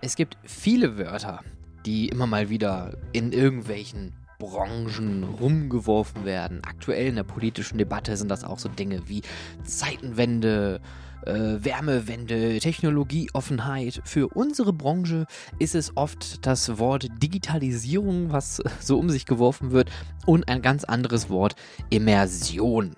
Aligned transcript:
Es 0.00 0.16
gibt 0.16 0.36
viele 0.44 0.98
Wörter, 0.98 1.40
die 1.86 2.08
immer 2.08 2.26
mal 2.26 2.50
wieder 2.50 2.96
in 3.12 3.30
irgendwelchen 3.32 4.12
Branchen 4.42 5.22
rumgeworfen 5.22 6.24
werden. 6.24 6.62
Aktuell 6.64 7.06
in 7.06 7.14
der 7.14 7.22
politischen 7.22 7.78
Debatte 7.78 8.16
sind 8.16 8.28
das 8.28 8.42
auch 8.42 8.58
so 8.58 8.68
Dinge 8.68 9.08
wie 9.08 9.22
Zeitenwende, 9.62 10.80
äh, 11.24 11.32
Wärmewende, 11.32 12.58
Technologieoffenheit. 12.58 14.02
Für 14.04 14.26
unsere 14.34 14.72
Branche 14.72 15.26
ist 15.60 15.76
es 15.76 15.96
oft 15.96 16.44
das 16.44 16.78
Wort 16.80 17.06
Digitalisierung, 17.22 18.32
was 18.32 18.60
so 18.80 18.98
um 18.98 19.10
sich 19.10 19.26
geworfen 19.26 19.70
wird, 19.70 19.90
und 20.26 20.48
ein 20.48 20.60
ganz 20.60 20.82
anderes 20.82 21.30
Wort 21.30 21.54
Immersion. 21.90 22.96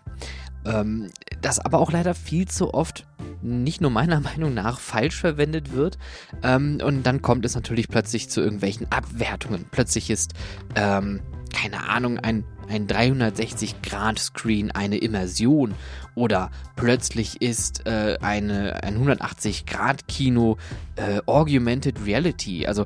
Ähm, 0.65 1.11
das 1.41 1.59
aber 1.59 1.79
auch 1.79 1.93
leider 1.93 2.15
viel 2.15 2.49
zu 2.49 2.73
oft 2.73 3.07
nicht 3.43 3.81
nur 3.81 3.91
meiner 3.91 4.21
Meinung 4.21 4.55
nach 4.55 4.79
falsch 4.79 5.17
verwendet 5.21 5.73
wird. 5.73 5.99
Ähm, 6.43 6.81
und 6.83 7.05
dann 7.05 7.23
kommt 7.23 7.45
es 7.45 7.55
natürlich 7.55 7.89
plötzlich 7.89 8.31
zu 8.31 8.41
irgendwelchen 8.41 8.91
Abwertungen. 8.91 9.67
Plötzlich 9.71 10.11
ist 10.11 10.35
ähm, 10.75 11.21
keine 11.55 11.89
Ahnung, 11.89 12.19
ein, 12.19 12.45
ein 12.69 12.87
360-Grad-Screen 12.87 14.73
eine 14.73 14.99
Immersion 14.99 15.75
oder 16.15 16.51
plötzlich 16.77 17.41
ist 17.41 17.87
äh, 17.87 18.19
eine, 18.21 18.83
ein 18.83 18.99
180-Grad-Kino 18.99 20.59
äh, 20.97 21.21
Augmented 21.27 22.05
Reality. 22.05 22.67
Also 22.67 22.85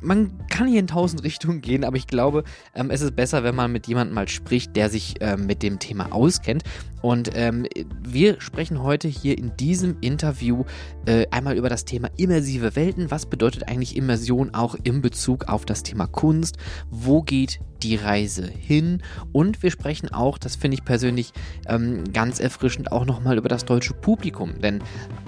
man 0.00 0.46
kann 0.48 0.66
hier 0.66 0.80
in 0.80 0.86
tausend 0.86 1.22
Richtungen 1.22 1.60
gehen, 1.60 1.84
aber 1.84 1.96
ich 1.96 2.08
glaube, 2.08 2.44
ähm, 2.74 2.90
es 2.90 3.00
ist 3.00 3.16
besser, 3.16 3.44
wenn 3.44 3.54
man 3.54 3.72
mit 3.72 3.86
jemandem 3.86 4.14
mal 4.14 4.28
spricht, 4.28 4.76
der 4.76 4.90
sich 4.90 5.14
ähm, 5.20 5.46
mit 5.46 5.62
dem 5.62 5.78
Thema 5.78 6.12
auskennt. 6.12 6.64
Und 7.02 7.30
ähm, 7.34 7.66
wir 8.02 8.40
sprechen 8.40 8.82
heute 8.82 9.08
hier 9.08 9.38
in 9.38 9.56
diesem 9.56 9.96
Interview 10.00 10.64
äh, 11.06 11.26
einmal 11.30 11.56
über 11.56 11.68
das 11.68 11.84
Thema 11.84 12.10
immersive 12.16 12.76
Welten. 12.76 13.10
Was 13.10 13.26
bedeutet 13.26 13.68
eigentlich 13.68 13.96
Immersion 13.96 14.54
auch 14.54 14.76
in 14.82 15.00
Bezug 15.00 15.48
auf 15.48 15.64
das 15.64 15.82
Thema 15.82 16.06
Kunst? 16.06 16.56
Wo 16.90 17.22
geht 17.22 17.60
die 17.82 17.96
Reise 17.96 18.46
hin? 18.46 19.02
Und 19.32 19.62
wir 19.62 19.70
sprechen 19.70 20.12
auch, 20.12 20.38
das 20.38 20.56
finde 20.56 20.74
ich 20.74 20.84
persönlich 20.84 21.32
ähm, 21.66 22.04
ganz 22.12 22.40
erfrischend, 22.40 22.92
auch 22.92 23.06
nochmal 23.06 23.38
über 23.38 23.48
das 23.48 23.64
deutsche 23.64 23.94
Publikum. 23.94 24.60
Denn 24.60 24.82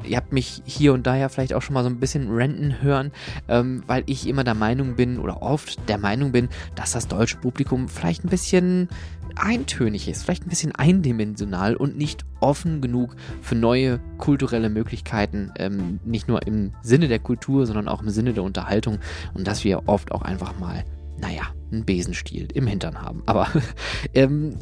ihr 0.05 0.17
habt 0.17 0.33
mich 0.33 0.63
hier 0.65 0.93
und 0.93 1.07
da 1.07 1.17
ja 1.17 1.29
vielleicht 1.29 1.55
auch 1.55 1.63
schon 1.63 1.75
mal 1.75 1.83
so 1.83 1.91
ein 1.91 2.01
bisschen 2.01 2.31
renten 2.31 2.83
hören, 2.83 3.13
ähm, 3.49 3.83
weil 3.87 4.03
ich 4.07 4.29
immer 4.29 4.45
der 4.45 4.55
Meinung 4.55 4.97
bin 4.97 5.19
oder 5.19 5.43
oft 5.43 5.89
der 5.89 5.99
Meinung 5.99 6.33
bin, 6.33 6.49
dass 6.75 6.93
das 6.93 7.09
deutsche 7.09 7.39
Publikum 7.39 7.89
vielleicht 7.89 8.25
ein 8.25 8.29
bisschen 8.29 8.89
eintönig 9.37 10.09
ist, 10.09 10.23
vielleicht 10.23 10.47
ein 10.47 10.51
bisschen 10.51 10.75
eindimensional 10.75 11.77
und 11.77 11.97
nicht 11.97 12.25
offen 12.41 12.81
genug 12.81 13.17
für 13.41 13.55
neue 13.55 14.01
kulturelle 14.19 14.69
Möglichkeiten, 14.69 15.53
ähm, 15.57 16.01
nicht 16.05 16.29
nur 16.29 16.47
im 16.47 16.73
Sinne 16.83 17.09
der 17.09 17.19
Kultur, 17.19 17.67
sondern 17.67 17.89
auch 17.89 18.03
im 18.03 18.11
Sinne 18.11 18.33
der 18.33 18.43
Unterhaltung 18.43 18.99
und 19.35 19.47
dass 19.47 19.65
wir 19.65 19.89
oft 19.89 20.13
auch 20.13 20.23
einfach 20.23 20.59
mal, 20.59 20.85
naja, 21.21 21.43
einen 21.71 21.85
Besenstiel 21.85 22.49
im 22.53 22.67
Hintern 22.67 23.01
haben. 23.01 23.23
Aber 23.27 23.49
ähm, 24.15 24.59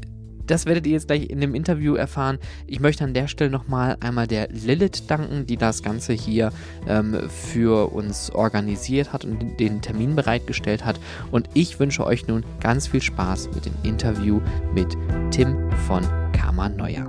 das 0.50 0.66
werdet 0.66 0.86
ihr 0.86 0.94
jetzt 0.94 1.06
gleich 1.06 1.30
in 1.30 1.40
dem 1.40 1.54
Interview 1.54 1.94
erfahren. 1.94 2.38
Ich 2.66 2.80
möchte 2.80 3.04
an 3.04 3.14
der 3.14 3.28
Stelle 3.28 3.50
nochmal 3.50 3.96
einmal 4.00 4.26
der 4.26 4.48
Lilith 4.48 5.08
danken, 5.08 5.46
die 5.46 5.56
das 5.56 5.82
Ganze 5.82 6.12
hier 6.12 6.52
ähm, 6.88 7.28
für 7.28 7.92
uns 7.92 8.30
organisiert 8.30 9.12
hat 9.12 9.24
und 9.24 9.60
den 9.60 9.80
Termin 9.80 10.16
bereitgestellt 10.16 10.84
hat. 10.84 10.98
Und 11.30 11.48
ich 11.54 11.78
wünsche 11.78 12.04
euch 12.04 12.26
nun 12.26 12.44
ganz 12.60 12.88
viel 12.88 13.00
Spaß 13.00 13.50
mit 13.54 13.66
dem 13.66 13.74
Interview 13.84 14.40
mit 14.74 14.96
Tim 15.30 15.70
von 15.86 16.02
Karma 16.32 16.68
Neuer. 16.68 17.08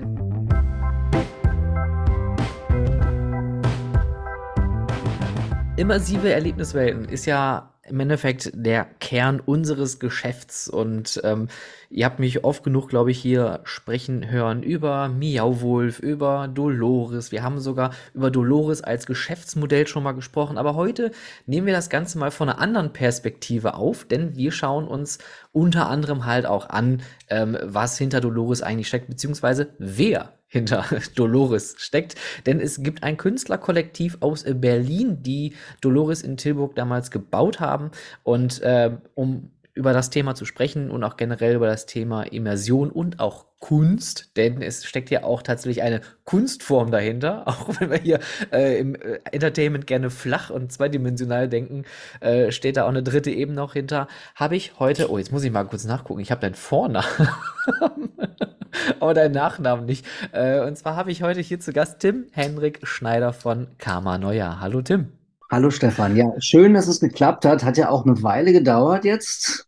Immersive 5.78 6.32
Erlebniswelten 6.32 7.06
ist 7.06 7.26
ja 7.26 7.71
im 7.92 8.00
Endeffekt 8.00 8.52
der 8.54 8.86
Kern 9.00 9.40
unseres 9.40 10.00
Geschäfts 10.00 10.68
und 10.68 11.22
ähm, 11.24 11.50
ihr 11.90 12.06
habt 12.06 12.20
mich 12.20 12.44
oft 12.44 12.64
genug, 12.64 12.90
glaube 12.90 13.12
ich, 13.12 13.20
hier 13.20 13.60
sprechen 13.64 14.32
hören 14.32 14.64
über 14.64 15.10
Miauwolf, 15.10 16.00
über 16.00 16.48
Dolores. 16.48 17.32
Wir 17.32 17.44
haben 17.44 17.60
sogar 17.60 17.92
über 18.14 18.32
Dolores 18.32 18.82
als 18.82 19.06
Geschäftsmodell 19.06 19.88
schon 19.88 20.04
mal 20.04 20.14
gesprochen, 20.14 20.58
aber 20.58 20.76
heute 20.76 21.12
nehmen 21.46 21.68
wir 21.68 21.74
das 21.74 21.90
Ganze 21.90 22.18
mal 22.18 22.32
von 22.32 22.50
einer 22.50 22.60
anderen 22.60 22.94
Perspektive 22.94 23.76
auf, 23.76 24.06
denn 24.06 24.36
wir 24.36 24.52
schauen 24.52 24.88
uns 24.88 25.20
unter 25.52 25.90
anderem 25.90 26.26
halt 26.26 26.46
auch 26.46 26.70
an, 26.70 27.02
ähm, 27.30 27.58
was 27.62 27.98
hinter 27.98 28.22
Dolores 28.22 28.62
eigentlich 28.62 28.88
steckt, 28.88 29.08
beziehungsweise 29.08 29.74
wer 29.78 30.34
hinter 30.52 30.86
Dolores 31.16 31.76
steckt. 31.80 32.16
Denn 32.46 32.60
es 32.60 32.84
gibt 32.84 33.04
ein 33.04 33.18
Künstlerkollektiv 33.18 34.18
aus 34.20 34.46
Berlin, 34.48 35.24
die 35.24 35.56
Dolores 35.82 36.22
in 36.22 36.38
Tilburg 36.38 36.76
damals 36.76 37.10
gebaut 37.10 37.60
haben. 37.60 37.92
Und 38.24 38.62
äh, 38.62 38.92
um 39.16 39.50
über 39.74 39.94
das 39.94 40.10
Thema 40.10 40.36
zu 40.36 40.46
sprechen 40.46 40.92
und 40.92 41.04
auch 41.04 41.16
generell 41.16 41.56
über 41.56 41.68
das 41.68 41.86
Thema 41.86 42.24
Immersion 42.24 42.92
und 42.92 43.20
auch 43.20 43.46
Kunst, 43.60 44.36
denn 44.38 44.62
es 44.62 44.86
steckt 44.86 45.12
ja 45.12 45.24
auch 45.24 45.44
tatsächlich 45.44 45.84
eine 45.84 46.02
Kunstform 46.26 46.92
dahinter, 46.92 47.44
auch 47.48 47.70
wenn 47.80 47.92
wir 47.92 47.98
hier 47.98 48.20
äh, 48.52 48.80
im 48.80 48.96
äh, 48.96 49.20
Entertainment 49.32 49.88
gerne 49.88 50.10
flach 50.10 50.50
und 50.50 50.72
zweidimensional 50.74 51.48
denken, 51.48 51.86
äh, 52.20 52.52
steht 52.52 52.76
da 52.76 52.84
auch 52.84 52.90
eine 52.90 53.04
dritte 53.04 53.32
Ebene 53.32 53.56
noch 53.56 53.74
hinter. 53.74 54.08
Habe 54.36 54.56
ich 54.56 54.80
heute, 54.80 55.10
oh, 55.10 55.18
jetzt 55.18 55.32
muss 55.32 55.44
ich 55.44 55.52
mal 55.52 55.64
kurz 55.64 55.86
nachgucken, 55.86 56.20
ich 56.20 56.32
habe 56.32 56.42
deinen 56.42 56.56
Vornamen. 56.56 57.08
aber 59.00 59.14
deinen 59.14 59.34
Nachnamen 59.34 59.86
nicht. 59.86 60.06
Äh, 60.32 60.66
und 60.66 60.78
zwar 60.78 60.96
habe 60.96 61.12
ich 61.12 61.24
heute 61.24 61.42
hier 61.42 61.60
zu 61.60 61.74
Gast 61.74 62.00
Tim 62.00 62.26
Henrik 62.32 62.80
Schneider 62.84 63.34
von 63.34 63.68
Karma 63.78 64.18
Neuer. 64.18 64.60
Hallo 64.60 64.82
Tim. 64.82 65.08
Hallo 65.50 65.70
Stefan. 65.70 66.16
Ja, 66.16 66.32
schön, 66.40 66.74
dass 66.74 66.88
es 66.88 67.00
geklappt 67.00 67.46
hat. 67.46 67.64
Hat 67.64 67.78
ja 67.78 67.90
auch 67.90 68.06
eine 68.06 68.24
Weile 68.24 68.54
gedauert 68.54 69.04
jetzt. 69.04 69.68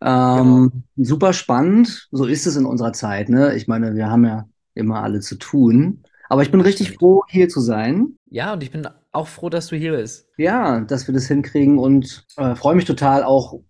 Ähm, 0.00 0.70
genau. 0.96 1.06
Super 1.08 1.32
spannend. 1.32 2.08
So 2.10 2.24
ist 2.24 2.46
es 2.46 2.56
in 2.56 2.66
unserer 2.66 2.92
Zeit. 2.92 3.28
Ne? 3.28 3.54
Ich 3.54 3.68
meine, 3.68 3.94
wir 3.94 4.10
haben 4.10 4.24
ja 4.24 4.48
immer 4.74 5.02
alle 5.02 5.20
zu 5.20 5.36
tun. 5.36 6.02
Aber 6.28 6.42
ich 6.42 6.50
bin 6.50 6.60
richtig 6.60 6.92
froh, 6.92 7.22
hier 7.28 7.48
zu 7.48 7.60
sein. 7.60 8.18
Ja, 8.28 8.54
und 8.54 8.62
ich 8.62 8.72
bin 8.72 8.88
auch 9.12 9.28
froh, 9.28 9.50
dass 9.50 9.68
du 9.68 9.76
hier 9.76 9.92
bist. 9.92 10.26
Ja, 10.36 10.80
dass 10.80 11.06
wir 11.06 11.14
das 11.14 11.28
hinkriegen 11.28 11.78
und 11.78 12.26
äh, 12.36 12.56
freue 12.56 12.74
mich 12.74 12.86
total 12.86 13.22
auch 13.22 13.60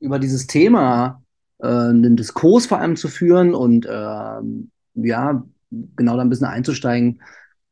über 0.00 0.18
dieses 0.18 0.46
Thema 0.46 1.19
äh, 1.62 1.66
einen 1.66 2.16
Diskurs 2.16 2.66
vor 2.66 2.78
allem 2.78 2.96
zu 2.96 3.08
führen 3.08 3.54
und 3.54 3.86
äh, 3.86 4.40
ja, 4.94 5.44
genau 5.70 6.16
da 6.16 6.22
ein 6.22 6.30
bisschen 6.30 6.46
einzusteigen. 6.46 7.20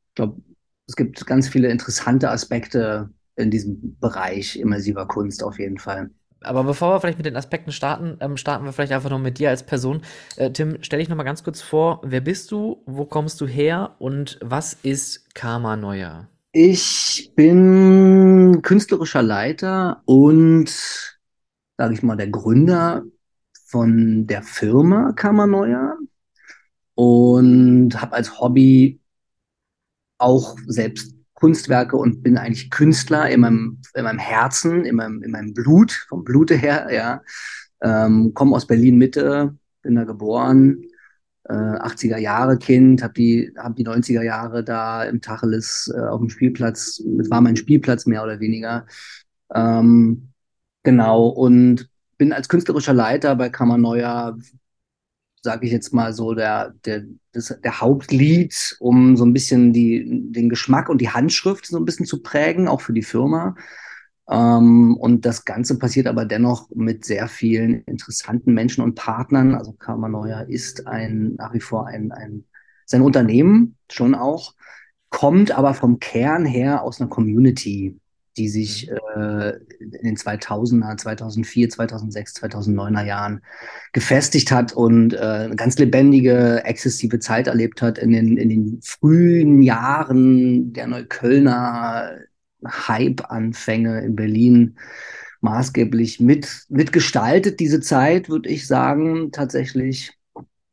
Ich 0.09 0.15
glaube, 0.15 0.41
es 0.87 0.97
gibt 0.97 1.27
ganz 1.27 1.49
viele 1.49 1.69
interessante 1.69 2.31
Aspekte 2.31 3.11
in 3.37 3.51
diesem 3.51 3.97
Bereich 4.01 4.59
immersiver 4.59 5.07
Kunst 5.07 5.43
auf 5.43 5.59
jeden 5.59 5.79
Fall. 5.79 6.11
Aber 6.41 6.63
bevor 6.63 6.95
wir 6.95 7.01
vielleicht 7.01 7.19
mit 7.19 7.27
den 7.27 7.37
Aspekten 7.37 7.73
starten, 7.73 8.17
ähm, 8.21 8.37
starten 8.37 8.65
wir 8.65 8.73
vielleicht 8.73 8.93
einfach 8.93 9.11
noch 9.11 9.19
mit 9.19 9.39
dir 9.39 9.51
als 9.51 9.65
Person. 9.65 10.03
Äh, 10.37 10.51
Tim, 10.53 10.79
stell 10.83 11.01
dich 11.01 11.09
noch 11.09 11.17
mal 11.17 11.25
ganz 11.25 11.43
kurz 11.43 11.63
vor, 11.63 12.01
wer 12.05 12.21
bist 12.21 12.53
du, 12.53 12.83
wo 12.87 13.05
kommst 13.05 13.41
du 13.41 13.47
her 13.47 13.97
und 13.99 14.39
was 14.43 14.75
ist 14.83 15.35
Karma 15.35 15.77
Neuer? 15.77 16.29
Ich 16.53 17.33
bin 17.35 18.61
künstlerischer 18.63 19.23
Leiter 19.23 20.03
und, 20.05 20.69
sage 21.77 21.95
ich 21.95 22.03
mal, 22.03 22.17
der 22.17 22.29
Gründer 22.29 23.03
von 23.69 24.27
der 24.27 24.43
Firma 24.43 25.13
Kammerneue 25.13 25.95
und 26.95 28.01
habe 28.01 28.15
als 28.15 28.41
Hobby 28.41 28.99
auch 30.17 30.57
selbst 30.67 31.15
Kunstwerke 31.35 31.97
und 31.97 32.23
bin 32.23 32.39
eigentlich 32.39 32.71
Künstler 32.71 33.29
in 33.31 33.41
meinem, 33.41 33.81
in 33.95 34.05
meinem 34.05 34.19
Herzen, 34.19 34.85
in 34.85 34.97
meinem, 34.97 35.23
in 35.23 35.31
meinem 35.31 35.53
Blut, 35.53 35.93
vom 36.09 36.25
Blute 36.25 36.57
her, 36.57 36.89
ja. 36.91 37.23
Ähm, 37.81 38.33
komme 38.35 38.57
aus 38.57 38.67
Berlin 38.67 38.97
Mitte, 38.97 39.57
bin 39.83 39.95
da 39.95 40.05
geboren, 40.05 40.83
äh, 41.45 41.53
80er 41.53 42.17
Jahre 42.19 42.59
Kind, 42.59 43.03
habe 43.03 43.13
die, 43.13 43.53
hab 43.57 43.77
die 43.77 43.87
90er 43.87 44.23
Jahre 44.23 44.65
da 44.65 45.05
im 45.05 45.21
Tacheles 45.21 45.93
äh, 45.95 46.01
auf 46.01 46.21
dem 46.21 46.31
Spielplatz, 46.31 47.03
das 47.05 47.31
war 47.31 47.43
mein 47.43 47.57
Spielplatz 47.57 48.07
mehr 48.07 48.25
oder 48.25 48.41
weniger. 48.41 48.87
Ähm, 49.55 50.33
genau, 50.83 51.29
und 51.29 51.89
bin 52.19 52.33
als 52.33 52.49
künstlerischer 52.49 52.93
Leiter 52.95 53.37
bei 53.37 53.49
Kammerneuer 53.49 54.37
sage 55.43 55.67
ich 55.67 55.73
jetzt 55.73 55.95
mal 55.95 56.13
so, 56.13 56.35
der, 56.35 56.75
der, 56.85 57.05
das, 57.33 57.57
der 57.63 57.81
Hauptlied, 57.81 58.77
um 58.81 59.17
so 59.17 59.25
ein 59.25 59.33
bisschen 59.33 59.73
die, 59.73 60.05
den 60.33 60.49
Geschmack 60.49 60.89
und 60.89 61.01
die 61.01 61.11
Handschrift 61.11 61.67
so 61.67 61.79
ein 61.79 61.85
bisschen 61.85 62.07
zu 62.07 62.23
prägen, 62.23 62.69
auch 62.69 62.81
für 62.81 62.93
die 62.93 63.03
Firma. 63.03 63.55
Ähm, 64.29 64.97
und 64.97 65.25
das 65.25 65.45
Ganze 65.45 65.79
passiert 65.79 66.07
aber 66.07 66.25
dennoch 66.25 66.69
mit 66.75 67.05
sehr 67.05 67.29
vielen 67.29 67.83
interessanten 67.85 68.53
Menschen 68.53 68.83
und 68.83 68.95
Partnern. 68.95 69.55
Also 69.55 69.73
Karma 69.73 70.09
Neuer 70.09 70.47
ist 70.49 70.87
ein 70.87 71.35
nach 71.37 71.55
wie 71.55 71.61
vor 71.61 71.87
ein, 71.87 72.13
ein 72.13 72.45
sein 72.85 73.03
Unternehmen 73.03 73.77
schon 73.91 74.15
auch, 74.15 74.55
kommt 75.11 75.51
aber 75.51 75.75
vom 75.75 75.99
Kern 75.99 76.47
her 76.47 76.83
aus 76.83 77.01
einer 77.01 77.11
Community 77.11 77.99
die 78.39 78.49
sich 78.49 78.91
mhm. 78.91 79.23
äh, 79.23 79.51
in 79.81 80.05
den 80.05 80.17
2000er, 80.17 80.97
2004, 80.97 81.71
2006, 81.71 82.37
2009er 82.37 83.05
Jahren 83.05 83.43
gefestigt 83.93 84.51
hat 84.51 84.73
und 84.73 85.15
äh, 85.15 85.19
eine 85.19 85.57
ganz 85.57 85.79
lebendige, 85.79 86.65
exzessive 86.65 87.19
Zeit 87.19 87.49
erlebt 87.49 87.83
hat 87.83 87.99
in 87.99 88.13
den, 88.13 88.37
in 88.37 88.49
den 88.49 88.81
frühen 88.83 89.63
Jahren 89.63 90.73
der 90.73 90.87
Neuköllner 90.87 92.13
Hype-Anfänge 92.65 94.01
in 94.01 94.17
Berlin 94.17 94.79
maßgeblich 95.41 96.21
mit, 96.21 96.67
mitgestaltet, 96.69 97.61
diese 97.61 97.81
Zeit, 97.81 98.29
würde 98.29 98.49
ich 98.49 98.67
sagen, 98.67 99.31
tatsächlich 99.31 100.13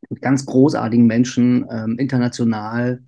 mit 0.09 0.21
ganz 0.21 0.45
großartigen 0.45 1.06
Menschen, 1.06 1.65
ähm, 1.69 1.97
international 1.97 3.03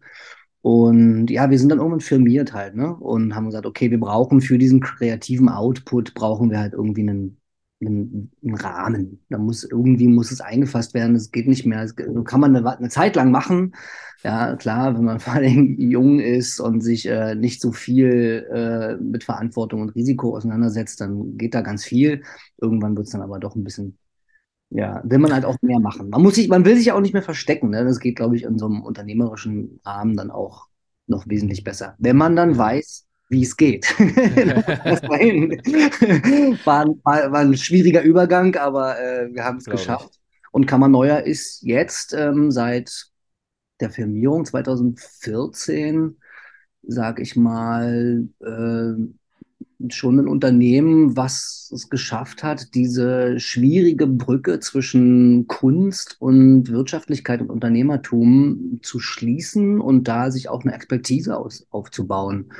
und 0.68 1.30
ja, 1.30 1.50
wir 1.50 1.58
sind 1.58 1.70
dann 1.70 1.78
irgendwann 1.78 2.02
firmiert 2.02 2.52
halt, 2.52 2.76
ne? 2.76 2.94
Und 2.94 3.34
haben 3.34 3.46
gesagt, 3.46 3.66
okay, 3.66 3.90
wir 3.90 4.02
brauchen 4.02 4.42
für 4.42 4.58
diesen 4.58 4.82
kreativen 4.82 5.48
Output, 5.48 6.14
brauchen 6.14 6.52
wir 6.52 6.60
halt 6.60 6.74
irgendwie 6.74 7.04
einen, 7.04 7.38
einen, 7.80 8.34
einen 8.44 8.56
Rahmen. 8.56 9.24
Da 9.30 9.38
muss 9.38 9.64
irgendwie 9.64 10.10
muss 10.10 10.30
es 10.30 10.42
eingefasst 10.42 10.94
werden. 10.94 11.16
Es 11.16 11.32
geht 11.32 11.48
nicht 11.48 11.66
mehr. 11.66 11.84
Das 11.84 11.96
kann 11.96 12.42
man 12.42 12.54
eine, 12.54 12.78
eine, 12.78 12.90
Zeit 12.90 13.16
lang 13.16 13.32
machen. 13.32 13.76
Ja, 14.24 14.58
klar, 14.58 14.94
wenn 14.94 15.06
man 15.06 15.20
vor 15.22 15.36
allem 15.36 15.80
jung 15.80 16.20
ist 16.20 16.60
und 16.60 16.82
sich 16.82 17.06
äh, 17.08 17.36
nicht 17.36 17.62
so 17.62 17.72
viel 17.72 18.46
äh, 18.54 18.98
mit 19.02 19.24
Verantwortung 19.24 19.82
und 19.82 19.96
Risiko 19.96 20.36
auseinandersetzt, 20.36 21.00
dann 21.00 21.38
geht 21.38 21.56
da 21.56 21.62
ganz 21.62 21.86
viel. 21.86 22.24
Irgendwann 22.58 22.98
wird 22.98 23.06
es 23.08 23.14
dann 23.14 23.22
aber 23.22 23.40
doch 23.40 23.56
ein 23.56 23.64
bisschen 23.64 23.98
ja, 24.70 25.02
will 25.06 25.20
man 25.20 25.34
halt 25.34 25.46
auch 25.46 25.58
mehr 25.62 25.80
machen. 25.80 26.10
Man 26.10 26.22
muss 26.22 26.36
sich, 26.36 26.50
man 26.50 26.66
will 26.66 26.76
sich 26.76 26.88
ja 26.88 26.96
auch 26.96 27.02
nicht 27.02 27.14
mehr 27.14 27.24
verstecken. 27.24 27.70
Ne? 27.70 27.86
Das 27.86 28.00
geht, 28.00 28.18
glaube 28.18 28.36
ich, 28.36 28.44
in 28.44 28.58
so 28.58 28.66
einem 28.66 28.82
unternehmerischen 28.82 29.80
Rahmen 29.86 30.18
dann 30.18 30.32
auch 30.32 30.68
noch 31.08 31.28
wesentlich 31.28 31.64
besser. 31.64 31.96
Wenn 32.00 32.18
man 32.18 32.36
dann 32.36 32.58
weiß, 32.58 33.08
wie 33.30 33.44
es 33.44 33.56
geht. 33.58 33.86
war, 36.66 36.80
ein, 36.80 37.00
war, 37.04 37.32
war, 37.32 37.40
ein 37.40 37.58
schwieriger 37.58 38.02
Übergang, 38.02 38.56
aber 38.56 39.00
äh, 39.00 39.34
wir 39.34 39.44
haben 39.44 39.58
es 39.58 39.66
geschafft. 39.66 40.10
Ich. 40.12 40.20
Und 40.52 40.66
Kammerneuer 40.66 41.22
ist 41.22 41.62
jetzt 41.62 42.14
ähm, 42.14 42.52
seit 42.52 43.08
der 43.80 43.90
Firmierung 43.90 44.46
2014, 44.46 46.18
sag 46.84 47.20
ich 47.20 47.36
mal, 47.36 48.28
äh, 48.42 48.94
schon 49.90 50.20
ein 50.20 50.28
Unternehmen, 50.28 51.16
was 51.16 51.72
es 51.74 51.90
geschafft 51.90 52.44
hat, 52.44 52.74
diese 52.74 53.40
schwierige 53.40 54.08
Brücke 54.08 54.60
zwischen 54.60 55.48
Kunst 55.48 56.16
und 56.20 56.70
Wirtschaftlichkeit 56.70 57.42
und 57.42 57.50
Unternehmertum 57.52 58.80
zu 58.82 59.00
schließen 59.00 59.80
und 59.80 60.08
da 60.08 60.32
sich 60.32 60.50
auch 60.50 60.64
eine 60.64 60.74
Expertise 60.74 61.38
aus, 61.38 61.68
aufzubauen. 61.70 62.52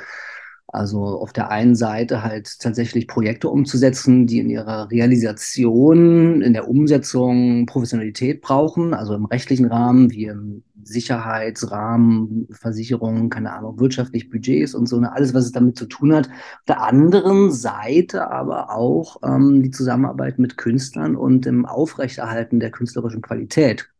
Also 0.70 1.02
auf 1.02 1.32
der 1.32 1.50
einen 1.50 1.74
Seite 1.74 2.22
halt 2.22 2.58
tatsächlich 2.60 3.08
Projekte 3.08 3.48
umzusetzen, 3.48 4.26
die 4.26 4.38
in 4.38 4.50
ihrer 4.50 4.90
Realisation, 4.90 6.42
in 6.42 6.52
der 6.52 6.68
Umsetzung 6.68 7.64
Professionalität 7.64 8.42
brauchen, 8.42 8.92
also 8.92 9.14
im 9.14 9.24
rechtlichen 9.24 9.64
Rahmen, 9.64 10.10
wie 10.10 10.26
im 10.26 10.62
Sicherheitsrahmen, 10.82 12.48
Versicherungen, 12.50 13.30
keine 13.30 13.52
Ahnung, 13.52 13.80
wirtschaftlich 13.80 14.28
Budgets 14.28 14.74
und 14.74 14.86
so, 14.86 15.00
ne, 15.00 15.10
alles, 15.10 15.32
was 15.32 15.46
es 15.46 15.52
damit 15.52 15.78
zu 15.78 15.86
tun 15.86 16.14
hat. 16.14 16.28
Auf 16.28 16.64
der 16.68 16.82
anderen 16.82 17.50
Seite 17.50 18.30
aber 18.30 18.70
auch 18.70 19.16
ähm, 19.24 19.62
die 19.62 19.70
Zusammenarbeit 19.70 20.38
mit 20.38 20.58
Künstlern 20.58 21.16
und 21.16 21.46
im 21.46 21.64
Aufrechterhalten 21.64 22.60
der 22.60 22.70
künstlerischen 22.70 23.22
Qualität 23.22 23.90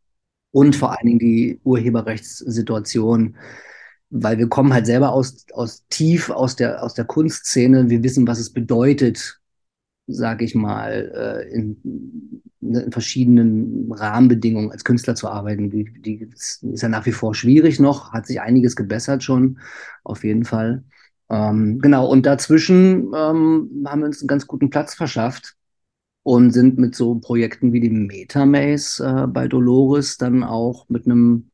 und 0.50 0.76
vor 0.76 0.90
allen 0.90 1.06
Dingen 1.06 1.18
die 1.18 1.60
Urheberrechtssituation 1.64 3.36
weil 4.10 4.38
wir 4.38 4.48
kommen 4.48 4.72
halt 4.72 4.86
selber 4.86 5.12
aus, 5.12 5.46
aus 5.52 5.84
tief 5.88 6.30
aus 6.30 6.56
der, 6.56 6.82
aus 6.82 6.94
der 6.94 7.04
Kunstszene. 7.04 7.90
Wir 7.90 8.02
wissen, 8.02 8.26
was 8.26 8.38
es 8.38 8.52
bedeutet, 8.52 9.40
sage 10.06 10.44
ich 10.44 10.54
mal, 10.54 11.12
äh, 11.14 11.54
in, 11.54 12.42
in, 12.60 12.90
verschiedenen 12.92 13.92
Rahmenbedingungen 13.92 14.70
als 14.70 14.84
Künstler 14.84 15.14
zu 15.14 15.28
arbeiten. 15.28 15.70
Die, 15.70 15.84
die 15.84 16.28
ist 16.32 16.62
ja 16.62 16.88
nach 16.88 17.06
wie 17.06 17.12
vor 17.12 17.34
schwierig 17.34 17.78
noch, 17.80 18.12
hat 18.12 18.26
sich 18.26 18.40
einiges 18.40 18.76
gebessert 18.76 19.22
schon, 19.22 19.58
auf 20.04 20.24
jeden 20.24 20.44
Fall. 20.44 20.84
Ähm, 21.30 21.78
genau, 21.80 22.08
und 22.08 22.24
dazwischen 22.24 23.12
ähm, 23.14 23.84
haben 23.86 24.00
wir 24.00 24.06
uns 24.06 24.20
einen 24.20 24.28
ganz 24.28 24.46
guten 24.46 24.70
Platz 24.70 24.94
verschafft 24.94 25.56
und 26.22 26.52
sind 26.52 26.78
mit 26.78 26.94
so 26.94 27.16
Projekten 27.16 27.72
wie 27.72 27.80
dem 27.80 28.06
Metamaze 28.06 29.04
äh, 29.04 29.26
bei 29.26 29.46
Dolores 29.48 30.16
dann 30.16 30.42
auch 30.42 30.88
mit 30.88 31.06
einem 31.06 31.50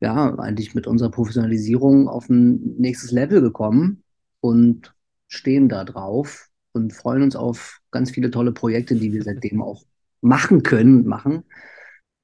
ja, 0.00 0.34
eigentlich 0.38 0.74
mit 0.74 0.86
unserer 0.86 1.10
Professionalisierung 1.10 2.08
auf 2.08 2.28
ein 2.28 2.76
nächstes 2.78 3.12
Level 3.12 3.42
gekommen 3.42 4.02
und 4.40 4.94
stehen 5.28 5.68
da 5.68 5.84
drauf 5.84 6.48
und 6.72 6.92
freuen 6.92 7.22
uns 7.22 7.36
auf 7.36 7.80
ganz 7.90 8.10
viele 8.10 8.30
tolle 8.30 8.52
Projekte, 8.52 8.94
die 8.96 9.12
wir 9.12 9.22
seitdem 9.22 9.62
auch 9.62 9.84
machen 10.22 10.62
können, 10.62 11.06
machen. 11.06 11.44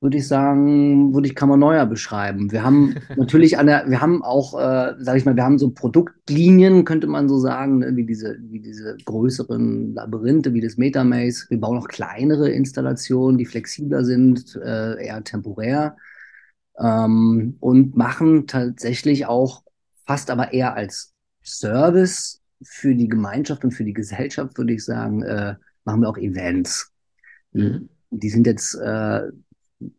Würde 0.00 0.18
ich 0.18 0.28
sagen, 0.28 1.14
würde 1.14 1.26
ich 1.26 1.34
Kammerneuer 1.34 1.86
beschreiben. 1.86 2.52
Wir 2.52 2.62
haben 2.62 2.94
natürlich 3.16 3.58
an 3.58 3.66
der, 3.66 3.88
wir 3.88 4.00
haben 4.00 4.22
auch, 4.22 4.54
äh, 4.54 4.94
sage 4.98 5.18
ich 5.18 5.24
mal, 5.24 5.36
wir 5.36 5.44
haben 5.44 5.58
so 5.58 5.70
Produktlinien, 5.70 6.84
könnte 6.84 7.06
man 7.06 7.28
so 7.28 7.38
sagen, 7.38 7.78
ne, 7.78 7.96
wie 7.96 8.04
diese, 8.04 8.36
wie 8.40 8.60
diese 8.60 8.96
größeren 9.04 9.94
Labyrinthe, 9.94 10.52
wie 10.52 10.60
das 10.60 10.76
Metamaze. 10.76 11.46
Wir 11.48 11.60
bauen 11.60 11.78
auch 11.78 11.88
kleinere 11.88 12.50
Installationen, 12.50 13.38
die 13.38 13.46
flexibler 13.46 14.04
sind, 14.04 14.54
äh, 14.56 15.02
eher 15.02 15.24
temporär 15.24 15.96
ähm, 16.78 17.56
und 17.60 17.96
machen 17.96 18.46
tatsächlich 18.46 19.26
auch 19.26 19.62
fast 20.06 20.30
aber 20.30 20.52
eher 20.52 20.74
als 20.74 21.12
Service 21.44 22.40
für 22.62 22.94
die 22.94 23.08
Gemeinschaft 23.08 23.64
und 23.64 23.72
für 23.72 23.84
die 23.84 23.92
Gesellschaft, 23.92 24.56
würde 24.58 24.72
ich 24.72 24.84
sagen, 24.84 25.22
äh, 25.22 25.56
machen 25.84 26.00
wir 26.00 26.08
auch 26.08 26.18
Events. 26.18 26.92
Mhm. 27.52 27.88
Die 28.10 28.30
sind 28.30 28.46
jetzt 28.46 28.74
äh, 28.74 29.22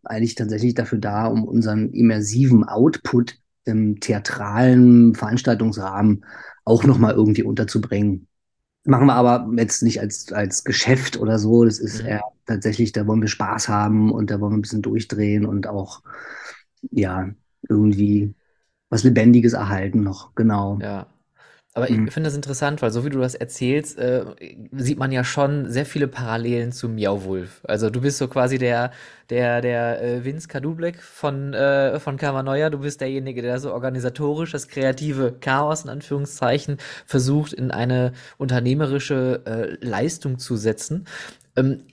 eigentlich 0.03 0.36
tatsächlich 0.36 0.74
dafür 0.74 0.98
da, 0.98 1.27
um 1.27 1.43
unseren 1.43 1.91
immersiven 1.91 2.63
Output 2.63 3.38
im 3.65 4.00
theatralen 4.00 5.13
Veranstaltungsrahmen 5.13 6.25
auch 6.65 6.84
nochmal 6.84 7.13
irgendwie 7.13 7.43
unterzubringen. 7.43 8.27
Machen 8.86 9.07
wir 9.07 9.15
aber 9.15 9.50
jetzt 9.57 9.84
nicht 9.84 10.00
als, 10.00 10.31
als 10.31 10.63
Geschäft 10.63 11.17
oder 11.17 11.39
so. 11.39 11.65
Das 11.65 11.79
ist 11.79 12.01
mhm. 12.01 12.07
eher 12.07 12.22
tatsächlich, 12.46 12.93
da 12.93 13.05
wollen 13.05 13.22
wir 13.22 13.27
Spaß 13.27 13.67
haben 13.67 14.12
und 14.12 14.31
da 14.31 14.39
wollen 14.39 14.53
wir 14.53 14.57
ein 14.57 14.62
bisschen 14.62 14.81
durchdrehen 14.81 15.46
und 15.46 15.67
auch 15.67 16.01
ja, 16.91 17.29
irgendwie 17.67 18.34
was 18.89 19.03
Lebendiges 19.03 19.53
erhalten 19.53 20.03
noch, 20.03 20.34
genau. 20.36 20.79
Ja. 20.81 21.07
Aber 21.77 21.91
mhm. 21.91 22.07
ich 22.07 22.13
finde 22.13 22.27
das 22.27 22.36
interessant, 22.36 22.81
weil 22.81 22.89
so 22.89 23.05
wie 23.05 23.12
du 23.12 23.19
das 23.19 23.36
erzählst, 23.36 24.00
äh, 24.00 24.25
sieht 24.72 24.98
man 24.98 25.12
ja 25.12 25.24
schon 25.24 25.69
sehr 25.69 25.86
viele 25.86 26.07
Parallelen 26.07 26.72
zu 26.72 26.89
Miauwulf. 26.89 27.62
Also 27.67 27.91
du 27.91 28.01
bist 28.01 28.17
so 28.17 28.27
quasi 28.27 28.57
der, 28.57 28.91
der, 29.29 29.62
der 29.62 30.01
äh, 30.01 30.25
Vince 30.25 30.48
Kadubek 30.48 31.00
von, 31.03 31.53
äh, 31.53 32.00
von 32.00 32.17
Kammerneue. 32.17 32.72
Du 32.72 32.79
bist 32.79 33.00
derjenige, 33.00 33.43
der 33.43 33.60
so 33.60 33.74
organisatorisch 33.74 34.53
das 34.53 34.69
kreative 34.69 35.36
Chaos 35.39 35.84
in 35.84 35.91
Anführungszeichen 35.91 36.77
versucht, 37.05 37.53
in 37.53 37.69
eine 37.69 38.13
unternehmerische 38.39 39.43
äh, 39.46 39.86
Leistung 39.86 40.39
zu 40.39 40.55
setzen. 40.55 41.05
Ähm, 41.55 41.84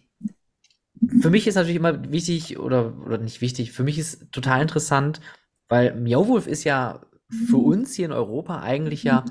für 1.21 1.31
mich 1.31 1.47
ist 1.47 1.55
natürlich 1.55 1.77
immer 1.77 2.11
wichtig, 2.11 2.59
oder, 2.59 2.95
oder 3.05 3.19
nicht 3.19 3.41
wichtig, 3.41 3.73
für 3.73 3.85
mich 3.85 3.99
ist 3.99 4.33
total 4.33 4.63
interessant, 4.63 5.21
weil 5.69 5.95
Miauwolf 5.95 6.47
ist 6.47 6.65
ja 6.65 7.01
für 7.49 7.57
uns 7.57 7.95
hier 7.95 8.07
in 8.07 8.13
Europa 8.13 8.61
eigentlich 8.61 9.03
ja 9.03 9.25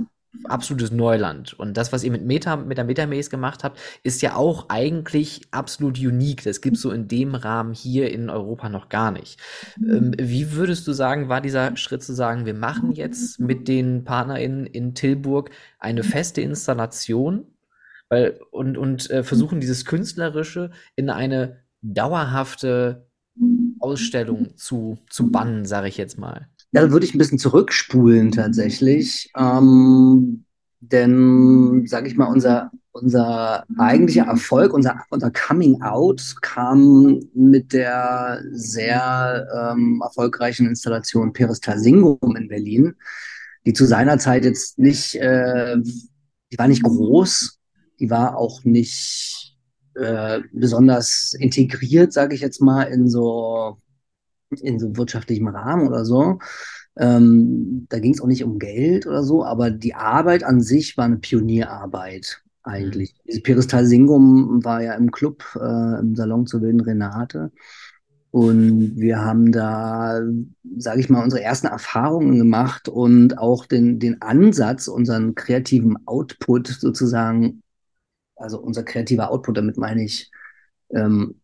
absolutes 0.46 0.92
Neuland. 0.92 1.54
Und 1.54 1.78
das, 1.78 1.94
was 1.94 2.04
ihr 2.04 2.12
mit 2.12 2.26
Meta, 2.26 2.56
mit 2.56 2.78
der 2.78 2.86
Metamaze 2.86 3.30
gemacht 3.30 3.64
habt, 3.64 3.80
ist 4.02 4.22
ja 4.22 4.36
auch 4.36 4.68
eigentlich 4.70 5.42
absolut 5.52 6.00
unique. 6.00 6.44
Das 6.44 6.62
gibt's 6.62 6.82
so 6.82 6.92
in 6.92 7.08
dem 7.08 7.36
Rahmen 7.36 7.74
hier 7.74 8.12
in 8.12 8.30
Europa 8.30 8.68
noch 8.68 8.90
gar 8.90 9.12
nicht. 9.12 9.40
Ähm, 9.78 10.14
wie 10.18 10.54
würdest 10.54 10.88
du 10.88 10.94
sagen, 10.94 11.30
war 11.30 11.40
dieser 11.40 11.78
Schritt 11.78 12.04
zu 12.04 12.14
sagen, 12.14 12.46
wir 12.46 12.56
machen 12.56 12.92
jetzt 12.92 13.40
mit 13.40 13.68
den 13.68 14.04
PartnerInnen 14.04 14.66
in 14.66 14.96
Tilburg 14.96 15.52
eine 15.80 16.04
feste 16.04 16.42
Installation 16.42 17.48
weil, 18.10 18.40
und, 18.52 18.78
und 18.78 19.10
äh, 19.10 19.24
versuchen 19.24 19.60
dieses 19.60 19.86
Künstlerische 19.86 20.70
in 20.96 21.10
eine 21.10 21.63
dauerhafte 21.84 23.06
Ausstellung 23.80 24.56
zu, 24.58 24.98
zu 25.10 25.30
bannen, 25.30 25.66
sage 25.66 25.88
ich 25.88 25.98
jetzt 25.98 26.18
mal. 26.18 26.48
Ja, 26.72 26.82
dann 26.82 26.92
würde 26.92 27.06
ich 27.06 27.14
ein 27.14 27.20
bisschen 27.20 27.38
zurückspulen 27.38 28.32
tatsächlich. 28.32 29.32
Ähm, 29.38 30.46
denn, 30.80 31.86
sage 31.86 32.08
ich 32.08 32.18
mal, 32.18 32.26
unser, 32.26 32.72
unser 32.92 33.64
eigentlicher 33.78 34.26
Erfolg, 34.26 34.74
unser, 34.74 35.02
unser 35.10 35.32
Coming 35.32 35.82
Out 35.82 36.36
kam 36.42 37.20
mit 37.34 37.74
der 37.74 38.42
sehr 38.52 39.48
ähm, 39.56 40.02
erfolgreichen 40.04 40.68
Installation 40.68 41.34
Peristal 41.34 41.80
Singum 41.80 42.36
in 42.36 42.48
Berlin, 42.48 42.96
die 43.66 43.74
zu 43.74 43.86
seiner 43.86 44.18
Zeit 44.18 44.44
jetzt 44.44 44.78
nicht, 44.78 45.16
äh, 45.16 45.78
die 45.80 46.58
war 46.58 46.68
nicht 46.68 46.84
groß, 46.84 47.60
die 48.00 48.10
war 48.10 48.38
auch 48.38 48.64
nicht 48.64 49.53
äh, 49.96 50.42
besonders 50.52 51.36
integriert, 51.38 52.14
sage 52.14 52.36
ich 52.36 52.42
jetzt 52.42 52.62
mal, 52.62 52.84
in 52.84 53.10
so 53.10 53.78
in 54.62 54.80
so 54.80 54.96
wirtschaftlichem 54.96 55.48
Rahmen 55.48 55.88
oder 55.88 56.06
so. 56.06 56.40
Ähm, 56.98 57.88
da 57.90 58.00
ging 58.00 58.14
es 58.14 58.22
auch 58.22 58.28
nicht 58.28 58.44
um 58.44 58.60
Geld 58.60 59.08
oder 59.08 59.24
so, 59.24 59.44
aber 59.44 59.72
die 59.72 59.96
Arbeit 59.96 60.44
an 60.44 60.62
sich 60.62 60.96
war 60.96 61.06
eine 61.06 61.18
Pionierarbeit 61.18 62.44
eigentlich. 62.62 63.16
Mhm. 63.26 63.44
Peristal 63.44 63.86
Singum 63.86 64.64
war 64.64 64.82
ja 64.82 64.94
im 64.94 65.12
Club, 65.12 65.44
äh, 65.56 66.00
im 66.00 66.16
Salon 66.16 66.46
zur 66.46 66.62
Wilden 66.62 66.82
Renate. 66.82 67.52
Und 68.30 68.96
wir 68.96 69.22
haben 69.22 69.52
da, 69.52 70.22
sage 70.78 71.00
ich 71.00 71.10
mal, 71.10 71.24
unsere 71.24 71.44
ersten 71.44 71.68
Erfahrungen 71.68 72.40
gemacht 72.40 72.90
und 72.90 73.38
auch 73.38 73.68
den, 73.68 74.00
den 74.00 74.24
Ansatz, 74.24 74.88
unseren 74.88 75.36
kreativen 75.36 75.98
Output 76.08 76.68
sozusagen, 76.68 77.62
also 78.36 78.60
unser 78.60 78.84
kreativer 78.84 79.32
Output, 79.32 79.58
damit 79.58 79.78
meine 79.78 80.04
ich, 80.04 80.32
ähm, 80.92 81.36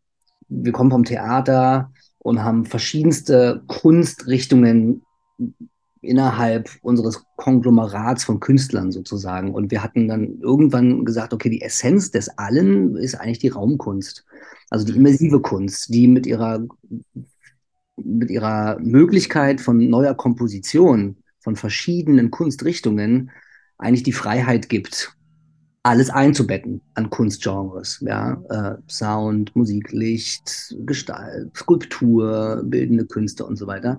wir 0.48 0.72
kommen 0.72 0.92
vom 0.92 1.04
Theater, 1.04 1.92
und 2.20 2.44
haben 2.44 2.66
verschiedenste 2.66 3.64
Kunstrichtungen 3.68 5.02
innerhalb 6.02 6.70
unseres 6.82 7.24
Konglomerats 7.38 8.24
von 8.24 8.40
Künstlern 8.40 8.92
sozusagen. 8.92 9.54
Und 9.54 9.72
wir 9.72 9.84
hatten 9.84 10.08
dann 10.08 10.40
irgendwann 10.40 11.06
gesagt, 11.06 11.34
okay, 11.34 11.50
die 11.50 11.62
Essenz 11.62 12.12
des 12.12 12.30
Allen 12.38 12.96
ist 12.96 13.16
eigentlich 13.16 13.40
die 13.40 13.50
Raumkunst. 13.50 14.26
Also 14.70 14.86
die 14.86 14.96
immersive 14.96 15.42
Kunst, 15.42 15.94
die 15.94 16.08
mit 16.08 16.28
ihrer, 16.28 16.66
mit 17.98 18.30
ihrer 18.30 18.78
Möglichkeit 18.80 19.60
von 19.60 19.90
neuer 19.90 20.14
Komposition 20.14 21.18
von 21.40 21.56
verschiedenen 21.56 22.32
Kunstrichtungen 22.32 23.32
eigentlich 23.78 24.04
die 24.04 24.14
Freiheit 24.14 24.70
gibt, 24.70 25.16
alles 25.84 26.10
einzubetten 26.10 26.82
an 26.94 27.10
Kunstgenres, 27.10 28.00
ja, 28.02 28.42
äh, 28.50 28.76
Sound, 28.90 29.56
Musik, 29.56 29.92
Licht, 29.92 30.76
Gestalt, 30.86 31.56
Skulptur, 31.56 32.62
bildende 32.66 33.06
Künste 33.06 33.46
und 33.46 33.56
so 33.56 33.66
weiter. 33.68 33.98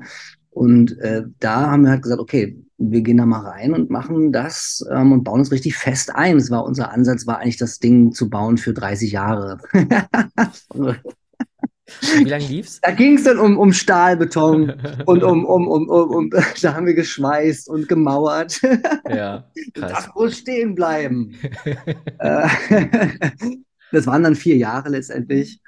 Und 0.50 0.98
äh, 0.98 1.22
da 1.38 1.70
haben 1.70 1.84
wir 1.84 1.90
halt 1.92 2.02
gesagt, 2.02 2.20
okay, 2.20 2.58
wir 2.76 3.02
gehen 3.02 3.18
da 3.18 3.26
mal 3.26 3.46
rein 3.46 3.72
und 3.72 3.90
machen 3.90 4.32
das 4.32 4.84
ähm, 4.90 5.12
und 5.12 5.22
bauen 5.24 5.42
es 5.42 5.52
richtig 5.52 5.76
fest 5.76 6.14
ein. 6.14 6.38
Das 6.38 6.50
war 6.50 6.64
unser 6.64 6.92
Ansatz, 6.92 7.26
war 7.26 7.38
eigentlich 7.38 7.56
das 7.56 7.78
Ding 7.78 8.12
zu 8.12 8.28
bauen 8.28 8.58
für 8.58 8.74
30 8.74 9.12
Jahre. 9.12 9.58
Wie 12.18 12.24
lange 12.24 12.46
lief's? 12.46 12.80
Da 12.80 12.90
ging 12.92 13.16
es 13.16 13.24
dann 13.24 13.38
um, 13.38 13.58
um 13.58 13.72
Stahlbeton 13.72 14.74
und 15.06 15.22
um, 15.22 15.44
um, 15.44 15.68
um, 15.68 15.88
um, 15.88 16.10
um, 16.10 16.30
da 16.62 16.74
haben 16.74 16.86
wir 16.86 16.94
geschweißt 16.94 17.68
und 17.68 17.88
gemauert. 17.88 18.60
Ja, 19.08 19.44
krass. 19.74 19.92
Das 19.92 20.14
muss 20.14 20.38
stehen 20.38 20.74
bleiben. 20.74 21.34
Äh, 22.18 22.48
das 23.92 24.06
waren 24.06 24.22
dann 24.22 24.36
vier 24.36 24.56
Jahre 24.56 24.90
letztendlich. 24.90 25.60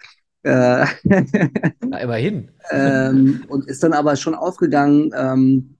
Äh, 0.44 0.86
Na, 1.04 1.98
immerhin. 1.98 2.50
Ähm, 2.70 3.44
und 3.48 3.66
ist 3.68 3.82
dann 3.82 3.92
aber 3.92 4.16
schon 4.16 4.34
aufgegangen, 4.34 5.10
ähm, 5.16 5.76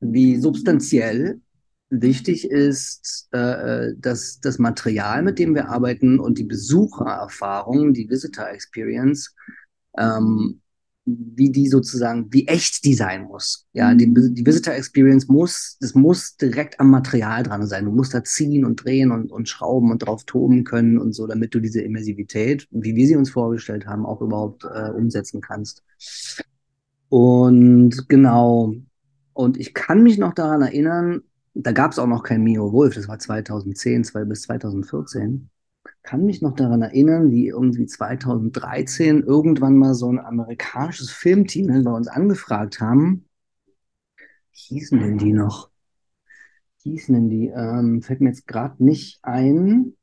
wie 0.00 0.36
substanziell 0.38 1.40
wichtig 1.92 2.50
ist, 2.50 3.28
äh, 3.32 3.92
dass 3.98 4.40
das 4.40 4.58
Material, 4.58 5.22
mit 5.22 5.38
dem 5.38 5.54
wir 5.54 5.68
arbeiten 5.68 6.18
und 6.18 6.38
die 6.38 6.44
Besuchererfahrung, 6.44 7.92
die 7.92 8.08
Visitor 8.08 8.48
Experience, 8.48 9.34
ähm, 9.96 10.62
wie 11.04 11.50
die 11.50 11.68
sozusagen, 11.68 12.32
wie 12.32 12.46
echt 12.46 12.84
die 12.84 12.94
sein 12.94 13.24
muss. 13.24 13.66
Ja, 13.72 13.92
die, 13.94 14.06
mhm. 14.06 14.34
die 14.34 14.46
Visitor 14.46 14.74
Experience 14.74 15.26
muss, 15.28 15.76
das 15.80 15.94
muss 15.94 16.36
direkt 16.36 16.78
am 16.78 16.90
Material 16.90 17.42
dran 17.42 17.66
sein. 17.66 17.86
Du 17.86 17.90
musst 17.90 18.14
da 18.14 18.22
ziehen 18.22 18.64
und 18.64 18.84
drehen 18.84 19.10
und, 19.10 19.32
und 19.32 19.48
schrauben 19.48 19.90
und 19.90 19.98
drauf 19.98 20.24
toben 20.24 20.64
können 20.64 20.98
und 20.98 21.12
so, 21.12 21.26
damit 21.26 21.54
du 21.54 21.60
diese 21.60 21.80
Immersivität, 21.80 22.68
wie 22.70 22.94
wir 22.94 23.06
sie 23.06 23.16
uns 23.16 23.30
vorgestellt 23.30 23.86
haben, 23.86 24.06
auch 24.06 24.20
überhaupt 24.20 24.64
äh, 24.64 24.90
umsetzen 24.90 25.40
kannst. 25.40 25.82
Und 27.08 28.08
genau. 28.08 28.74
Und 29.32 29.58
ich 29.58 29.74
kann 29.74 30.02
mich 30.02 30.18
noch 30.18 30.34
daran 30.34 30.62
erinnern, 30.62 31.22
da 31.54 31.72
gab 31.72 31.92
es 31.92 31.98
auch 31.98 32.06
noch 32.06 32.22
kein 32.22 32.42
Mio 32.42 32.72
Wolf, 32.72 32.94
das 32.94 33.08
war 33.08 33.18
2010, 33.18 34.04
zwei 34.04 34.24
bis 34.24 34.42
2014 34.42 35.50
kann 36.02 36.24
mich 36.24 36.42
noch 36.42 36.54
daran 36.54 36.82
erinnern, 36.82 37.30
wie 37.30 37.48
irgendwie 37.48 37.86
2013 37.86 39.22
irgendwann 39.22 39.76
mal 39.76 39.94
so 39.94 40.08
ein 40.08 40.18
amerikanisches 40.18 41.10
Filmteam 41.10 41.84
bei 41.84 41.92
uns 41.92 42.08
angefragt 42.08 42.80
haben. 42.80 43.24
Wie 44.52 44.74
hießen 44.74 44.98
denn 44.98 45.18
die 45.18 45.32
noch? 45.32 45.70
Wie 46.82 46.90
hießen 46.90 47.14
denn 47.14 47.30
die? 47.30 47.48
Ähm, 47.48 48.02
fällt 48.02 48.20
mir 48.20 48.30
jetzt 48.30 48.46
gerade 48.46 48.82
nicht 48.84 49.20
ein. 49.22 49.94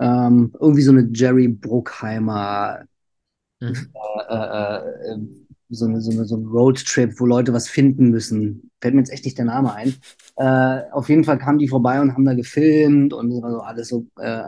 Ähm, 0.00 0.52
irgendwie 0.58 0.82
so 0.82 0.92
eine 0.92 1.10
Jerry 1.12 1.48
Bruckheimer, 1.48 2.84
mhm. 3.60 3.74
äh, 4.28 4.34
äh, 4.34 5.12
äh, 5.12 5.18
so, 5.68 5.84
eine, 5.84 6.00
so, 6.00 6.10
eine, 6.10 6.24
so 6.24 6.36
ein 6.36 6.46
Roadtrip, 6.46 7.20
wo 7.20 7.26
Leute 7.26 7.52
was 7.52 7.68
finden 7.68 8.08
müssen. 8.08 8.70
Fällt 8.80 8.94
mir 8.94 9.00
jetzt 9.02 9.12
echt 9.12 9.26
nicht 9.26 9.36
der 9.36 9.44
Name 9.44 9.74
ein. 9.74 9.94
Äh, 10.36 10.90
auf 10.92 11.10
jeden 11.10 11.24
Fall 11.24 11.38
kamen 11.38 11.58
die 11.58 11.68
vorbei 11.68 12.00
und 12.00 12.14
haben 12.14 12.24
da 12.24 12.32
gefilmt 12.32 13.12
und 13.12 13.30
so 13.30 13.42
alles 13.60 13.88
so 13.88 14.06
äh, 14.18 14.42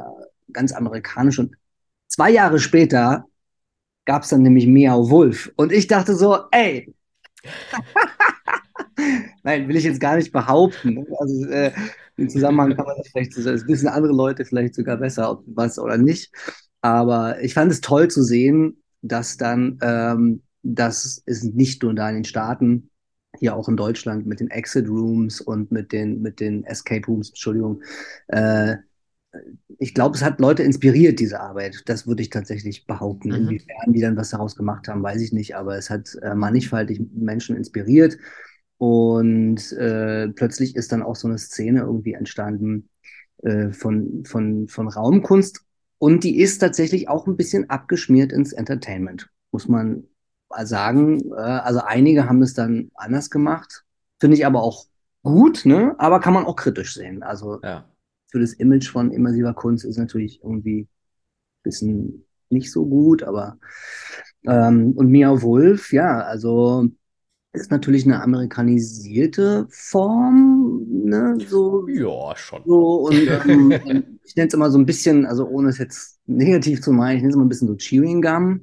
ganz 0.52 0.72
amerikanisch. 0.72 1.38
Und 1.38 1.56
zwei 2.08 2.30
Jahre 2.30 2.58
später 2.58 3.26
gab 4.04 4.22
es 4.22 4.30
dann 4.30 4.42
nämlich 4.42 4.66
Meow 4.66 5.10
Wolf. 5.10 5.52
Und 5.56 5.72
ich 5.72 5.86
dachte 5.86 6.14
so, 6.14 6.38
ey, 6.50 6.94
nein, 9.42 9.68
will 9.68 9.76
ich 9.76 9.84
jetzt 9.84 10.00
gar 10.00 10.16
nicht 10.16 10.32
behaupten. 10.32 10.94
Ne? 10.94 11.06
Also 11.18 11.46
äh, 11.46 11.72
im 12.16 12.28
Zusammenhang 12.28 12.76
kann 12.76 12.86
man 12.86 12.96
das 12.98 13.08
vielleicht, 13.08 13.36
das 13.36 13.66
wissen 13.66 13.88
andere 13.88 14.12
Leute 14.12 14.44
vielleicht 14.44 14.74
sogar 14.74 14.96
besser, 14.96 15.30
ob 15.30 15.44
was 15.46 15.78
oder 15.78 15.96
nicht. 15.96 16.32
Aber 16.80 17.40
ich 17.40 17.54
fand 17.54 17.70
es 17.70 17.80
toll 17.80 18.08
zu 18.08 18.22
sehen, 18.22 18.82
dass 19.02 19.36
dann, 19.36 19.78
ähm, 19.82 20.42
dass 20.62 21.22
es 21.26 21.42
nicht 21.42 21.82
nur 21.82 21.94
da 21.94 22.08
in 22.08 22.16
den 22.16 22.24
Staaten, 22.24 22.90
hier 23.38 23.56
auch 23.56 23.68
in 23.68 23.76
Deutschland 23.76 24.26
mit 24.26 24.40
den 24.40 24.50
Exit 24.50 24.88
Rooms 24.88 25.40
und 25.40 25.72
mit 25.72 25.92
den, 25.92 26.20
mit 26.20 26.38
den 26.38 26.64
Escape 26.64 27.06
Rooms, 27.06 27.30
Entschuldigung, 27.30 27.82
äh, 28.28 28.76
ich 29.78 29.94
glaube, 29.94 30.16
es 30.16 30.22
hat 30.22 30.40
Leute 30.40 30.62
inspiriert, 30.62 31.18
diese 31.20 31.40
Arbeit. 31.40 31.82
Das 31.86 32.06
würde 32.06 32.22
ich 32.22 32.30
tatsächlich 32.30 32.86
behaupten. 32.86 33.30
Mhm. 33.30 33.34
Inwiefern 33.34 33.92
die 33.92 34.00
dann 34.00 34.16
was 34.16 34.30
daraus 34.30 34.56
gemacht 34.56 34.88
haben, 34.88 35.02
weiß 35.02 35.20
ich 35.22 35.32
nicht. 35.32 35.56
Aber 35.56 35.76
es 35.76 35.90
hat 35.90 36.16
äh, 36.22 36.34
mannigfaltig 36.34 37.00
Menschen 37.12 37.56
inspiriert. 37.56 38.18
Und 38.78 39.72
äh, 39.72 40.28
plötzlich 40.28 40.76
ist 40.76 40.92
dann 40.92 41.02
auch 41.02 41.16
so 41.16 41.28
eine 41.28 41.38
Szene 41.38 41.80
irgendwie 41.80 42.14
entstanden 42.14 42.88
äh, 43.42 43.70
von, 43.70 44.24
von, 44.24 44.68
von 44.68 44.88
Raumkunst. 44.88 45.64
Und 45.98 46.24
die 46.24 46.40
ist 46.40 46.58
tatsächlich 46.58 47.08
auch 47.08 47.26
ein 47.26 47.36
bisschen 47.36 47.70
abgeschmiert 47.70 48.32
ins 48.32 48.52
Entertainment, 48.52 49.30
muss 49.52 49.68
man 49.68 50.04
sagen. 50.62 51.20
Äh, 51.32 51.40
also 51.40 51.80
einige 51.80 52.28
haben 52.28 52.42
es 52.42 52.54
dann 52.54 52.90
anders 52.94 53.30
gemacht. 53.30 53.84
Finde 54.20 54.36
ich 54.36 54.46
aber 54.46 54.62
auch 54.62 54.86
gut, 55.22 55.64
ne? 55.64 55.94
aber 55.98 56.20
kann 56.20 56.34
man 56.34 56.44
auch 56.44 56.56
kritisch 56.56 56.94
sehen. 56.94 57.22
Also 57.22 57.60
ja 57.62 57.86
für 58.32 58.40
das 58.40 58.54
Image 58.54 58.90
von 58.90 59.12
immersiver 59.12 59.52
Kunst 59.52 59.84
ist 59.84 59.98
natürlich 59.98 60.40
irgendwie 60.42 60.80
ein 60.80 60.88
bisschen 61.62 62.26
nicht 62.48 62.72
so 62.72 62.86
gut, 62.86 63.22
aber 63.22 63.58
ähm, 64.46 64.92
und 64.96 65.08
Mia 65.08 65.42
Wolf, 65.42 65.92
ja, 65.92 66.20
also 66.22 66.88
ist 67.52 67.70
natürlich 67.70 68.06
eine 68.06 68.22
amerikanisierte 68.22 69.66
Form, 69.68 70.86
ne, 70.88 71.36
so. 71.46 71.86
Ja, 71.88 72.34
schon. 72.36 72.62
So, 72.64 73.08
und 73.08 73.28
ähm, 73.46 74.18
ich 74.24 74.34
nenne 74.34 74.48
es 74.48 74.54
immer 74.54 74.70
so 74.70 74.78
ein 74.78 74.86
bisschen, 74.86 75.26
also 75.26 75.46
ohne 75.46 75.68
es 75.68 75.76
jetzt 75.76 76.18
negativ 76.26 76.80
zu 76.80 76.92
meinen, 76.92 77.16
ich 77.16 77.22
nenne 77.22 77.30
es 77.30 77.36
immer 77.36 77.44
ein 77.44 77.50
bisschen 77.50 77.68
so 77.68 77.76
Chewing 77.76 78.22
Gum. 78.22 78.62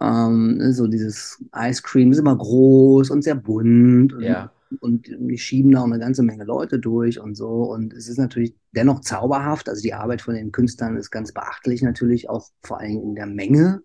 Ähm, 0.00 0.56
ne, 0.56 0.72
so 0.72 0.86
dieses 0.86 1.44
Ice 1.54 1.82
Cream 1.82 2.12
ist 2.12 2.18
immer 2.18 2.36
groß 2.36 3.10
und 3.10 3.22
sehr 3.22 3.34
bunt. 3.34 4.14
Und, 4.14 4.22
ja. 4.22 4.50
Und 4.80 5.08
die 5.08 5.38
schieben 5.38 5.72
da 5.72 5.80
auch 5.80 5.84
eine 5.84 5.98
ganze 5.98 6.22
Menge 6.22 6.44
Leute 6.44 6.78
durch 6.78 7.20
und 7.20 7.34
so. 7.36 7.48
Und 7.72 7.92
es 7.92 8.08
ist 8.08 8.18
natürlich 8.18 8.54
dennoch 8.72 9.00
zauberhaft. 9.00 9.68
Also 9.68 9.82
die 9.82 9.94
Arbeit 9.94 10.22
von 10.22 10.34
den 10.34 10.52
Künstlern 10.52 10.96
ist 10.96 11.10
ganz 11.10 11.32
beachtlich 11.32 11.82
natürlich, 11.82 12.28
auch 12.28 12.48
vor 12.62 12.80
allem 12.80 13.02
in 13.02 13.14
der 13.14 13.26
Menge, 13.26 13.82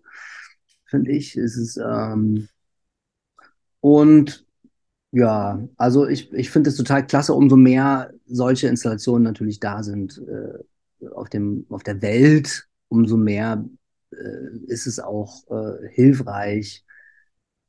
finde 0.84 1.12
ich. 1.12 1.36
Es 1.36 1.56
ist, 1.56 1.76
ähm, 1.76 2.48
und 3.80 4.46
ja, 5.12 5.68
also 5.76 6.06
ich, 6.08 6.32
ich 6.32 6.50
finde 6.50 6.70
es 6.70 6.76
total 6.76 7.06
klasse, 7.06 7.34
umso 7.34 7.56
mehr 7.56 8.12
solche 8.26 8.68
Installationen 8.68 9.22
natürlich 9.22 9.60
da 9.60 9.82
sind 9.82 10.20
äh, 10.26 11.08
auf 11.14 11.28
dem, 11.28 11.66
auf 11.68 11.82
der 11.82 12.00
Welt, 12.00 12.68
umso 12.88 13.16
mehr 13.16 13.64
äh, 14.10 14.56
ist 14.66 14.86
es 14.86 15.00
auch 15.00 15.44
äh, 15.50 15.88
hilfreich, 15.90 16.84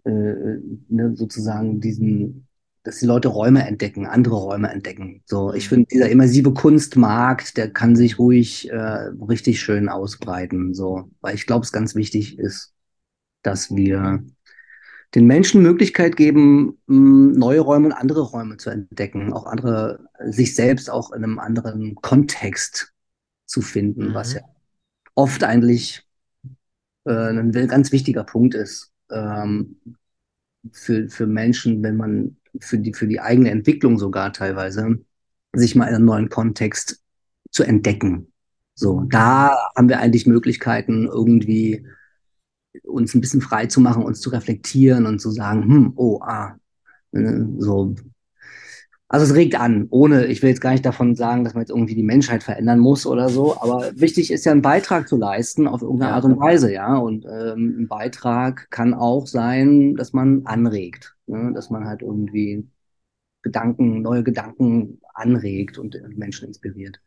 äh, 0.05 0.11
ne, 0.11 1.13
sozusagen 1.15 1.81
diesen, 1.81 2.47
dass 2.83 2.99
die 2.99 3.05
Leute 3.05 3.29
Räume 3.29 3.65
entdecken, 3.65 4.05
andere 4.05 4.35
Räume 4.35 4.69
entdecken. 4.69 5.23
So, 5.25 5.53
ich 5.53 5.69
finde, 5.69 5.87
dieser 5.87 6.09
immersive 6.09 6.53
Kunstmarkt, 6.53 7.55
der 7.57 7.71
kann 7.71 7.95
sich 7.95 8.19
ruhig 8.19 8.69
äh, 8.69 8.75
richtig 8.75 9.61
schön 9.61 9.87
ausbreiten. 9.87 10.73
So, 10.73 11.09
weil 11.21 11.35
ich 11.35 11.47
glaube, 11.47 11.63
es 11.63 11.71
ganz 11.71 11.95
wichtig 11.95 12.37
ist, 12.37 12.73
dass 13.41 13.73
wir 13.73 14.23
den 15.15 15.27
Menschen 15.27 15.61
Möglichkeit 15.61 16.17
geben, 16.17 16.79
neue 16.87 17.59
Räume 17.61 17.87
und 17.87 17.93
andere 17.93 18.21
Räume 18.21 18.57
zu 18.57 18.69
entdecken, 18.69 19.31
auch 19.31 19.45
andere, 19.45 20.09
sich 20.25 20.55
selbst 20.55 20.89
auch 20.89 21.11
in 21.11 21.23
einem 21.23 21.39
anderen 21.39 21.95
Kontext 21.95 22.93
zu 23.45 23.61
finden, 23.61 24.09
mhm. 24.09 24.13
was 24.13 24.33
ja 24.33 24.41
oft 25.15 25.43
eigentlich 25.43 26.03
äh, 27.05 27.11
ein 27.11 27.51
ganz 27.51 27.91
wichtiger 27.91 28.23
Punkt 28.23 28.55
ist 28.55 28.91
ähm, 29.11 29.77
für, 30.71 31.09
für 31.09 31.27
Menschen, 31.27 31.83
wenn 31.83 31.97
man 31.97 32.37
für 32.59 32.77
die, 32.77 32.93
für 32.93 33.07
die 33.07 33.19
eigene 33.19 33.51
Entwicklung 33.51 33.97
sogar 33.97 34.33
teilweise, 34.33 34.99
sich 35.53 35.75
mal 35.75 35.87
in 35.87 35.95
einem 35.95 36.05
neuen 36.05 36.29
Kontext 36.29 37.01
zu 37.51 37.63
entdecken. 37.63 38.31
So, 38.75 39.03
da 39.09 39.55
haben 39.75 39.89
wir 39.89 39.99
eigentlich 39.99 40.25
Möglichkeiten, 40.25 41.05
irgendwie 41.05 41.85
uns 42.83 43.13
ein 43.13 43.21
bisschen 43.21 43.41
frei 43.41 43.67
zu 43.67 43.81
machen, 43.81 44.03
uns 44.03 44.19
zu 44.19 44.31
reflektieren 44.31 45.05
und 45.05 45.19
zu 45.19 45.29
sagen, 45.29 45.63
hm, 45.63 45.93
oh, 45.95 46.19
ah, 46.21 46.55
äh, 47.11 47.41
so. 47.59 47.95
Also 49.07 49.27
es 49.27 49.35
regt 49.35 49.53
an, 49.59 49.85
ohne, 49.91 50.25
ich 50.25 50.41
will 50.41 50.49
jetzt 50.49 50.61
gar 50.61 50.71
nicht 50.71 50.85
davon 50.85 51.13
sagen, 51.15 51.43
dass 51.43 51.53
man 51.53 51.61
jetzt 51.61 51.69
irgendwie 51.69 51.93
die 51.93 52.01
Menschheit 52.01 52.41
verändern 52.41 52.79
muss 52.79 53.05
oder 53.05 53.29
so, 53.29 53.55
aber 53.61 53.91
wichtig 53.93 54.31
ist 54.31 54.43
ja 54.45 54.51
einen 54.51 54.63
Beitrag 54.63 55.07
zu 55.07 55.17
leisten 55.17 55.67
auf 55.67 55.83
irgendeine 55.83 56.13
Art 56.13 56.25
und 56.25 56.39
Weise, 56.39 56.73
ja. 56.73 56.95
Und 56.95 57.25
ähm, 57.25 57.75
ein 57.81 57.87
Beitrag 57.87 58.71
kann 58.71 58.95
auch 58.95 59.27
sein, 59.27 59.93
dass 59.95 60.13
man 60.13 60.47
anregt, 60.47 61.12
ne? 61.27 61.51
dass 61.53 61.69
man 61.69 61.85
halt 61.85 62.01
irgendwie 62.01 62.67
Gedanken, 63.41 64.01
neue 64.01 64.23
Gedanken 64.23 65.01
anregt 65.13 65.77
und 65.77 65.95
Menschen 66.17 66.47
inspiriert. 66.47 66.99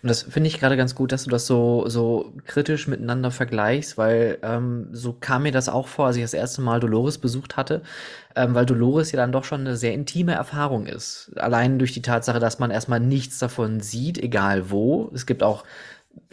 Und 0.00 0.08
das 0.08 0.22
finde 0.22 0.48
ich 0.48 0.58
gerade 0.58 0.76
ganz 0.76 0.94
gut, 0.94 1.12
dass 1.12 1.24
du 1.24 1.30
das 1.30 1.46
so, 1.46 1.84
so 1.88 2.32
kritisch 2.46 2.88
miteinander 2.88 3.30
vergleichst, 3.30 3.98
weil 3.98 4.38
ähm, 4.42 4.88
so 4.92 5.12
kam 5.12 5.42
mir 5.42 5.52
das 5.52 5.68
auch 5.68 5.86
vor, 5.86 6.06
als 6.06 6.16
ich 6.16 6.22
das 6.22 6.34
erste 6.34 6.62
Mal 6.62 6.80
Dolores 6.80 7.18
besucht 7.18 7.56
hatte, 7.56 7.82
ähm, 8.34 8.54
weil 8.54 8.64
Dolores 8.64 9.12
ja 9.12 9.18
dann 9.18 9.32
doch 9.32 9.44
schon 9.44 9.60
eine 9.60 9.76
sehr 9.76 9.92
intime 9.92 10.32
Erfahrung 10.32 10.86
ist. 10.86 11.32
Allein 11.36 11.78
durch 11.78 11.92
die 11.92 12.02
Tatsache, 12.02 12.40
dass 12.40 12.58
man 12.58 12.70
erstmal 12.70 13.00
nichts 13.00 13.38
davon 13.38 13.80
sieht, 13.80 14.18
egal 14.18 14.70
wo. 14.70 15.10
Es 15.14 15.26
gibt 15.26 15.42
auch, 15.42 15.64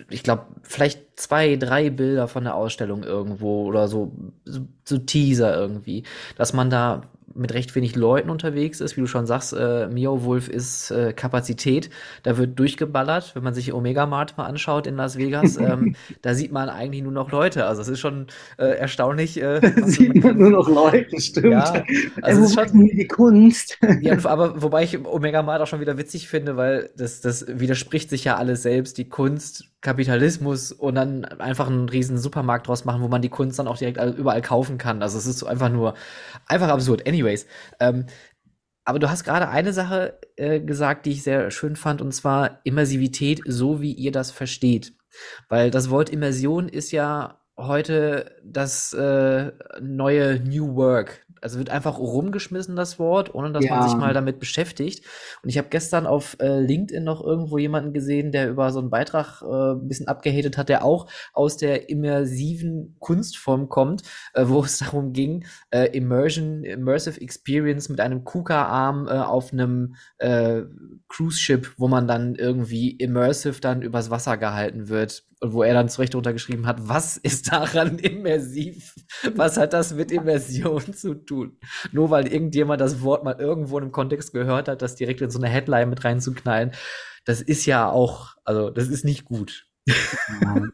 ich 0.09 0.23
glaube, 0.23 0.45
vielleicht 0.63 1.19
zwei, 1.19 1.55
drei 1.55 1.89
Bilder 1.89 2.27
von 2.27 2.45
der 2.45 2.55
Ausstellung 2.55 3.03
irgendwo 3.03 3.65
oder 3.65 3.87
so, 3.87 4.13
so, 4.45 4.61
so 4.85 4.97
Teaser 4.97 5.55
irgendwie, 5.55 6.03
dass 6.37 6.53
man 6.53 6.69
da 6.69 7.01
mit 7.39 7.53
recht 7.53 7.73
wenig 7.75 7.95
Leuten 7.95 8.29
unterwegs 8.29 8.81
ist. 8.81 8.97
Wie 8.97 9.01
du 9.01 9.07
schon 9.07 9.25
sagst, 9.25 9.53
äh, 9.53 9.87
Mio 9.87 10.23
Wolf 10.23 10.49
ist 10.49 10.91
äh, 10.91 11.13
Kapazität. 11.13 11.89
Da 12.23 12.37
wird 12.37 12.59
durchgeballert. 12.59 13.35
Wenn 13.35 13.43
man 13.43 13.53
sich 13.53 13.73
Omega 13.73 14.05
Mart 14.05 14.37
mal 14.37 14.45
anschaut 14.45 14.85
in 14.85 14.95
Las 14.95 15.17
Vegas, 15.17 15.57
ähm, 15.57 15.95
da 16.21 16.33
sieht 16.33 16.51
man 16.51 16.69
eigentlich 16.69 17.03
nur 17.03 17.11
noch 17.11 17.31
Leute. 17.31 17.65
Also 17.65 17.81
es 17.81 17.87
ist 17.87 17.99
schon 17.99 18.27
äh, 18.57 18.77
erstaunlich. 18.77 19.41
Äh, 19.41 19.61
sieht 19.85 20.23
man 20.23 20.37
nur 20.37 20.51
noch 20.51 20.67
Leute, 20.67 21.19
stimmt. 21.19 21.51
Ja, 21.51 21.83
also 22.21 22.43
es 22.43 22.49
ist 22.49 22.55
schon 22.55 22.87
die 22.87 23.07
Kunst. 23.07 23.77
ja, 24.01 24.17
aber 24.25 24.61
wobei 24.61 24.83
ich 24.83 25.05
Omega 25.05 25.41
Mart 25.41 25.61
auch 25.61 25.67
schon 25.67 25.79
wieder 25.81 25.97
witzig 25.97 26.27
finde, 26.27 26.57
weil 26.57 26.89
das, 26.97 27.21
das 27.21 27.45
widerspricht 27.47 28.09
sich 28.09 28.25
ja 28.25 28.37
alles 28.37 28.63
selbst. 28.63 28.97
Die 28.97 29.07
Kunst, 29.07 29.65
Kapitalismus 29.81 30.73
und 30.73 30.95
dann 30.95 31.23
einfach 31.23 31.67
einen 31.67 31.87
riesen 31.87 32.17
Supermarkt 32.17 32.67
draus 32.67 32.83
machen, 32.83 33.01
wo 33.01 33.07
man 33.07 33.21
die 33.21 33.29
Kunst 33.29 33.59
dann 33.59 33.67
auch 33.67 33.77
direkt 33.77 33.97
überall 34.17 34.41
kaufen 34.41 34.77
kann. 34.77 35.01
Also 35.01 35.17
es 35.17 35.25
ist 35.25 35.39
so 35.39 35.45
einfach 35.47 35.69
nur 35.69 35.93
einfach 36.47 36.67
absurd. 36.67 37.07
Anyway, 37.07 37.19
anyways. 37.19 37.45
Ähm, 37.79 38.05
aber 38.85 38.99
du 38.99 39.09
hast 39.09 39.23
gerade 39.23 39.49
eine 39.49 39.71
Sache 39.71 40.19
äh, 40.35 40.59
gesagt, 40.59 41.05
die 41.05 41.11
ich 41.11 41.23
sehr 41.23 41.51
schön 41.51 41.75
fand, 41.75 42.01
und 42.01 42.11
zwar 42.11 42.59
Immersivität, 42.63 43.41
so 43.45 43.81
wie 43.81 43.93
ihr 43.93 44.11
das 44.11 44.31
versteht. 44.31 44.93
Weil 45.47 45.69
das 45.69 45.89
Wort 45.89 46.09
Immersion 46.09 46.67
ist 46.69 46.91
ja 46.91 47.38
heute 47.67 48.31
das 48.43 48.93
äh, 48.93 49.51
neue 49.81 50.39
New 50.39 50.75
Work. 50.75 51.25
Also 51.41 51.57
wird 51.57 51.69
einfach 51.69 51.97
rumgeschmissen, 51.97 52.75
das 52.75 52.99
Wort, 52.99 53.33
ohne 53.33 53.53
dass 53.53 53.63
ja. 53.63 53.75
man 53.75 53.87
sich 53.87 53.97
mal 53.97 54.13
damit 54.13 54.39
beschäftigt. 54.39 55.05
Und 55.41 55.49
ich 55.49 55.57
habe 55.57 55.69
gestern 55.69 56.05
auf 56.05 56.35
äh, 56.41 56.59
LinkedIn 56.59 57.03
noch 57.03 57.23
irgendwo 57.23 57.57
jemanden 57.57 57.93
gesehen, 57.93 58.33
der 58.33 58.49
über 58.49 58.71
so 58.71 58.79
einen 58.79 58.89
Beitrag 58.89 59.41
äh, 59.41 59.71
ein 59.73 59.87
bisschen 59.87 60.09
abgehatet 60.09 60.57
hat, 60.57 60.67
der 60.67 60.83
auch 60.83 61.07
aus 61.33 61.55
der 61.55 61.89
immersiven 61.89 62.97
Kunstform 62.99 63.69
kommt, 63.69 64.01
äh, 64.33 64.43
wo 64.47 64.61
es 64.63 64.79
darum 64.79 65.13
ging, 65.13 65.45
äh, 65.71 65.85
Immersion, 65.95 66.63
Immersive 66.63 67.21
Experience 67.21 67.87
mit 67.87 68.01
einem 68.01 68.25
KUKA-Arm 68.25 69.07
äh, 69.07 69.11
auf 69.11 69.53
einem 69.53 69.95
äh, 70.17 70.63
Cruise-Ship, 71.07 71.71
wo 71.77 71.87
man 71.87 72.07
dann 72.07 72.35
irgendwie 72.35 72.91
immersive 72.91 73.61
dann 73.61 73.81
übers 73.81 74.09
Wasser 74.09 74.35
gehalten 74.35 74.89
wird 74.89 75.23
und 75.41 75.53
wo 75.53 75.63
er 75.63 75.73
dann 75.73 75.89
zurecht 75.89 76.15
untergeschrieben 76.15 76.67
hat, 76.67 76.87
was 76.87 77.17
ist 77.17 77.51
daran 77.51 77.97
immersiv? 77.99 78.93
Was 79.35 79.57
hat 79.57 79.73
das 79.73 79.93
mit 79.93 80.11
Immersion 80.11 80.93
zu 80.93 81.13
tun? 81.13 81.57
Nur 81.91 82.09
weil 82.09 82.27
irgendjemand 82.27 82.81
das 82.81 83.01
Wort 83.01 83.23
mal 83.23 83.39
irgendwo 83.39 83.77
in 83.77 83.83
einem 83.85 83.91
Kontext 83.91 84.33
gehört 84.33 84.67
hat, 84.67 84.81
das 84.81 84.95
direkt 84.95 85.21
in 85.21 85.29
so 85.29 85.39
eine 85.39 85.47
Headline 85.47 85.89
mit 85.89 86.03
reinzuknallen, 86.03 86.71
das 87.25 87.41
ist 87.41 87.65
ja 87.65 87.89
auch, 87.89 88.35
also 88.43 88.69
das 88.69 88.87
ist 88.87 89.05
nicht 89.05 89.25
gut. 89.25 89.67
Ja. 89.85 89.95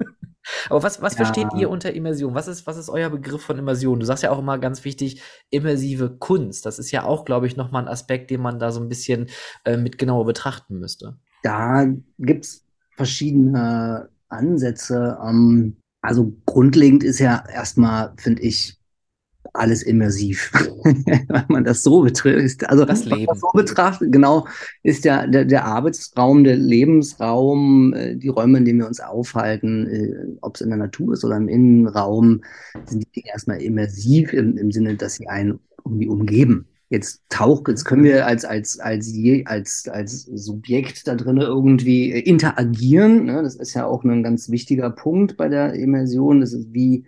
Aber 0.69 0.83
was, 0.83 1.01
was 1.01 1.13
ja. 1.13 1.25
versteht 1.25 1.47
ihr 1.57 1.69
unter 1.69 1.93
Immersion? 1.93 2.35
Was 2.35 2.47
ist, 2.47 2.67
was 2.67 2.77
ist 2.77 2.89
euer 2.89 3.09
Begriff 3.09 3.41
von 3.41 3.57
Immersion? 3.57 3.99
Du 3.99 4.05
sagst 4.05 4.23
ja 4.23 4.31
auch 4.31 4.39
immer 4.39 4.59
ganz 4.59 4.85
wichtig, 4.85 5.21
immersive 5.49 6.17
Kunst. 6.17 6.65
Das 6.65 6.77
ist 6.77 6.91
ja 6.91 7.03
auch, 7.03 7.25
glaube 7.25 7.47
ich, 7.47 7.55
nochmal 7.55 7.83
ein 7.83 7.87
Aspekt, 7.87 8.29
den 8.29 8.41
man 8.41 8.59
da 8.59 8.71
so 8.71 8.79
ein 8.79 8.89
bisschen 8.89 9.29
äh, 9.63 9.77
mit 9.77 9.97
genauer 9.97 10.25
betrachten 10.25 10.77
müsste. 10.77 11.17
Da 11.41 11.87
gibt 12.19 12.45
es 12.45 12.65
verschiedene 12.95 14.09
Ansätze. 14.37 15.17
Ähm, 15.23 15.77
also 16.01 16.35
grundlegend 16.45 17.03
ist 17.03 17.19
ja 17.19 17.43
erstmal, 17.51 18.13
finde 18.17 18.43
ich, 18.43 18.79
alles 19.55 19.83
immersiv, 19.83 20.51
wenn 20.83 21.45
man 21.47 21.63
das 21.63 21.81
so 21.81 22.01
betrifft. 22.01 22.69
Also 22.69 22.85
das 22.85 23.05
Leben. 23.05 23.33
So 23.35 23.49
betrachtet, 23.53 24.11
genau, 24.11 24.47
ist 24.83 25.05
ja 25.05 25.25
der, 25.27 25.45
der 25.45 25.65
Arbeitsraum, 25.65 26.43
der 26.43 26.57
Lebensraum, 26.57 27.93
äh, 27.93 28.15
die 28.15 28.27
Räume, 28.27 28.57
in 28.59 28.65
denen 28.65 28.79
wir 28.79 28.87
uns 28.87 28.99
aufhalten, 28.99 29.87
äh, 29.87 30.37
ob 30.41 30.55
es 30.55 30.61
in 30.61 30.69
der 30.69 30.77
Natur 30.77 31.13
ist 31.13 31.23
oder 31.23 31.37
im 31.37 31.47
Innenraum, 31.47 32.43
sind 32.85 33.03
die 33.03 33.21
Dinge 33.21 33.31
erstmal 33.31 33.61
immersiv 33.61 34.33
im, 34.33 34.57
im 34.57 34.71
Sinne, 34.71 34.95
dass 34.95 35.15
sie 35.15 35.27
einen 35.27 35.59
irgendwie 35.85 36.07
umgeben. 36.07 36.67
Jetzt 36.89 37.21
taucht, 37.29 37.67
jetzt 37.67 37.83
können 37.83 38.03
wir 38.03 38.27
als, 38.27 38.45
als, 38.45 38.79
als, 38.79 39.11
je, 39.11 39.45
als, 39.45 39.87
als 39.87 40.23
Subjekt 40.23 41.07
da 41.07 41.15
drin 41.15 41.37
irgendwie 41.37 42.11
äh, 42.11 42.19
interagieren. 42.19 43.25
Ne? 43.25 43.41
Das 43.41 43.55
ist 43.55 43.73
ja 43.73 43.85
auch 43.85 44.03
ein 44.03 44.23
ganz 44.23 44.49
wichtiger 44.49 44.91
Punkt 44.91 45.35
bei 45.35 45.49
der 45.49 45.73
Immersion. 45.73 46.41
Das 46.41 46.53
ist 46.53 46.73
wie, 46.73 47.05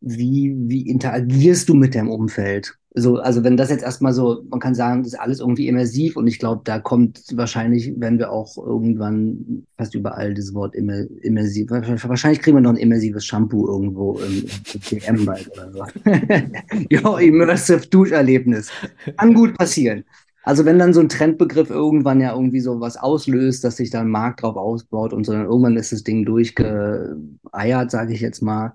wie, 0.00 0.54
wie 0.58 0.88
interagierst 0.88 1.68
du 1.68 1.74
mit 1.74 1.94
deinem 1.94 2.10
Umfeld? 2.10 2.78
So, 2.98 3.18
also 3.18 3.44
wenn 3.44 3.58
das 3.58 3.68
jetzt 3.68 3.82
erstmal 3.82 4.14
so, 4.14 4.42
man 4.48 4.58
kann 4.58 4.74
sagen, 4.74 5.02
das 5.02 5.12
ist 5.12 5.20
alles 5.20 5.40
irgendwie 5.40 5.68
immersiv 5.68 6.16
und 6.16 6.26
ich 6.26 6.38
glaube, 6.38 6.62
da 6.64 6.78
kommt 6.78 7.20
wahrscheinlich, 7.34 7.92
wenn 7.98 8.18
wir 8.18 8.30
auch 8.30 8.56
irgendwann 8.56 9.66
fast 9.76 9.94
überall 9.94 10.32
das 10.32 10.54
Wort 10.54 10.74
immer, 10.74 11.04
immersiv, 11.20 11.68
wahrscheinlich 11.70 12.40
kriegen 12.40 12.56
wir 12.56 12.62
noch 12.62 12.70
ein 12.70 12.78
immersives 12.78 13.26
Shampoo 13.26 13.68
irgendwo 13.68 14.18
im, 14.20 14.46
DM 14.90 15.26
bald 15.26 15.50
oder 15.52 15.72
so. 15.72 15.84
ja, 16.90 17.18
immersive 17.18 17.86
Duscherlebnis. 17.86 18.70
Kann 19.18 19.34
gut 19.34 19.58
passieren. 19.58 20.04
Also 20.42 20.64
wenn 20.64 20.78
dann 20.78 20.94
so 20.94 21.00
ein 21.00 21.10
Trendbegriff 21.10 21.68
irgendwann 21.68 22.20
ja 22.20 22.32
irgendwie 22.32 22.60
so 22.60 22.80
was 22.80 22.96
auslöst, 22.96 23.62
dass 23.64 23.76
sich 23.76 23.90
da 23.90 24.00
ein 24.00 24.08
Markt 24.08 24.42
drauf 24.42 24.56
ausbaut 24.56 25.12
und 25.12 25.26
so, 25.26 25.32
dann 25.32 25.44
irgendwann 25.44 25.76
ist 25.76 25.92
das 25.92 26.02
Ding 26.02 26.24
durchgeeiert, 26.24 27.90
sage 27.90 28.14
ich 28.14 28.20
jetzt 28.20 28.42
mal, 28.42 28.72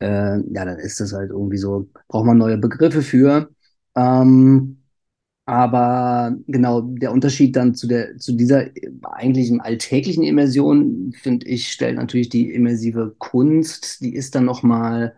äh, 0.00 0.06
ja, 0.06 0.64
dann 0.64 0.78
ist 0.78 1.00
das 1.00 1.12
halt 1.12 1.30
irgendwie 1.30 1.58
so, 1.58 1.88
braucht 2.08 2.26
man 2.26 2.38
neue 2.38 2.58
Begriffe 2.58 3.02
für. 3.02 3.50
Ähm, 3.96 4.78
aber 5.46 6.36
genau, 6.46 6.82
der 6.82 7.12
Unterschied 7.12 7.56
dann 7.56 7.74
zu 7.74 7.88
der, 7.88 8.18
zu 8.18 8.32
dieser 8.36 8.66
eigentlichen 9.02 9.60
alltäglichen 9.60 10.22
Immersion, 10.24 11.12
finde 11.20 11.46
ich, 11.48 11.72
stellt 11.72 11.96
natürlich 11.96 12.28
die 12.28 12.52
immersive 12.52 13.14
Kunst, 13.18 14.00
die 14.00 14.14
ist 14.14 14.34
dann 14.36 14.44
nochmal 14.44 15.14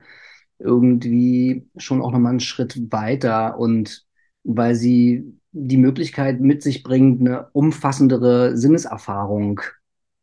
irgendwie 0.58 1.68
schon 1.76 2.00
auch 2.02 2.12
nochmal 2.12 2.30
einen 2.30 2.40
Schritt 2.40 2.92
weiter 2.92 3.58
und 3.58 4.06
weil 4.44 4.74
sie 4.74 5.38
die 5.52 5.76
Möglichkeit 5.76 6.40
mit 6.40 6.62
sich 6.62 6.82
bringt, 6.82 7.20
eine 7.20 7.48
umfassendere 7.52 8.56
Sinneserfahrung 8.56 9.60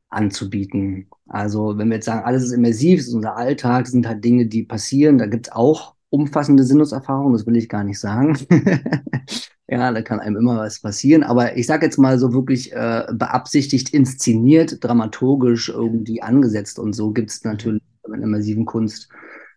anzubieten. 0.09 1.07
Also 1.27 1.77
wenn 1.77 1.89
wir 1.89 1.95
jetzt 1.95 2.05
sagen, 2.05 2.25
alles 2.25 2.43
ist 2.43 2.51
immersiv, 2.51 2.99
ist 2.99 3.13
unser 3.13 3.35
Alltag, 3.35 3.87
sind 3.87 4.07
halt 4.07 4.23
Dinge, 4.23 4.47
die 4.47 4.63
passieren, 4.63 5.17
da 5.17 5.27
gibt 5.27 5.47
es 5.47 5.53
auch 5.53 5.95
umfassende 6.09 6.63
Sinneserfahrungen, 6.63 7.33
das 7.33 7.45
will 7.45 7.55
ich 7.55 7.69
gar 7.69 7.83
nicht 7.83 7.99
sagen. 7.99 8.37
ja, 9.67 9.91
da 9.91 10.01
kann 10.01 10.19
einem 10.19 10.37
immer 10.37 10.57
was 10.57 10.81
passieren. 10.81 11.23
Aber 11.23 11.55
ich 11.55 11.67
sage 11.67 11.85
jetzt 11.85 11.97
mal 11.97 12.17
so 12.17 12.33
wirklich 12.33 12.73
äh, 12.73 13.05
beabsichtigt, 13.13 13.93
inszeniert, 13.93 14.83
dramaturgisch 14.83 15.69
irgendwie 15.69 16.21
angesetzt 16.21 16.79
und 16.79 16.93
so 16.93 17.11
gibt 17.11 17.29
es 17.29 17.43
natürlich 17.43 17.83
in 18.07 18.23
immersiven 18.23 18.65
Kunst 18.65 19.09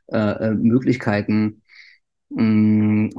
äh, 0.08 0.18
äh 0.18 0.54
Möglichkeiten, 0.54 1.61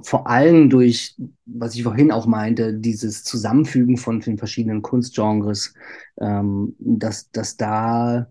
vor 0.01 0.27
allem 0.27 0.69
durch, 0.69 1.15
was 1.45 1.75
ich 1.75 1.83
vorhin 1.83 2.11
auch 2.11 2.25
meinte, 2.25 2.73
dieses 2.73 3.23
Zusammenfügen 3.23 3.97
von 3.97 4.19
den 4.19 4.37
verschiedenen 4.37 4.81
Kunstgenres, 4.81 5.73
ähm, 6.19 6.75
dass, 6.79 7.29
dass 7.31 7.57
da 7.57 8.27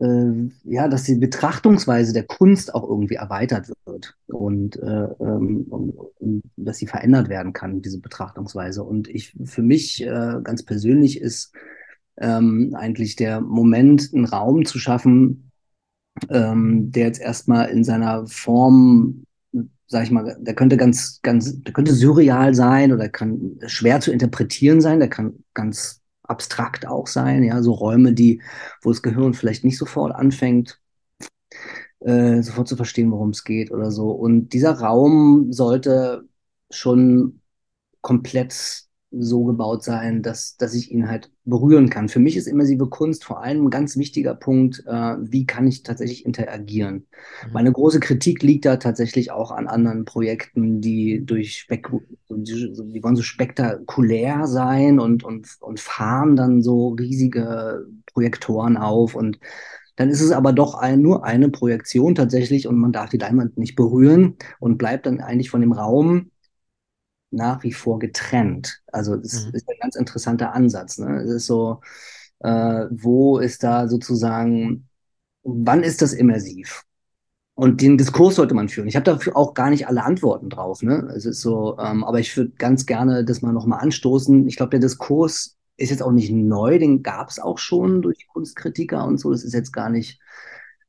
äh, 0.00 0.50
ja, 0.64 0.88
dass 0.88 1.04
die 1.04 1.16
Betrachtungsweise 1.16 2.12
der 2.12 2.24
Kunst 2.24 2.74
auch 2.74 2.88
irgendwie 2.88 3.14
erweitert 3.14 3.70
wird 3.86 4.16
und, 4.26 4.76
äh, 4.76 5.06
ähm, 5.20 5.66
und, 5.70 5.94
und, 6.18 6.42
dass 6.56 6.78
sie 6.78 6.86
verändert 6.86 7.28
werden 7.28 7.52
kann, 7.52 7.80
diese 7.80 8.00
Betrachtungsweise. 8.00 8.82
Und 8.82 9.08
ich 9.08 9.34
für 9.44 9.62
mich 9.62 10.02
äh, 10.02 10.40
ganz 10.42 10.64
persönlich 10.64 11.20
ist 11.20 11.54
ähm, 12.18 12.74
eigentlich 12.76 13.16
der 13.16 13.40
Moment, 13.40 14.10
einen 14.14 14.26
Raum 14.26 14.64
zu 14.64 14.78
schaffen, 14.78 15.50
ähm, 16.30 16.90
der 16.92 17.06
jetzt 17.06 17.20
erstmal 17.20 17.68
in 17.70 17.84
seiner 17.84 18.26
Form 18.26 19.25
sag 19.88 20.04
ich 20.04 20.10
mal, 20.10 20.36
der 20.40 20.54
könnte 20.54 20.76
ganz, 20.76 21.20
ganz, 21.22 21.62
der 21.62 21.72
könnte 21.72 21.94
surreal 21.94 22.54
sein 22.54 22.92
oder 22.92 23.08
kann 23.08 23.58
schwer 23.66 24.00
zu 24.00 24.12
interpretieren 24.12 24.80
sein, 24.80 24.98
der 24.98 25.08
kann 25.08 25.44
ganz 25.54 26.02
abstrakt 26.24 26.86
auch 26.86 27.06
sein, 27.06 27.44
ja, 27.44 27.62
so 27.62 27.72
Räume, 27.72 28.12
die, 28.12 28.42
wo 28.82 28.90
das 28.90 29.02
Gehirn 29.02 29.34
vielleicht 29.34 29.64
nicht 29.64 29.78
sofort 29.78 30.14
anfängt, 30.14 30.80
äh, 32.00 32.42
sofort 32.42 32.68
zu 32.68 32.76
verstehen, 32.76 33.10
worum 33.12 33.30
es 33.30 33.44
geht 33.44 33.70
oder 33.70 33.90
so. 33.90 34.10
Und 34.10 34.50
dieser 34.50 34.72
Raum 34.80 35.52
sollte 35.52 36.24
schon 36.70 37.40
komplett 38.00 38.85
so 39.18 39.44
gebaut 39.44 39.84
sein, 39.84 40.22
dass, 40.22 40.56
dass 40.56 40.74
ich 40.74 40.90
ihn 40.90 41.08
halt 41.08 41.30
berühren 41.44 41.90
kann. 41.90 42.08
Für 42.08 42.18
mich 42.18 42.36
ist 42.36 42.46
immersive 42.46 42.88
Kunst 42.88 43.24
vor 43.24 43.42
allem 43.42 43.66
ein 43.66 43.70
ganz 43.70 43.96
wichtiger 43.96 44.34
Punkt, 44.34 44.84
äh, 44.86 45.16
wie 45.20 45.46
kann 45.46 45.66
ich 45.66 45.82
tatsächlich 45.82 46.26
interagieren. 46.26 47.06
Mhm. 47.46 47.52
Meine 47.52 47.72
große 47.72 48.00
Kritik 48.00 48.42
liegt 48.42 48.64
da 48.64 48.76
tatsächlich 48.76 49.30
auch 49.30 49.50
an 49.50 49.66
anderen 49.66 50.04
Projekten, 50.04 50.80
die 50.80 51.24
durch 51.24 51.58
Spek 51.58 51.88
die, 52.28 52.72
die 52.92 53.02
wollen 53.02 53.16
so 53.16 53.22
spektakulär 53.22 54.46
sein 54.46 54.98
und, 54.98 55.24
und, 55.24 55.56
und 55.60 55.80
fahren 55.80 56.36
dann 56.36 56.62
so 56.62 56.88
riesige 56.88 57.86
Projektoren 58.12 58.76
auf 58.76 59.14
und 59.14 59.38
dann 59.96 60.10
ist 60.10 60.20
es 60.20 60.30
aber 60.30 60.52
doch 60.52 60.74
ein, 60.74 61.00
nur 61.00 61.24
eine 61.24 61.48
Projektion 61.48 62.14
tatsächlich 62.14 62.68
und 62.68 62.76
man 62.76 62.92
darf 62.92 63.08
die 63.08 63.16
Leinwand 63.16 63.56
nicht 63.56 63.76
berühren 63.76 64.36
und 64.60 64.76
bleibt 64.76 65.06
dann 65.06 65.20
eigentlich 65.20 65.50
von 65.50 65.62
dem 65.62 65.72
Raum 65.72 66.30
nach 67.36 67.62
wie 67.62 67.72
vor 67.72 67.98
getrennt. 67.98 68.82
Also 68.92 69.16
das 69.16 69.46
mhm. 69.46 69.54
ist 69.54 69.68
ein 69.68 69.78
ganz 69.80 69.96
interessanter 69.96 70.52
Ansatz. 70.52 70.98
Ne? 70.98 71.22
Es 71.22 71.30
ist 71.30 71.46
so, 71.46 71.80
äh, 72.40 72.86
wo 72.90 73.38
ist 73.38 73.62
da 73.62 73.88
sozusagen, 73.88 74.88
wann 75.42 75.82
ist 75.82 76.02
das 76.02 76.12
immersiv? 76.12 76.82
Und 77.54 77.80
den 77.80 77.96
Diskurs 77.96 78.34
sollte 78.34 78.54
man 78.54 78.68
führen. 78.68 78.88
Ich 78.88 78.96
habe 78.96 79.04
dafür 79.04 79.36
auch 79.36 79.54
gar 79.54 79.70
nicht 79.70 79.88
alle 79.88 80.04
Antworten 80.04 80.50
drauf. 80.50 80.82
Ne? 80.82 81.10
Es 81.16 81.24
ist 81.24 81.40
so, 81.40 81.78
ähm, 81.78 82.04
aber 82.04 82.20
ich 82.20 82.36
würde 82.36 82.52
ganz 82.58 82.84
gerne 82.84 83.24
das 83.24 83.40
mal 83.40 83.52
nochmal 83.52 83.80
anstoßen. 83.80 84.46
Ich 84.46 84.56
glaube, 84.56 84.70
der 84.70 84.80
Diskurs 84.80 85.56
ist 85.78 85.90
jetzt 85.90 86.02
auch 86.02 86.12
nicht 86.12 86.30
neu, 86.32 86.78
den 86.78 87.02
gab 87.02 87.28
es 87.30 87.38
auch 87.38 87.58
schon 87.58 88.02
durch 88.02 88.26
Kunstkritiker 88.28 89.04
und 89.06 89.18
so. 89.18 89.30
Das 89.32 89.42
ist 89.42 89.54
jetzt 89.54 89.72
gar 89.72 89.88
nicht 89.88 90.20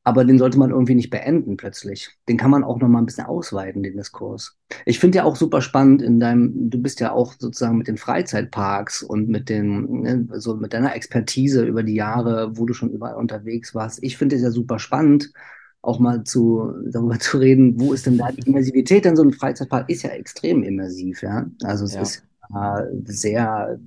aber 0.07 0.23
den 0.23 0.37
sollte 0.37 0.57
man 0.57 0.69
irgendwie 0.69 0.95
nicht 0.95 1.09
beenden 1.09 1.57
plötzlich. 1.57 2.17
Den 2.29 2.37
kann 2.37 2.49
man 2.49 2.63
auch 2.63 2.79
noch 2.79 2.87
mal 2.87 2.99
ein 2.99 3.05
bisschen 3.05 3.25
ausweiten, 3.25 3.83
den 3.83 3.97
Diskurs. 3.97 4.55
Ich 4.85 4.99
finde 4.99 5.17
ja 5.17 5.25
auch 5.25 5.35
super 5.35 5.59
spannend 5.59 6.01
in 6.01 6.17
deinem, 6.17 6.69
du 6.69 6.81
bist 6.81 7.01
ja 7.01 7.11
auch 7.11 7.33
sozusagen 7.37 7.77
mit 7.77 7.89
den 7.89 7.97
Freizeitparks 7.97 9.03
und 9.03 9.27
mit 9.27 9.49
den, 9.49 10.03
ne, 10.03 10.25
so 10.39 10.55
mit 10.55 10.71
deiner 10.71 10.95
Expertise 10.95 11.65
über 11.65 11.83
die 11.83 11.95
Jahre, 11.95 12.57
wo 12.57 12.65
du 12.65 12.73
schon 12.73 12.89
überall 12.89 13.15
unterwegs 13.15 13.75
warst. 13.75 14.01
Ich 14.01 14.15
finde 14.15 14.37
es 14.37 14.43
ja 14.43 14.49
super 14.49 14.79
spannend, 14.79 15.33
auch 15.81 15.99
mal 15.99 16.23
zu, 16.23 16.71
darüber 16.89 17.19
zu 17.19 17.39
reden, 17.39 17.77
wo 17.77 17.91
ist 17.91 18.05
denn 18.05 18.17
da 18.17 18.31
die 18.31 18.47
Immersivität? 18.47 19.03
Denn 19.03 19.17
so 19.17 19.23
ein 19.23 19.33
Freizeitpark 19.33 19.89
ist 19.89 20.03
ja 20.03 20.11
extrem 20.11 20.63
immersiv, 20.63 21.21
ja. 21.21 21.47
Also 21.63 21.83
es 21.83 21.95
ja. 21.95 22.01
ist 22.01 22.23
äh, 22.55 23.11
sehr, 23.11 23.77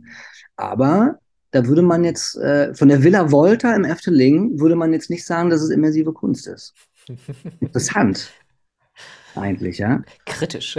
aber 0.56 1.18
da 1.50 1.66
würde 1.66 1.82
man 1.82 2.04
jetzt 2.04 2.36
äh, 2.36 2.74
von 2.74 2.88
der 2.88 3.02
Villa 3.02 3.30
Volta 3.30 3.74
im 3.74 3.84
Efteling 3.84 4.60
würde 4.60 4.76
man 4.76 4.92
jetzt 4.92 5.10
nicht 5.10 5.24
sagen, 5.24 5.50
dass 5.50 5.62
es 5.62 5.70
immersive 5.70 6.12
Kunst 6.12 6.46
ist. 6.46 6.74
Interessant. 7.60 8.30
Eigentlich, 9.36 9.78
ja. 9.78 10.02
Kritisch. 10.26 10.76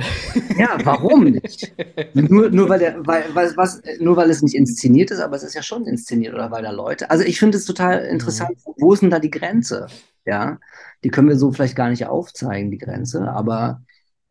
Ja, 0.58 0.78
warum 0.84 1.24
nicht? 1.24 1.74
nur, 2.14 2.50
nur 2.50 2.70
weil 2.70 2.80
der, 2.80 3.08
weil, 3.08 3.24
was, 3.34 3.56
was, 3.56 3.82
nur 4.00 4.18
weil 4.18 4.30
es 4.30 4.42
nicht 4.42 4.56
inszeniert 4.56 5.12
ist, 5.12 5.20
aber 5.20 5.38
es 5.38 5.44
ist 5.44 5.54
ja 5.54 5.64
schon 5.64 5.86
inszeniert 5.86 6.34
oder 6.34 6.52
weil 6.52 6.64
da 6.64 6.72
Leute. 6.72 7.10
Also 7.10 7.24
ich 7.24 7.40
finde 7.40 7.58
es 7.58 7.66
total 7.66 8.00
interessant, 8.06 8.58
mhm. 8.66 8.74
wo 8.78 8.94
ist 8.94 9.02
denn 9.02 9.10
da 9.10 9.20
die 9.20 9.32
Grenze? 9.32 9.88
Ja, 10.26 10.60
die 11.04 11.10
können 11.10 11.30
wir 11.30 11.38
so 11.38 11.52
vielleicht 11.52 11.76
gar 11.76 11.90
nicht 11.90 12.06
aufzeigen, 12.06 12.72
die 12.72 12.78
Grenze, 12.78 13.32
aber 13.32 13.82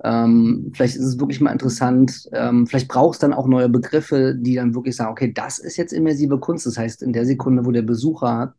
ähm, 0.02 0.72
vielleicht 0.74 0.96
ist 0.96 1.04
es 1.04 1.20
wirklich 1.20 1.40
mal 1.40 1.52
interessant, 1.52 2.28
ähm, 2.32 2.66
vielleicht 2.66 2.88
braucht 2.88 3.14
es 3.14 3.18
dann 3.20 3.34
auch 3.34 3.46
neue 3.46 3.68
Begriffe, 3.68 4.34
die 4.36 4.54
dann 4.54 4.74
wirklich 4.74 4.96
sagen, 4.96 5.10
okay, 5.10 5.32
das 5.32 5.58
ist 5.58 5.76
jetzt 5.76 5.92
immersive 5.92 6.38
Kunst. 6.38 6.66
Das 6.66 6.78
heißt, 6.78 7.02
in 7.02 7.12
der 7.12 7.26
Sekunde, 7.26 7.66
wo 7.66 7.70
der 7.70 7.82
Besucher 7.82 8.54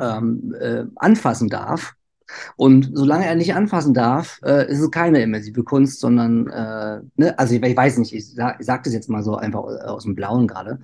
ähm, 0.00 0.54
äh, 0.58 0.84
anfassen 0.96 1.48
darf, 1.48 1.94
und 2.56 2.90
solange 2.92 3.26
er 3.26 3.36
nicht 3.36 3.54
anfassen 3.54 3.94
darf, 3.94 4.40
äh, 4.44 4.68
ist 4.70 4.80
es 4.80 4.90
keine 4.90 5.22
immersive 5.22 5.62
Kunst, 5.62 6.00
sondern, 6.00 6.48
äh, 6.48 7.00
ne? 7.16 7.38
also 7.38 7.54
ich, 7.54 7.62
ich, 7.62 7.76
weiß 7.76 7.98
nicht, 7.98 8.12
ich, 8.12 8.34
sag, 8.34 8.62
sage 8.62 8.82
das 8.84 8.94
jetzt 8.94 9.08
mal 9.08 9.22
so 9.22 9.36
einfach 9.36 9.60
aus 9.60 10.04
dem 10.04 10.14
Blauen 10.14 10.48
gerade, 10.48 10.80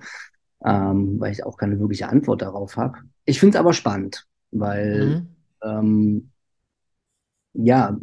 ähm, 0.65 1.19
weil 1.19 1.31
ich 1.31 1.45
auch 1.45 1.57
keine 1.57 1.79
wirkliche 1.79 2.07
Antwort 2.07 2.41
darauf 2.41 2.77
habe. 2.77 2.99
Ich 3.25 3.39
finde 3.39 3.57
es 3.57 3.59
aber 3.59 3.73
spannend, 3.73 4.25
weil 4.51 5.27
mhm. 5.61 6.31
Ja, 7.53 7.95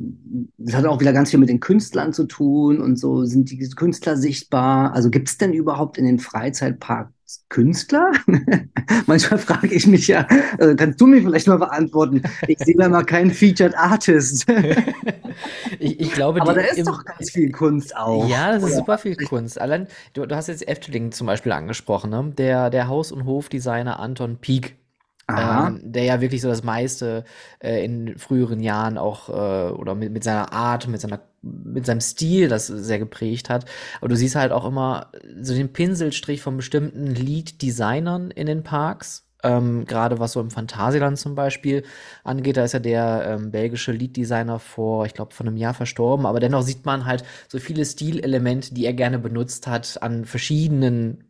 das 0.59 0.77
hat 0.77 0.87
auch 0.87 1.01
wieder 1.01 1.13
ganz 1.13 1.31
viel 1.31 1.41
mit 1.41 1.49
den 1.49 1.59
Künstlern 1.59 2.13
zu 2.13 2.25
tun 2.25 2.81
und 2.81 2.97
so 2.97 3.25
sind 3.25 3.51
die 3.51 3.59
Künstler 3.71 4.17
sichtbar. 4.17 4.93
Also 4.95 5.11
gibt 5.11 5.29
es 5.29 5.39
denn 5.39 5.53
überhaupt 5.53 5.99
in 5.99 6.05
den 6.05 6.21
Freizeitparks 6.21 7.45
Künstler? 7.49 8.13
Manchmal 9.07 9.41
frage 9.41 9.75
ich 9.75 9.89
mich 9.89 10.07
ja, 10.07 10.27
also 10.59 10.77
kannst 10.77 11.01
du 11.01 11.09
mir 11.09 11.21
vielleicht 11.21 11.49
mal 11.49 11.59
beantworten? 11.59 12.23
Ich 12.47 12.59
sehe 12.61 12.77
da 12.77 12.89
mal 12.89 13.05
keinen 13.05 13.33
Featured 13.33 13.77
Artist. 13.77 14.47
ich, 15.81 15.99
ich, 15.99 16.13
glaube, 16.13 16.43
aber 16.43 16.55
da 16.55 16.61
ist 16.61 16.79
im, 16.79 16.85
doch 16.85 17.05
ganz 17.05 17.31
viel 17.33 17.51
Kunst 17.51 17.97
auch. 17.97 18.29
Ja, 18.29 18.53
das 18.53 18.63
ist 18.63 18.77
super 18.77 18.99
viel 18.99 19.17
Kunst. 19.17 19.61
Allein, 19.61 19.89
du, 20.13 20.27
du 20.27 20.37
hast 20.37 20.47
jetzt 20.47 20.67
Efteling 20.69 21.11
zum 21.11 21.27
Beispiel 21.27 21.51
angesprochen, 21.51 22.11
ne? 22.11 22.33
der, 22.39 22.71
der 22.71 22.87
Haus- 22.87 23.11
und 23.11 23.25
Hofdesigner 23.25 23.99
Anton 23.99 24.37
Pieck 24.37 24.80
ähm, 25.39 25.81
der 25.83 26.05
ja 26.05 26.21
wirklich 26.21 26.41
so 26.41 26.49
das 26.49 26.63
meiste 26.63 27.25
äh, 27.59 27.85
in 27.85 28.19
früheren 28.19 28.61
Jahren 28.61 28.99
auch 28.99 29.29
äh, 29.29 29.73
oder 29.73 29.95
mit, 29.95 30.13
mit 30.13 30.25
seiner 30.25 30.53
Art, 30.53 30.89
mit 30.89 31.01
seiner 31.01 31.21
mit 31.43 31.87
seinem 31.87 32.01
Stil 32.01 32.49
das 32.49 32.67
sehr 32.67 32.99
geprägt 32.99 33.49
hat. 33.49 33.65
Aber 34.01 34.09
du 34.09 34.17
siehst 34.17 34.35
halt 34.35 34.53
auch 34.53 34.67
immer 34.67 35.11
so 35.41 35.55
den 35.55 35.73
Pinselstrich 35.73 36.43
von 36.43 36.57
bestimmten 36.57 37.07
Lead-Designern 37.07 38.31
in 38.31 38.47
den 38.47 38.63
Parks. 38.63 39.27
Ähm, 39.43 39.87
Gerade 39.87 40.19
was 40.19 40.33
so 40.33 40.41
im 40.41 40.51
Phantasialand 40.51 41.19
zum 41.19 41.35
Beispiel 41.35 41.85
angeht, 42.25 42.59
da 42.59 42.65
ist 42.65 42.73
ja 42.73 42.79
der 42.79 43.25
ähm, 43.27 43.51
belgische 43.51 43.93
Lead-Designer 43.93 44.59
vor, 44.59 45.07
ich 45.07 45.15
glaube, 45.15 45.35
vor 45.35 45.47
einem 45.47 45.57
Jahr 45.57 45.73
verstorben. 45.73 46.27
Aber 46.27 46.41
dennoch 46.41 46.63
sieht 46.63 46.85
man 46.85 47.07
halt 47.07 47.25
so 47.49 47.59
viele 47.59 47.85
Stilelemente, 47.87 48.75
die 48.75 48.85
er 48.85 48.93
gerne 48.93 49.19
benutzt 49.19 49.67
hat 49.67 50.03
an 50.03 50.27
verschiedenen 50.27 51.30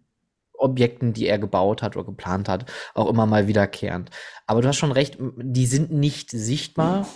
Objekten, 0.61 1.12
die 1.12 1.27
er 1.27 1.38
gebaut 1.38 1.83
hat 1.83 1.96
oder 1.96 2.07
geplant 2.07 2.49
hat, 2.49 2.70
auch 2.94 3.09
immer 3.09 3.27
mal 3.27 3.46
wiederkehrend. 3.46 4.11
Aber 4.46 4.62
du 4.62 4.68
hast 4.68 4.77
schon 4.77 4.92
recht, 4.92 5.18
die 5.18 5.66
sind 5.66 5.90
nicht 5.90 6.31
sichtbar. 6.31 7.07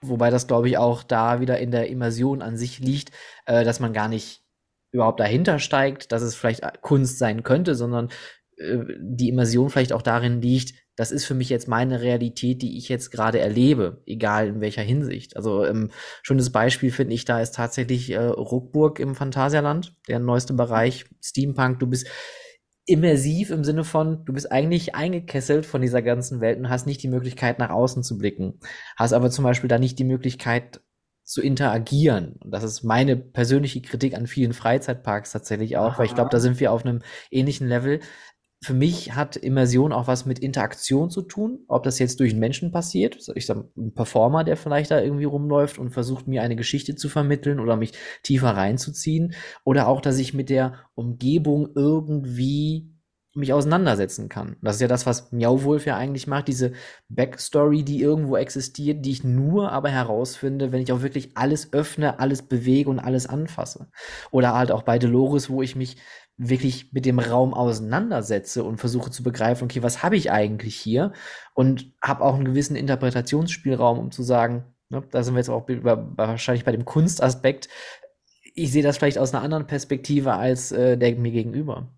Wobei 0.00 0.30
das, 0.30 0.48
glaube 0.48 0.68
ich, 0.68 0.78
auch 0.78 1.04
da 1.04 1.40
wieder 1.40 1.58
in 1.58 1.70
der 1.70 1.88
Immersion 1.88 2.42
an 2.42 2.56
sich 2.56 2.80
liegt, 2.80 3.12
äh, 3.46 3.64
dass 3.64 3.78
man 3.78 3.92
gar 3.92 4.08
nicht 4.08 4.42
überhaupt 4.90 5.20
dahinter 5.20 5.58
steigt, 5.58 6.12
dass 6.12 6.22
es 6.22 6.34
vielleicht 6.34 6.62
Kunst 6.82 7.18
sein 7.18 7.44
könnte, 7.44 7.74
sondern 7.74 8.08
äh, 8.56 8.78
die 8.98 9.28
Immersion 9.28 9.70
vielleicht 9.70 9.92
auch 9.92 10.02
darin 10.02 10.42
liegt, 10.42 10.74
das 10.96 11.10
ist 11.10 11.24
für 11.24 11.34
mich 11.34 11.48
jetzt 11.48 11.68
meine 11.68 12.02
Realität, 12.02 12.60
die 12.60 12.76
ich 12.76 12.88
jetzt 12.88 13.10
gerade 13.10 13.40
erlebe, 13.40 14.02
egal 14.06 14.48
in 14.48 14.60
welcher 14.60 14.82
Hinsicht. 14.82 15.36
Also 15.36 15.64
ähm, 15.64 15.90
schönes 16.22 16.52
Beispiel 16.52 16.90
finde 16.90 17.14
ich 17.14 17.24
da 17.24 17.40
ist 17.40 17.54
tatsächlich 17.54 18.10
äh, 18.10 18.18
Ruckburg 18.18 18.98
im 19.00 19.14
Phantasialand, 19.14 19.96
der 20.08 20.18
neueste 20.18 20.52
Bereich 20.52 21.06
Steampunk. 21.22 21.80
Du 21.80 21.86
bist 21.86 22.06
immersiv 22.86 23.50
im 23.50 23.64
Sinne 23.64 23.84
von, 23.84 24.24
du 24.24 24.32
bist 24.32 24.50
eigentlich 24.50 24.94
eingekesselt 24.94 25.66
von 25.66 25.82
dieser 25.82 26.02
ganzen 26.02 26.40
Welt 26.40 26.58
und 26.58 26.68
hast 26.68 26.86
nicht 26.86 27.02
die 27.02 27.08
Möglichkeit, 27.08 27.58
nach 27.58 27.70
außen 27.70 28.02
zu 28.02 28.18
blicken. 28.18 28.58
Hast 28.96 29.12
aber 29.12 29.30
zum 29.30 29.44
Beispiel 29.44 29.68
da 29.68 29.78
nicht 29.78 29.98
die 29.98 30.04
Möglichkeit, 30.04 30.80
zu 31.24 31.40
interagieren. 31.40 32.36
Und 32.40 32.50
das 32.50 32.64
ist 32.64 32.82
meine 32.82 33.16
persönliche 33.16 33.80
Kritik 33.80 34.14
an 34.14 34.26
vielen 34.26 34.52
Freizeitparks 34.52 35.32
tatsächlich 35.32 35.76
auch, 35.76 35.92
Aha. 35.92 35.98
weil 35.98 36.06
ich 36.06 36.14
glaube, 36.14 36.30
da 36.30 36.40
sind 36.40 36.58
wir 36.58 36.72
auf 36.72 36.84
einem 36.84 37.00
ähnlichen 37.30 37.68
Level. 37.68 38.00
Für 38.64 38.74
mich 38.74 39.14
hat 39.14 39.36
Immersion 39.36 39.92
auch 39.92 40.06
was 40.06 40.24
mit 40.24 40.38
Interaktion 40.38 41.10
zu 41.10 41.22
tun, 41.22 41.64
ob 41.66 41.82
das 41.82 41.98
jetzt 41.98 42.20
durch 42.20 42.30
einen 42.30 42.40
Menschen 42.40 42.70
passiert, 42.70 43.18
ich 43.34 43.46
sag, 43.46 43.64
ein 43.76 43.92
Performer, 43.92 44.44
der 44.44 44.56
vielleicht 44.56 44.92
da 44.92 45.00
irgendwie 45.00 45.24
rumläuft 45.24 45.78
und 45.78 45.90
versucht 45.90 46.28
mir 46.28 46.42
eine 46.42 46.54
Geschichte 46.54 46.94
zu 46.94 47.08
vermitteln 47.08 47.58
oder 47.58 47.76
mich 47.76 47.92
tiefer 48.22 48.50
reinzuziehen, 48.50 49.34
oder 49.64 49.88
auch, 49.88 50.00
dass 50.00 50.18
ich 50.18 50.32
mit 50.32 50.48
der 50.48 50.74
Umgebung 50.94 51.70
irgendwie 51.74 52.92
mich 53.34 53.52
auseinandersetzen 53.52 54.28
kann. 54.28 54.56
Das 54.60 54.76
ist 54.76 54.82
ja 54.82 54.88
das, 54.88 55.06
was 55.06 55.32
Miauwolf 55.32 55.86
ja 55.86 55.96
eigentlich 55.96 56.26
macht, 56.26 56.48
diese 56.48 56.72
Backstory, 57.08 57.82
die 57.82 58.00
irgendwo 58.00 58.36
existiert, 58.36 59.04
die 59.04 59.10
ich 59.10 59.24
nur 59.24 59.72
aber 59.72 59.88
herausfinde, 59.88 60.70
wenn 60.70 60.82
ich 60.82 60.92
auch 60.92 61.02
wirklich 61.02 61.30
alles 61.34 61.72
öffne, 61.72 62.20
alles 62.20 62.42
bewege 62.42 62.90
und 62.90 62.98
alles 62.98 63.26
anfasse. 63.26 63.88
Oder 64.30 64.54
halt 64.54 64.70
auch 64.70 64.82
bei 64.82 64.98
Dolores, 64.98 65.48
wo 65.48 65.62
ich 65.62 65.76
mich 65.76 65.96
wirklich 66.36 66.92
mit 66.92 67.06
dem 67.06 67.18
Raum 67.18 67.54
auseinandersetze 67.54 68.64
und 68.64 68.78
versuche 68.78 69.10
zu 69.10 69.22
begreifen, 69.22 69.64
okay, 69.64 69.82
was 69.82 70.02
habe 70.02 70.16
ich 70.16 70.30
eigentlich 70.30 70.76
hier? 70.76 71.12
Und 71.54 71.92
habe 72.02 72.24
auch 72.24 72.34
einen 72.34 72.44
gewissen 72.44 72.76
Interpretationsspielraum, 72.76 73.98
um 73.98 74.10
zu 74.10 74.22
sagen, 74.22 74.64
ne, 74.88 75.02
da 75.10 75.22
sind 75.22 75.34
wir 75.34 75.40
jetzt 75.40 75.50
auch 75.50 75.68
wahrscheinlich 75.68 76.64
bei 76.64 76.72
dem 76.72 76.84
Kunstaspekt, 76.84 77.68
ich 78.54 78.70
sehe 78.70 78.82
das 78.82 78.98
vielleicht 78.98 79.18
aus 79.18 79.34
einer 79.34 79.42
anderen 79.42 79.66
Perspektive 79.66 80.34
als 80.34 80.72
äh, 80.72 80.98
der 80.98 81.16
mir 81.16 81.32
gegenüber. 81.32 81.88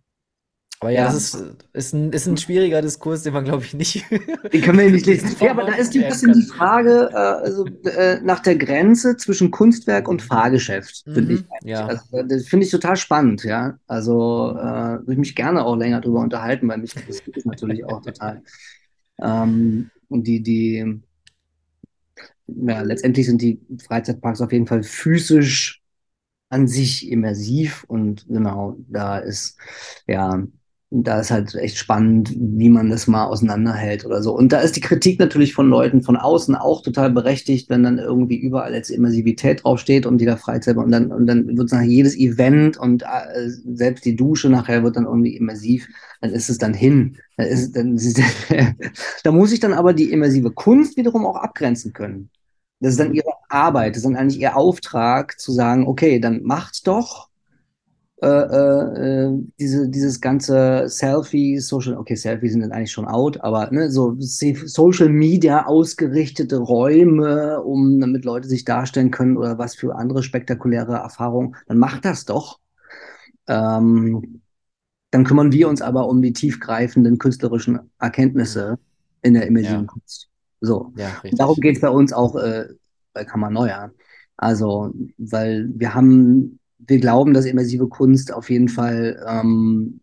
Aber 0.80 0.90
ja, 0.90 1.00
ja, 1.00 1.06
das 1.06 1.34
ist, 1.34 1.56
ist, 1.72 1.94
ein, 1.94 2.12
ist 2.12 2.26
ein 2.26 2.37
schwieriger 2.37 2.82
Diskurs, 2.82 3.22
den 3.22 3.32
man, 3.32 3.44
glaube 3.44 3.64
ich, 3.64 3.72
nicht. 3.74 4.04
Den 4.52 4.60
können 4.60 4.78
wir 4.78 4.90
nicht 4.90 5.06
lesen. 5.06 5.34
Ja, 5.40 5.52
aber 5.52 5.64
da 5.64 5.74
ist 5.76 5.94
ein 5.94 6.02
bisschen 6.02 6.32
die 6.32 6.42
Frage 6.42 7.08
äh, 7.10 7.16
also, 7.16 7.64
äh, 7.84 8.20
nach 8.22 8.40
der 8.40 8.56
Grenze 8.56 9.16
zwischen 9.16 9.50
Kunstwerk 9.50 10.08
und 10.08 10.20
Fahrgeschäft, 10.20 11.04
finde 11.04 11.22
mhm, 11.22 11.30
ich. 11.62 11.70
Ja. 11.70 11.87
Also, 11.87 12.22
das 12.24 12.46
finde 12.48 12.66
ich 12.66 12.70
total 12.70 12.96
spannend, 12.96 13.44
ja. 13.44 13.78
Also 13.87 14.50
äh, 14.58 14.98
würde 14.98 15.12
ich 15.12 15.18
mich 15.18 15.34
gerne 15.34 15.64
auch 15.64 15.76
länger 15.76 16.00
darüber 16.00 16.20
unterhalten, 16.20 16.68
weil 16.68 16.78
mich 16.78 16.94
interessiert 16.94 17.37
das 17.37 17.44
natürlich 17.44 17.84
auch 17.87 18.02
total. 18.02 18.42
Ähm, 19.22 19.90
und 20.08 20.26
die, 20.26 20.42
die, 20.42 21.00
ja, 22.46 22.82
letztendlich 22.82 23.26
sind 23.26 23.40
die 23.40 23.60
Freizeitparks 23.87 24.40
auf 24.40 24.52
jeden 24.52 24.66
Fall 24.66 24.82
physisch 24.82 25.82
an 26.50 26.68
sich 26.68 27.10
immersiv 27.10 27.84
und 27.88 28.26
genau, 28.28 28.76
da 28.88 29.18
ist 29.18 29.56
ja 30.06 30.46
da 31.02 31.18
ist 31.18 31.33
halt 31.33 31.54
echt 31.57 31.76
spannend, 31.76 32.33
wie 32.37 32.68
man 32.68 32.88
das 32.88 33.09
mal 33.09 33.24
auseinanderhält 33.24 34.04
oder 34.04 34.22
so. 34.22 34.33
Und 34.37 34.52
da 34.52 34.61
ist 34.61 34.76
die 34.76 34.80
Kritik 34.80 35.18
natürlich 35.18 35.52
von 35.52 35.68
Leuten 35.68 36.02
von 36.02 36.16
außen 36.16 36.54
auch 36.54 36.83
total 36.83 37.11
berechtigt, 37.11 37.68
wenn 37.68 37.83
dann 37.83 37.98
irgendwie 37.98 38.37
überall 38.37 38.72
jetzt 38.74 38.90
Immersivität 38.90 39.64
draufsteht 39.64 40.07
und 40.07 40.20
jeder 40.20 40.37
Freizeit 40.37 40.76
und 40.76 40.92
dann, 40.92 41.11
und 41.11 41.26
dann 41.26 41.57
wird 41.57 41.72
nachher 41.72 41.87
jedes 41.87 42.16
Event 42.16 42.76
und 42.76 43.02
äh, 43.02 43.50
selbst 43.74 44.04
die 44.04 44.14
Dusche 44.14 44.48
nachher 44.48 44.85
wird 44.85 44.96
dann 44.96 45.07
irgendwie 45.07 45.37
immersiv, 45.37 45.88
dann 46.20 46.30
ist 46.30 46.48
es 46.48 46.59
dann 46.59 46.74
hin. 46.74 47.16
Da, 47.37 47.44
ist, 47.44 47.74
dann, 47.74 47.98
da 49.24 49.33
muss 49.33 49.52
ich 49.52 49.59
dann 49.59 49.72
aber 49.72 49.94
die 49.94 50.12
immersive 50.12 50.52
Kunst 50.52 50.96
wiederum 50.96 51.26
auch 51.26 51.37
abgrenzen 51.37 51.92
können. 51.92 52.30
Das 52.78 52.92
ist 52.92 53.00
dann 53.00 53.14
ihre 53.14 53.33
Arbeit, 53.48 53.92
das 53.92 53.98
ist 53.98 54.04
dann 54.04 54.16
eigentlich 54.16 54.40
ihr 54.40 54.57
Auftrag 54.57 55.40
zu 55.40 55.50
sagen, 55.50 55.88
okay, 55.88 56.20
dann 56.20 56.42
macht's 56.44 56.83
doch, 56.83 57.30
äh, 58.24 59.26
äh, 59.26 59.38
diese, 59.58 59.88
dieses 59.90 60.20
ganze 60.20 60.88
Selfie, 60.88 61.58
Social, 61.58 61.98
okay, 61.98 62.14
Selfies 62.14 62.52
sind 62.52 62.62
dann 62.62 62.72
eigentlich 62.72 62.92
schon 62.92 63.06
out, 63.06 63.40
aber 63.42 63.70
ne, 63.70 63.90
so 63.90 64.16
Social 64.18 65.10
Media 65.10 65.66
ausgerichtete 65.66 66.56
Räume, 66.56 67.60
um 67.62 68.00
damit 68.00 68.24
Leute 68.24 68.48
sich 68.48 68.64
darstellen 68.64 69.10
können 69.10 69.37
oder 69.37 69.58
was 69.58 69.74
für 69.74 69.96
andere 69.96 70.22
spektakuläre 70.22 70.94
Erfahrungen, 70.94 71.54
dann 71.66 71.78
macht 71.78 72.06
das 72.06 72.24
doch. 72.24 72.60
Ähm, 73.46 74.40
dann 75.10 75.24
kümmern 75.24 75.52
wir 75.52 75.68
uns 75.68 75.82
aber 75.82 76.08
um 76.08 76.22
die 76.22 76.32
tiefgreifenden 76.32 77.18
künstlerischen 77.18 77.78
Erkenntnisse 77.98 78.78
in 79.20 79.34
der 79.34 79.46
immersiven 79.46 79.82
ja. 79.82 79.87
Kunst. 79.87 80.28
So. 80.60 80.92
Ja, 80.96 81.10
Darum 81.32 81.56
geht 81.56 81.76
es 81.76 81.82
bei 81.82 81.90
uns 81.90 82.12
auch 82.12 82.37
äh, 82.37 82.68
bei 83.12 83.24
Kammer 83.24 83.50
Neuer. 83.50 83.92
Also, 84.37 84.94
weil 85.18 85.68
wir 85.74 85.94
haben 85.94 86.58
wir 86.87 86.99
glauben, 86.99 87.35
dass 87.35 87.44
immersive 87.44 87.88
Kunst 87.88 88.33
auf 88.33 88.51
jeden 88.51 88.68
Fall 88.68 89.23
ähm, 89.29 90.01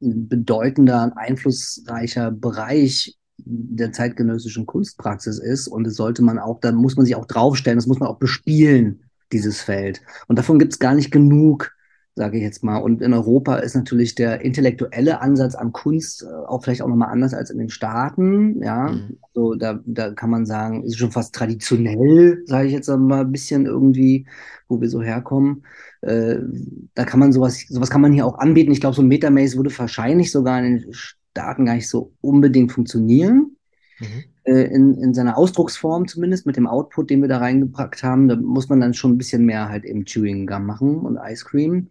ein 0.00 0.28
bedeutender, 0.28 1.12
einflussreicher 1.16 2.30
Bereich 2.30 3.16
der 3.38 3.92
zeitgenössischen 3.92 4.66
Kunstpraxis 4.66 5.38
ist. 5.38 5.68
Und 5.68 5.84
das 5.84 5.94
sollte 5.94 6.22
man 6.22 6.38
auch, 6.38 6.60
da 6.60 6.72
muss 6.72 6.96
man 6.96 7.06
sich 7.06 7.16
auch 7.16 7.26
draufstellen, 7.26 7.78
das 7.78 7.86
muss 7.86 8.00
man 8.00 8.08
auch 8.08 8.18
bespielen, 8.18 9.04
dieses 9.32 9.60
Feld. 9.60 10.02
Und 10.26 10.38
davon 10.38 10.58
gibt 10.58 10.72
es 10.72 10.78
gar 10.78 10.94
nicht 10.94 11.10
genug 11.10 11.72
sage 12.18 12.36
ich 12.36 12.42
jetzt 12.42 12.62
mal. 12.62 12.76
Und 12.76 13.00
in 13.00 13.14
Europa 13.14 13.56
ist 13.56 13.74
natürlich 13.74 14.14
der 14.14 14.42
intellektuelle 14.42 15.22
Ansatz 15.22 15.54
an 15.54 15.72
Kunst 15.72 16.22
äh, 16.22 16.26
auch 16.26 16.62
vielleicht 16.62 16.82
auch 16.82 16.88
nochmal 16.88 17.10
anders 17.10 17.32
als 17.32 17.48
in 17.48 17.58
den 17.58 17.70
Staaten. 17.70 18.62
Ja, 18.62 18.90
mhm. 18.90 19.16
also 19.22 19.54
da, 19.54 19.80
da 19.86 20.12
kann 20.12 20.28
man 20.28 20.44
sagen, 20.44 20.82
ist 20.82 20.98
schon 20.98 21.12
fast 21.12 21.34
traditionell, 21.34 22.42
sage 22.46 22.66
ich 22.66 22.74
jetzt 22.74 22.88
mal 22.88 23.20
ein 23.20 23.32
bisschen 23.32 23.66
irgendwie, 23.66 24.26
wo 24.68 24.80
wir 24.80 24.90
so 24.90 25.00
herkommen. 25.00 25.62
Äh, 26.02 26.36
da 26.94 27.04
kann 27.04 27.20
man 27.20 27.32
sowas, 27.32 27.64
sowas 27.68 27.88
kann 27.88 28.02
man 28.02 28.12
hier 28.12 28.26
auch 28.26 28.38
anbieten. 28.38 28.72
Ich 28.72 28.80
glaube, 28.80 28.96
so 28.96 29.02
ein 29.02 29.08
Metamaze 29.08 29.56
würde 29.56 29.76
wahrscheinlich 29.78 30.32
sogar 30.32 30.62
in 30.62 30.80
den 30.80 30.92
Staaten 30.92 31.64
gar 31.64 31.76
nicht 31.76 31.88
so 31.88 32.12
unbedingt 32.20 32.72
funktionieren. 32.72 33.47
Mhm. 34.00 34.24
Äh, 34.44 34.64
in, 34.64 34.94
in 34.94 35.14
seiner 35.14 35.36
Ausdrucksform 35.36 36.08
zumindest, 36.08 36.46
mit 36.46 36.56
dem 36.56 36.66
Output, 36.66 37.10
den 37.10 37.20
wir 37.20 37.28
da 37.28 37.38
reingepackt 37.38 38.02
haben, 38.02 38.28
da 38.28 38.36
muss 38.36 38.68
man 38.68 38.80
dann 38.80 38.94
schon 38.94 39.12
ein 39.12 39.18
bisschen 39.18 39.44
mehr 39.44 39.68
halt 39.68 39.84
eben 39.84 40.04
Chewing 40.04 40.46
Gum 40.46 40.66
machen 40.66 41.00
und 41.00 41.16
Ice 41.16 41.44
Cream. 41.44 41.88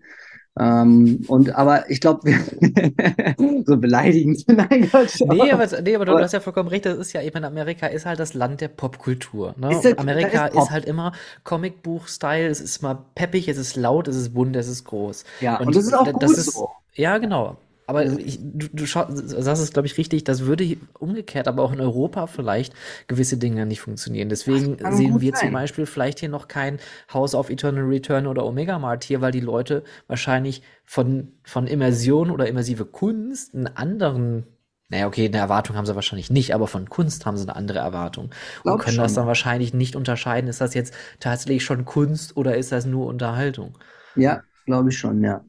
Ähm, 0.60 1.24
und 1.28 1.56
aber 1.56 1.90
ich 1.90 2.02
glaube, 2.02 2.32
so 3.66 3.78
beleidigend. 3.78 4.44
Nein, 4.48 4.90
Gott, 4.92 5.14
nee, 5.30 5.52
aber, 5.52 5.82
nee, 5.82 5.96
aber 5.96 6.06
du, 6.06 6.14
aber, 6.14 6.24
hast 6.24 6.32
ja 6.32 6.40
vollkommen 6.40 6.70
recht, 6.70 6.86
das 6.86 6.98
ist 6.98 7.14
ja, 7.14 7.22
ich 7.22 7.34
meine, 7.34 7.46
Amerika 7.46 7.86
ist 7.88 8.08
halt 8.08 8.20
das 8.20 8.34
Land 8.34 8.62
der 8.62 8.70
Popkultur. 8.70 9.54
Ne? 9.58 9.72
Ist 9.72 10.00
Amerika 10.00 10.48
ist, 10.48 10.58
ist, 10.58 10.72
halt 10.72 10.86
immer 10.86 11.12
Comicbuch-Style, 11.44 12.48
es 12.48 12.60
ist 12.60 12.82
mal 12.82 12.98
peppig, 13.14 13.48
es 13.48 13.58
ist 13.58 13.76
laut, 13.76 14.08
es 14.08 14.16
ist 14.16 14.34
bunt, 14.34 14.56
es 14.56 14.68
ist 14.68 14.84
groß. 14.86 15.26
Ja, 15.42 15.58
und, 15.60 15.68
und 15.68 15.76
das 15.76 15.86
ist 15.86 15.94
auch 15.94 16.12
gut 16.12 16.24
das 16.24 16.38
ist, 16.38 16.54
so. 16.54 16.70
Ja, 16.96 17.20
genau. 17.20 17.58
Aber 17.90 18.06
ich, 18.06 18.38
du, 18.42 18.68
du 18.74 18.86
sagst 18.86 19.64
es, 19.64 19.72
glaube 19.72 19.88
ich, 19.88 19.98
richtig, 19.98 20.26
das 20.26 20.42
würde 20.42 20.78
umgekehrt 21.00 21.48
aber 21.48 21.64
auch 21.64 21.72
in 21.72 21.80
Europa 21.80 22.28
vielleicht 22.28 22.74
gewisse 23.08 23.38
Dinge 23.38 23.66
nicht 23.66 23.80
funktionieren. 23.80 24.28
Deswegen 24.28 24.78
sehen 24.92 25.22
wir 25.22 25.32
sein. 25.32 25.40
zum 25.48 25.54
Beispiel 25.54 25.86
vielleicht 25.86 26.20
hier 26.20 26.28
noch 26.28 26.50
kein 26.50 26.80
House 27.14 27.34
of 27.34 27.50
Eternal 27.50 27.86
Return 27.86 28.28
oder 28.28 28.46
Omega 28.46 28.78
Mart 28.78 29.06
hier, 29.06 29.22
weil 29.22 29.32
die 29.32 29.40
Leute 29.40 29.84
wahrscheinlich 30.08 30.64
von, 30.84 31.32
von 31.46 31.66
Immersion 31.66 32.30
oder 32.30 32.48
immersive 32.48 32.86
Kunst 32.86 33.56
einen 33.56 33.68
anderen 33.68 34.46
naja, 34.90 35.08
okay, 35.08 35.26
eine 35.26 35.38
Erwartung 35.38 35.76
haben 35.76 35.86
sie 35.86 35.96
wahrscheinlich 35.96 36.30
nicht, 36.30 36.56
aber 36.56 36.66
von 36.68 36.88
Kunst 36.88 37.26
haben 37.26 37.36
sie 37.36 37.44
eine 37.44 37.58
andere 37.58 37.80
Erwartung. 37.80 38.32
Glaub 38.64 38.76
und 38.76 38.80
können 38.80 38.96
schon. 38.96 39.04
das 39.04 39.14
dann 39.16 39.28
wahrscheinlich 39.28 39.74
nicht 39.74 39.98
unterscheiden, 39.98 40.50
ist 40.50 40.62
das 40.62 40.74
jetzt 40.74 40.94
tatsächlich 41.20 41.66
schon 41.66 41.84
Kunst 41.84 42.38
oder 42.38 42.56
ist 42.56 42.72
das 42.72 42.86
nur 42.86 43.08
Unterhaltung? 43.08 43.78
Ja, 44.16 44.44
glaube 44.66 44.90
ich 44.90 44.98
schon, 44.98 45.24
ja. 45.24 45.47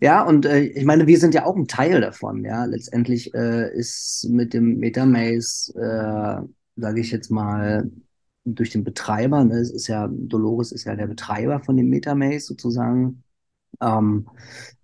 Ja, 0.00 0.22
und 0.22 0.46
äh, 0.46 0.60
ich 0.60 0.84
meine, 0.84 1.06
wir 1.06 1.18
sind 1.18 1.34
ja 1.34 1.44
auch 1.44 1.56
ein 1.56 1.68
Teil 1.68 2.00
davon, 2.00 2.44
ja. 2.44 2.64
Letztendlich 2.64 3.34
äh, 3.34 3.72
ist 3.74 4.28
mit 4.30 4.54
dem 4.54 4.78
Metamaze, 4.78 5.72
äh, 5.74 6.80
sage 6.80 7.00
ich 7.00 7.10
jetzt 7.10 7.30
mal, 7.30 7.90
durch 8.44 8.70
den 8.70 8.84
Betreiber, 8.84 9.44
ne, 9.44 9.58
es 9.58 9.70
ist 9.70 9.86
ja, 9.86 10.08
Dolores 10.10 10.72
ist 10.72 10.84
ja 10.84 10.96
der 10.96 11.06
Betreiber 11.06 11.60
von 11.60 11.76
dem 11.76 11.88
Metamaze 11.88 12.40
sozusagen. 12.40 13.22
Ähm, 13.80 14.26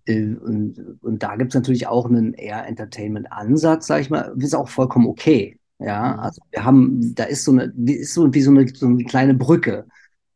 äh, 0.05 0.33
und, 0.35 0.97
und 1.01 1.23
da 1.23 1.35
gibt 1.35 1.51
es 1.51 1.55
natürlich 1.55 1.87
auch 1.87 2.05
einen 2.05 2.33
eher 2.33 2.65
Entertainment-Ansatz, 2.67 3.87
sag 3.87 4.01
ich 4.01 4.09
mal, 4.09 4.33
ist 4.37 4.55
auch 4.55 4.69
vollkommen 4.69 5.07
okay. 5.07 5.59
Ja, 5.79 6.13
mhm. 6.13 6.19
also 6.19 6.41
wir 6.51 6.63
haben, 6.65 7.15
da 7.15 7.23
ist 7.25 7.43
so 7.43 7.51
eine, 7.51 7.73
ist 7.85 8.13
so 8.13 8.33
wie 8.33 8.41
so 8.41 8.51
eine, 8.51 8.67
so 8.67 8.87
eine 8.87 9.03
kleine 9.05 9.33
Brücke 9.33 9.85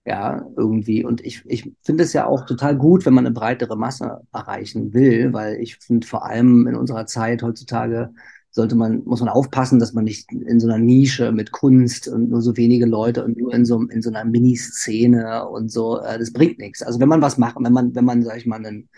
ja, 0.05 0.45
irgendwie. 0.57 1.05
Und 1.05 1.21
ich, 1.25 1.43
ich 1.45 1.71
finde 1.81 2.03
es 2.03 2.13
ja 2.13 2.25
auch 2.25 2.45
total 2.45 2.75
gut, 2.77 3.05
wenn 3.05 3.13
man 3.13 3.25
eine 3.25 3.33
breitere 3.33 3.77
Masse 3.77 4.21
erreichen 4.33 4.93
will, 4.93 5.31
weil 5.33 5.61
ich 5.61 5.77
finde 5.77 6.05
vor 6.05 6.25
allem 6.25 6.67
in 6.67 6.75
unserer 6.75 7.05
Zeit 7.05 7.41
heutzutage 7.41 8.13
sollte 8.51 8.75
man, 8.75 9.03
muss 9.05 9.19
man 9.19 9.29
aufpassen, 9.29 9.79
dass 9.79 9.93
man 9.93 10.03
nicht 10.03 10.31
in 10.31 10.59
so 10.59 10.67
einer 10.67 10.77
Nische 10.77 11.31
mit 11.31 11.51
Kunst 11.51 12.07
und 12.07 12.29
nur 12.29 12.41
so 12.41 12.55
wenige 12.55 12.85
Leute 12.85 13.25
und 13.25 13.37
nur 13.37 13.53
in 13.53 13.65
so, 13.65 13.81
in 13.81 14.01
so 14.03 14.11
einer 14.11 14.25
Miniszene 14.25 15.47
und 15.47 15.71
so, 15.71 15.99
äh, 16.01 16.19
das 16.19 16.31
bringt 16.31 16.59
nichts. 16.59 16.83
Also 16.83 16.99
wenn 16.99 17.09
man 17.09 17.21
was 17.21 17.39
macht, 17.39 17.55
wenn 17.59 17.73
man, 17.73 17.95
wenn 17.95 18.05
man, 18.05 18.21
sag 18.23 18.37
ich 18.37 18.45
mal, 18.45 18.57
einen, 18.57 18.89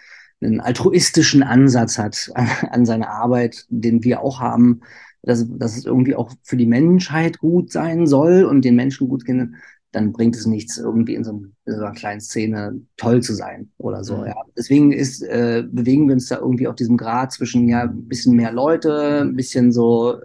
einen 0.42 0.60
altruistischen 0.60 1.42
Ansatz 1.42 1.98
hat 1.98 2.32
an, 2.36 2.50
an 2.70 2.86
seine 2.86 3.10
Arbeit, 3.10 3.66
den 3.70 4.04
wir 4.04 4.22
auch 4.22 4.42
haben, 4.42 4.82
dass, 5.24 5.46
dass 5.58 5.78
es 5.78 5.86
irgendwie 5.86 6.16
auch 6.16 6.32
für 6.44 6.58
die 6.58 6.68
Menschheit 6.68 7.40
gut 7.40 7.72
sein 7.72 8.08
soll 8.08 8.44
und 8.44 8.66
den 8.66 8.76
Menschen 8.76 9.08
gut 9.08 9.26
gehen, 9.26 9.56
dann 9.96 10.12
bringt 10.12 10.36
es 10.36 10.46
nichts, 10.46 10.78
irgendwie 10.78 11.16
in 11.16 11.24
so, 11.24 11.32
in 11.32 11.74
so, 11.74 11.86
einer 11.86 11.94
kleinen 11.94 12.20
Szene 12.20 12.82
toll 12.98 13.24
zu 13.24 13.34
sein 13.34 13.72
oder 13.78 14.04
so. 14.04 14.18
Mhm. 14.18 14.26
Ja. 14.26 14.36
Deswegen 14.58 14.92
ist, 14.92 15.22
äh, 15.24 15.64
bewegen 15.66 16.08
wir 16.08 16.14
uns 16.16 16.28
da 16.28 16.38
irgendwie 16.38 16.68
auf 16.68 16.76
diesem 16.76 16.98
Grad 16.98 17.32
zwischen 17.32 17.70
ja 17.70 17.84
ein 17.84 18.08
bisschen 18.10 18.36
mehr 18.36 18.52
Leute, 18.52 19.22
ein 19.22 19.36
bisschen 19.38 19.72
so, 19.72 20.20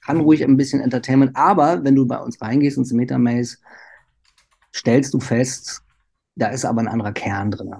kann 0.00 0.20
ruhig 0.20 0.42
ein 0.42 0.56
bisschen 0.56 0.80
Entertainment, 0.80 1.32
aber 1.36 1.84
wenn 1.84 1.94
du 1.94 2.06
bei 2.06 2.18
uns 2.18 2.40
reingehst 2.40 2.78
ins 2.78 2.92
Metamaze, 2.92 3.58
stellst 4.74 5.12
du 5.12 5.20
fest, 5.20 5.82
da 6.34 6.48
ist 6.48 6.64
aber 6.64 6.80
ein 6.80 6.88
anderer 6.88 7.12
Kern 7.12 7.50
drin. 7.50 7.74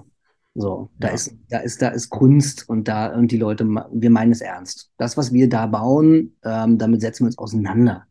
So, 0.53 0.91
da 0.99 1.07
Ja. 1.07 1.13
ist, 1.15 1.33
da 1.49 1.57
ist, 1.59 1.81
da 1.81 1.87
ist 1.87 2.09
Kunst 2.09 2.69
und 2.69 2.87
da, 2.87 3.15
und 3.15 3.31
die 3.31 3.37
Leute, 3.37 3.65
wir 3.65 4.09
meinen 4.11 4.31
es 4.31 4.41
ernst. 4.41 4.91
Das, 4.97 5.17
was 5.17 5.33
wir 5.33 5.49
da 5.49 5.65
bauen, 5.65 6.35
ähm, 6.43 6.77
damit 6.77 7.01
setzen 7.01 7.23
wir 7.23 7.27
uns 7.27 7.37
auseinander. 7.39 8.05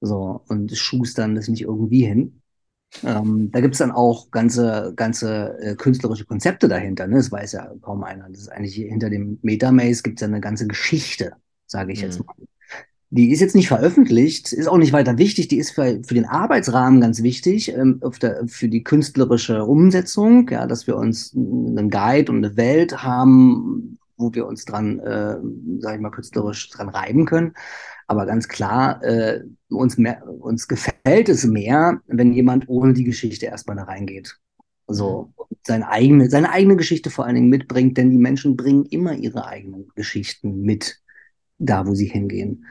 So, 0.00 0.42
und 0.48 0.74
schustern 0.74 1.34
das 1.34 1.48
nicht 1.48 1.62
irgendwie 1.62 2.06
hin. 2.06 2.39
Ähm, 3.02 3.50
da 3.52 3.60
gibt's 3.60 3.78
dann 3.78 3.92
auch 3.92 4.30
ganze, 4.30 4.92
ganze 4.96 5.58
äh, 5.60 5.74
künstlerische 5.76 6.24
Konzepte 6.26 6.68
dahinter. 6.68 7.06
Ne? 7.06 7.16
Das 7.16 7.32
weiß 7.32 7.52
ja 7.52 7.72
kaum 7.82 8.04
einer. 8.04 8.28
Das 8.28 8.40
ist 8.40 8.48
eigentlich 8.52 8.74
hinter 8.74 9.10
dem 9.10 9.38
Metamaze 9.42 10.02
gibt's 10.02 10.20
ja 10.22 10.28
eine 10.28 10.40
ganze 10.40 10.66
Geschichte, 10.66 11.32
sage 11.66 11.92
ich 11.92 12.00
jetzt 12.02 12.18
Mhm. 12.18 12.26
mal. 12.26 12.34
Die 13.12 13.32
ist 13.32 13.40
jetzt 13.40 13.56
nicht 13.56 13.68
veröffentlicht, 13.68 14.52
ist 14.52 14.68
auch 14.68 14.78
nicht 14.78 14.92
weiter 14.92 15.18
wichtig. 15.18 15.48
Die 15.48 15.58
ist 15.58 15.72
für, 15.72 16.00
für 16.06 16.14
den 16.14 16.26
Arbeitsrahmen 16.26 17.00
ganz 17.00 17.22
wichtig, 17.22 17.72
ähm, 17.74 18.00
der, 18.22 18.46
für 18.46 18.68
die 18.68 18.84
künstlerische 18.84 19.64
Umsetzung, 19.64 20.48
ja, 20.48 20.66
dass 20.66 20.86
wir 20.86 20.96
uns 20.96 21.34
einen 21.34 21.90
Guide 21.90 22.30
und 22.30 22.44
eine 22.44 22.56
Welt 22.56 23.02
haben, 23.02 23.98
wo 24.16 24.32
wir 24.34 24.46
uns 24.46 24.64
dran, 24.64 25.00
äh, 25.00 25.36
sag 25.80 25.96
ich 25.96 26.00
mal, 26.00 26.10
künstlerisch 26.10 26.70
dran 26.70 26.88
reiben 26.88 27.24
können. 27.26 27.54
Aber 28.10 28.26
ganz 28.26 28.48
klar, 28.48 29.00
äh, 29.04 29.44
uns, 29.68 29.96
mehr, 29.96 30.26
uns 30.26 30.66
gefällt 30.66 31.28
es 31.28 31.44
mehr, 31.46 32.00
wenn 32.08 32.32
jemand 32.32 32.68
ohne 32.68 32.92
die 32.92 33.04
Geschichte 33.04 33.46
erstmal 33.46 33.76
da 33.76 33.84
reingeht. 33.84 34.36
So, 34.88 35.32
seine 35.64 35.88
eigene, 35.88 36.28
seine 36.28 36.50
eigene 36.50 36.74
Geschichte 36.74 37.08
vor 37.08 37.24
allen 37.24 37.36
Dingen 37.36 37.50
mitbringt, 37.50 37.96
denn 37.96 38.10
die 38.10 38.18
Menschen 38.18 38.56
bringen 38.56 38.84
immer 38.86 39.12
ihre 39.12 39.46
eigenen 39.46 39.86
Geschichten 39.94 40.62
mit, 40.62 41.00
da 41.58 41.86
wo 41.86 41.94
sie 41.94 42.06
hingehen. 42.08 42.64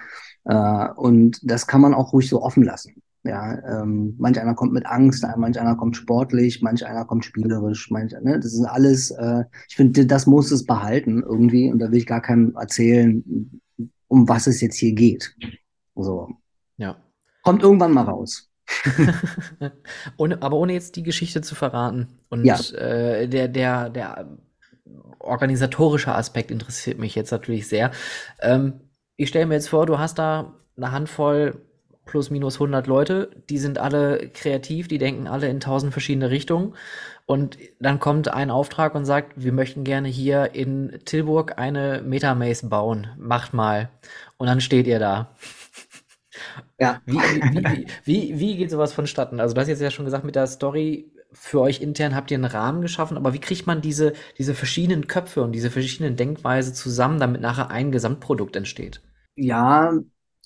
Äh, 0.44 0.90
und 0.98 1.40
das 1.42 1.68
kann 1.68 1.80
man 1.80 1.94
auch 1.94 2.12
ruhig 2.12 2.28
so 2.28 2.44
offen 2.44 2.64
lassen. 2.64 3.02
Ja, 3.24 3.82
ähm, 3.82 4.16
manch 4.18 4.42
einer 4.42 4.56
kommt 4.56 4.74
mit 4.74 4.88
Angst, 4.88 5.26
manch 5.38 5.58
einer 5.58 5.78
kommt 5.78 5.96
sportlich, 5.96 6.62
manch 6.62 6.86
einer 6.86 7.06
kommt 7.06 7.24
spielerisch, 7.24 7.90
manch, 7.92 8.12
ne, 8.22 8.42
das 8.42 8.54
ist 8.54 8.66
alles, 8.66 9.12
äh, 9.12 9.46
ich 9.70 9.78
finde, 9.78 10.06
das 10.06 10.28
muss 10.28 10.52
es 10.52 10.66
behalten 10.66 11.24
irgendwie 11.24 11.72
und 11.72 11.80
da 11.80 11.90
will 11.92 12.00
ich 12.00 12.08
gar 12.08 12.22
keinem 12.22 12.58
erzählen, 12.58 13.24
um 14.10 14.28
was 14.28 14.48
es 14.48 14.60
jetzt 14.60 14.78
hier 14.78 14.94
geht. 14.94 15.34
So. 15.96 16.30
Ja. 16.78 16.98
Kommt 17.44 17.64
irgendwann 17.64 17.94
mal 17.94 18.04
raus. 18.04 18.52
ohne, 20.18 20.42
aber 20.42 20.58
ohne 20.58 20.74
jetzt 20.74 20.96
die 20.98 21.04
Geschichte 21.04 21.42
zu 21.42 21.56
verraten. 21.56 22.20
Und 22.30 22.44
Ja. 22.46 22.60
äh, 22.74 23.28
der, 23.28 23.48
der, 23.48 23.90
der 23.90 24.38
organisatorische 25.20 26.14
Aspekt 26.14 26.52
interessiert 26.52 27.00
mich 27.00 27.16
jetzt 27.16 27.32
natürlich 27.32 27.68
sehr. 27.68 27.92
Ähm, 28.42 28.82
ich 29.16 29.30
stelle 29.30 29.46
mir 29.46 29.56
jetzt 29.56 29.70
vor, 29.70 29.86
du 29.86 29.98
hast 30.00 30.20
da 30.20 30.56
eine 30.78 30.92
Handvoll 30.92 31.62
plus 32.10 32.32
minus 32.32 32.56
100 32.56 32.88
Leute, 32.88 33.30
die 33.52 33.60
sind 33.60 33.78
alle 33.78 34.30
kreativ, 34.34 34.88
die 34.88 34.98
denken 34.98 35.28
alle 35.28 35.48
in 35.48 35.60
tausend 35.60 35.94
verschiedene 35.94 36.32
Richtungen. 36.32 36.74
Und 37.28 37.60
dann 37.80 38.00
kommt 38.00 38.34
ein 38.34 38.50
Auftrag 38.50 38.96
und 38.96 39.06
sagt, 39.06 39.34
wir 39.36 39.54
möchten 39.54 39.84
gerne 39.84 40.08
hier 40.08 40.56
in 40.56 41.00
Tilburg 41.06 41.60
eine 41.60 42.02
Metamaze 42.04 42.68
bauen. 42.68 43.08
Macht 43.20 43.54
mal. 43.54 43.90
Und 44.38 44.48
dann 44.48 44.60
steht 44.60 44.88
ihr 44.88 44.98
da. 44.98 45.30
Ja. 46.80 47.00
Wie, 47.06 47.18
wie, 47.18 47.64
wie, 47.64 47.88
wie, 48.06 48.40
wie 48.40 48.58
geht 48.58 48.72
sowas 48.72 48.92
vonstatten? 48.92 49.40
Also, 49.40 49.54
du 49.54 49.62
hast 49.62 49.68
jetzt 49.68 49.82
ja 49.82 49.92
schon 49.92 50.06
gesagt, 50.06 50.24
mit 50.24 50.36
der 50.36 50.48
Story 50.48 51.12
für 51.32 51.62
euch 51.62 51.80
intern 51.80 52.16
habt 52.16 52.32
ihr 52.32 52.38
einen 52.38 52.46
Rahmen 52.46 52.82
geschaffen, 52.82 53.18
aber 53.18 53.34
wie 53.34 53.40
kriegt 53.40 53.68
man 53.68 53.82
diese, 53.82 54.14
diese 54.40 54.56
verschiedenen 54.56 55.06
Köpfe 55.06 55.44
und 55.44 55.52
diese 55.52 55.70
verschiedenen 55.70 56.16
Denkweise 56.16 56.74
zusammen, 56.74 57.20
damit 57.20 57.42
nachher 57.42 57.70
ein 57.70 57.92
Gesamtprodukt 57.92 58.56
entsteht? 58.56 59.02
Ja, 59.36 59.94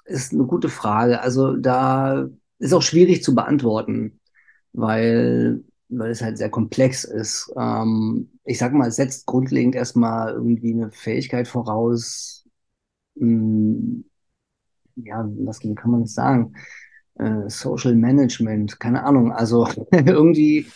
ist 0.05 0.33
eine 0.33 0.43
gute 0.45 0.69
Frage. 0.69 1.21
Also 1.21 1.55
da 1.55 2.27
ist 2.59 2.73
auch 2.73 2.81
schwierig 2.81 3.23
zu 3.23 3.35
beantworten, 3.35 4.19
weil, 4.73 5.63
weil 5.89 6.11
es 6.11 6.21
halt 6.21 6.37
sehr 6.37 6.49
komplex 6.49 7.03
ist. 7.03 7.51
Ähm, 7.57 8.31
ich 8.45 8.57
sag 8.57 8.73
mal, 8.73 8.87
es 8.89 8.95
setzt 8.97 9.25
grundlegend 9.25 9.75
erstmal 9.75 10.33
irgendwie 10.33 10.73
eine 10.73 10.91
Fähigkeit 10.91 11.47
voraus, 11.47 12.45
mh, 13.15 14.03
ja, 14.95 15.25
was 15.39 15.59
kann 15.59 15.91
man 15.91 16.01
das 16.01 16.13
sagen? 16.13 16.53
Äh, 17.15 17.49
Social 17.49 17.95
Management, 17.95 18.79
keine 18.79 19.03
Ahnung. 19.03 19.31
Also 19.33 19.67
irgendwie 19.91 20.67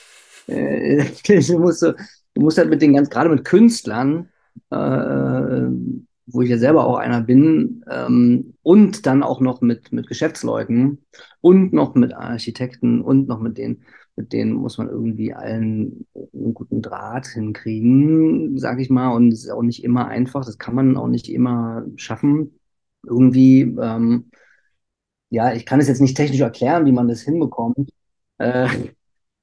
äh, 0.47 1.05
du 1.27 1.59
musst, 1.59 1.81
du 1.83 1.95
musst 2.35 2.57
halt 2.57 2.69
mit 2.69 2.81
den 2.81 2.93
ganz, 2.95 3.09
gerade 3.09 3.29
mit 3.29 3.45
Künstlern, 3.45 4.29
äh, 4.71 5.67
wo 6.27 6.41
ich 6.41 6.49
ja 6.49 6.57
selber 6.57 6.85
auch 6.85 6.97
einer 6.97 7.21
bin, 7.21 7.83
ähm, 7.89 8.53
und 8.63 9.05
dann 9.05 9.23
auch 9.23 9.39
noch 9.41 9.61
mit, 9.61 9.91
mit 9.91 10.07
Geschäftsleuten 10.07 11.05
und 11.41 11.73
noch 11.73 11.95
mit 11.95 12.13
Architekten 12.13 13.01
und 13.01 13.27
noch 13.27 13.39
mit 13.39 13.57
denen, 13.57 13.83
mit 14.15 14.33
denen 14.33 14.53
muss 14.53 14.77
man 14.77 14.89
irgendwie 14.89 15.33
allen 15.33 16.05
einen 16.33 16.53
guten 16.53 16.81
Draht 16.81 17.27
hinkriegen, 17.27 18.57
sag 18.57 18.79
ich 18.79 18.89
mal. 18.89 19.09
Und 19.09 19.31
es 19.31 19.45
ist 19.45 19.51
auch 19.51 19.61
nicht 19.61 19.83
immer 19.83 20.07
einfach, 20.07 20.45
das 20.45 20.57
kann 20.57 20.75
man 20.75 20.97
auch 20.97 21.07
nicht 21.07 21.29
immer 21.29 21.85
schaffen. 21.95 22.59
Irgendwie, 23.05 23.61
ähm, 23.61 24.31
ja, 25.29 25.53
ich 25.53 25.65
kann 25.65 25.79
es 25.79 25.87
jetzt 25.87 26.01
nicht 26.01 26.17
technisch 26.17 26.41
erklären, 26.41 26.85
wie 26.85 26.91
man 26.91 27.07
das 27.07 27.21
hinbekommt. 27.21 27.91
Äh, 28.37 28.67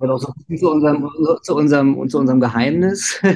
und 0.05 0.11
auch 0.11 0.19
so 0.19 0.33
zu 0.57 0.71
unserem, 0.71 1.11
zu 1.43 1.57
unserem, 1.57 2.09
zu 2.09 2.19
unserem 2.19 2.41
Geheimnis. 2.41 3.21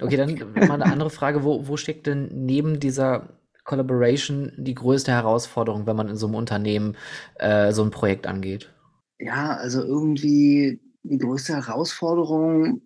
Okay, 0.00 0.16
dann 0.16 0.38
mal 0.54 0.82
eine 0.82 0.84
andere 0.92 1.10
Frage. 1.10 1.42
Wo, 1.42 1.66
wo 1.66 1.76
steckt 1.76 2.06
denn 2.06 2.28
neben 2.32 2.78
dieser 2.80 3.28
Collaboration 3.64 4.52
die 4.56 4.74
größte 4.74 5.12
Herausforderung, 5.12 5.86
wenn 5.86 5.96
man 5.96 6.08
in 6.08 6.16
so 6.16 6.26
einem 6.26 6.36
Unternehmen 6.36 6.96
äh, 7.36 7.72
so 7.72 7.82
ein 7.82 7.90
Projekt 7.90 8.26
angeht? 8.26 8.72
Ja, 9.18 9.56
also 9.56 9.82
irgendwie 9.82 10.80
die 11.02 11.18
größte 11.18 11.54
Herausforderung, 11.54 12.82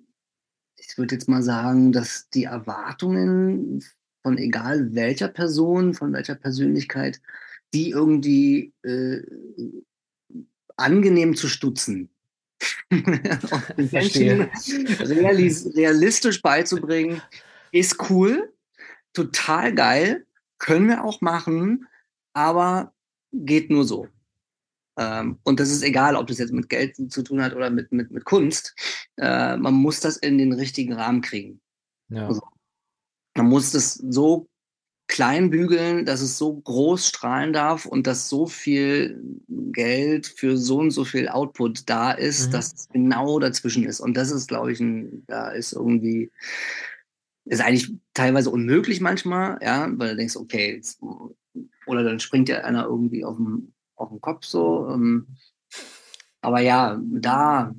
ich 0.77 0.97
würde 0.97 1.15
jetzt 1.15 1.29
mal 1.29 1.43
sagen, 1.43 1.93
dass 1.93 2.29
die 2.31 2.45
Erwartungen 2.45 3.83
von 4.23 4.39
egal 4.39 4.95
welcher 4.95 5.29
Person, 5.29 5.95
von 5.95 6.13
welcher 6.13 6.37
Persönlichkeit, 6.37 7.21
die 7.75 7.91
irgendwie 7.91 8.73
äh, 8.83 9.23
angenehm 10.77 11.37
zu 11.37 11.49
stutzen. 11.49 12.11
Und 12.91 13.07
den 13.79 13.89
Verstehe. 13.89 14.37
Menschen 14.37 14.87
realis 14.87 15.71
realistisch 15.75 16.43
beizubringen, 16.43 17.23
ist 17.73 18.11
cool, 18.11 18.53
total 19.13 19.75
geil, 19.75 20.27
können 20.59 20.89
wir 20.89 21.05
auch 21.05 21.21
machen, 21.21 21.87
aber 22.35 22.93
geht 23.33 23.71
nur 23.71 23.85
so. 23.85 24.09
Ähm, 24.99 25.39
und 25.43 25.59
das 25.59 25.71
ist 25.71 25.83
egal, 25.83 26.17
ob 26.17 26.27
das 26.27 26.39
jetzt 26.39 26.53
mit 26.53 26.69
Geld 26.69 26.97
zu 27.11 27.23
tun 27.23 27.43
hat 27.43 27.55
oder 27.55 27.71
mit, 27.71 27.93
mit, 27.93 28.11
mit 28.11 28.25
Kunst. 28.25 28.75
Äh, 29.17 29.57
man 29.57 29.75
muss 29.75 30.01
das 30.01 30.19
in 30.19 30.37
den 30.37 30.53
richtigen 30.53 30.93
Rahmen 30.93 31.23
kriegen. 31.23 31.61
Ja. 32.09 32.27
Also- 32.29 32.43
Man 33.35 33.49
muss 33.49 33.73
das 33.73 33.95
so 33.95 34.49
klein 35.13 35.51
bügeln, 35.51 36.07
dass 36.07 36.23
es 36.23 36.39
so 36.39 36.55
groß 36.55 37.07
strahlen 37.09 37.53
darf 37.53 37.85
und 37.85 38.07
dass 38.07 38.31
so 38.31 38.47
viel 38.47 39.23
Geld 39.47 40.27
für 40.27 40.57
so 40.57 40.79
und 40.79 40.91
so 40.91 41.05
viel 41.05 41.29
Output 41.29 41.91
da 41.91 42.13
ist, 42.13 42.47
Mhm. 42.47 42.53
dass 42.53 42.73
es 42.73 42.89
genau 42.89 43.39
dazwischen 43.39 43.85
ist. 43.85 44.01
Und 44.01 44.17
das 44.17 44.31
ist, 44.31 44.49
glaube 44.49 44.73
ich, 44.73 44.81
ein, 44.81 45.23
da 45.27 45.51
ist 45.51 45.75
irgendwie, 45.75 46.31
ist 47.45 47.61
eigentlich 47.61 47.93
teilweise 48.15 48.49
unmöglich 48.49 49.03
manchmal, 49.03 49.59
ja, 49.61 49.87
weil 49.99 50.13
du 50.13 50.17
denkst, 50.17 50.37
okay, 50.37 50.77
jetzt, 50.77 51.03
oder 51.85 52.05
dann 52.05 52.19
springt 52.19 52.49
ja 52.49 52.63
einer 52.63 52.87
irgendwie 52.87 53.23
auf 53.23 53.37
den, 53.37 53.75
auf 53.97 54.09
den 54.09 54.21
Kopf 54.23 54.47
so. 54.47 54.89
Ähm, 54.89 55.27
aber 56.41 56.61
ja, 56.61 56.99
da, 57.03 57.75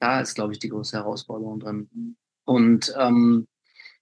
da 0.00 0.20
ist, 0.22 0.34
glaube 0.34 0.54
ich, 0.54 0.58
die 0.60 0.70
große 0.70 0.96
Herausforderung 0.96 1.60
drin. 1.60 2.16
Und 2.46 2.94
ähm, 2.98 3.46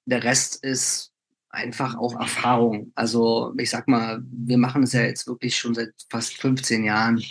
der 0.05 0.23
Rest 0.23 0.63
ist 0.65 1.10
einfach 1.51 1.97
auch 1.97 2.19
Erfahrung. 2.19 2.93
Also 2.95 3.53
ich 3.59 3.71
sag 3.71 3.89
mal, 3.89 4.23
wir 4.31 4.59
machen 4.59 4.85
es 4.85 4.93
ja 4.93 5.03
jetzt 5.03 5.27
wirklich 5.27 5.57
schon 5.57 5.75
seit 5.75 5.93
fast 6.09 6.35
15 6.35 6.85
Jahren 6.85 7.23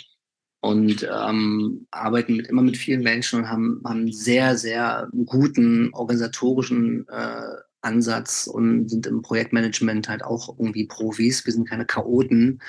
und 0.60 1.08
ähm, 1.10 1.86
arbeiten 1.90 2.36
mit, 2.36 2.46
immer 2.46 2.62
mit 2.62 2.76
vielen 2.76 3.02
Menschen 3.02 3.40
und 3.40 3.48
haben, 3.48 3.80
haben 3.84 4.00
einen 4.00 4.12
sehr, 4.12 4.56
sehr 4.58 5.08
guten 5.24 5.90
organisatorischen 5.94 7.06
äh, 7.08 7.42
Ansatz 7.80 8.46
und 8.46 8.90
sind 8.90 9.06
im 9.06 9.22
Projektmanagement 9.22 10.08
halt 10.08 10.22
auch 10.22 10.58
irgendwie 10.58 10.86
Profis. 10.86 11.46
Wir 11.46 11.54
sind 11.54 11.68
keine 11.68 11.86
Chaoten, 11.86 12.60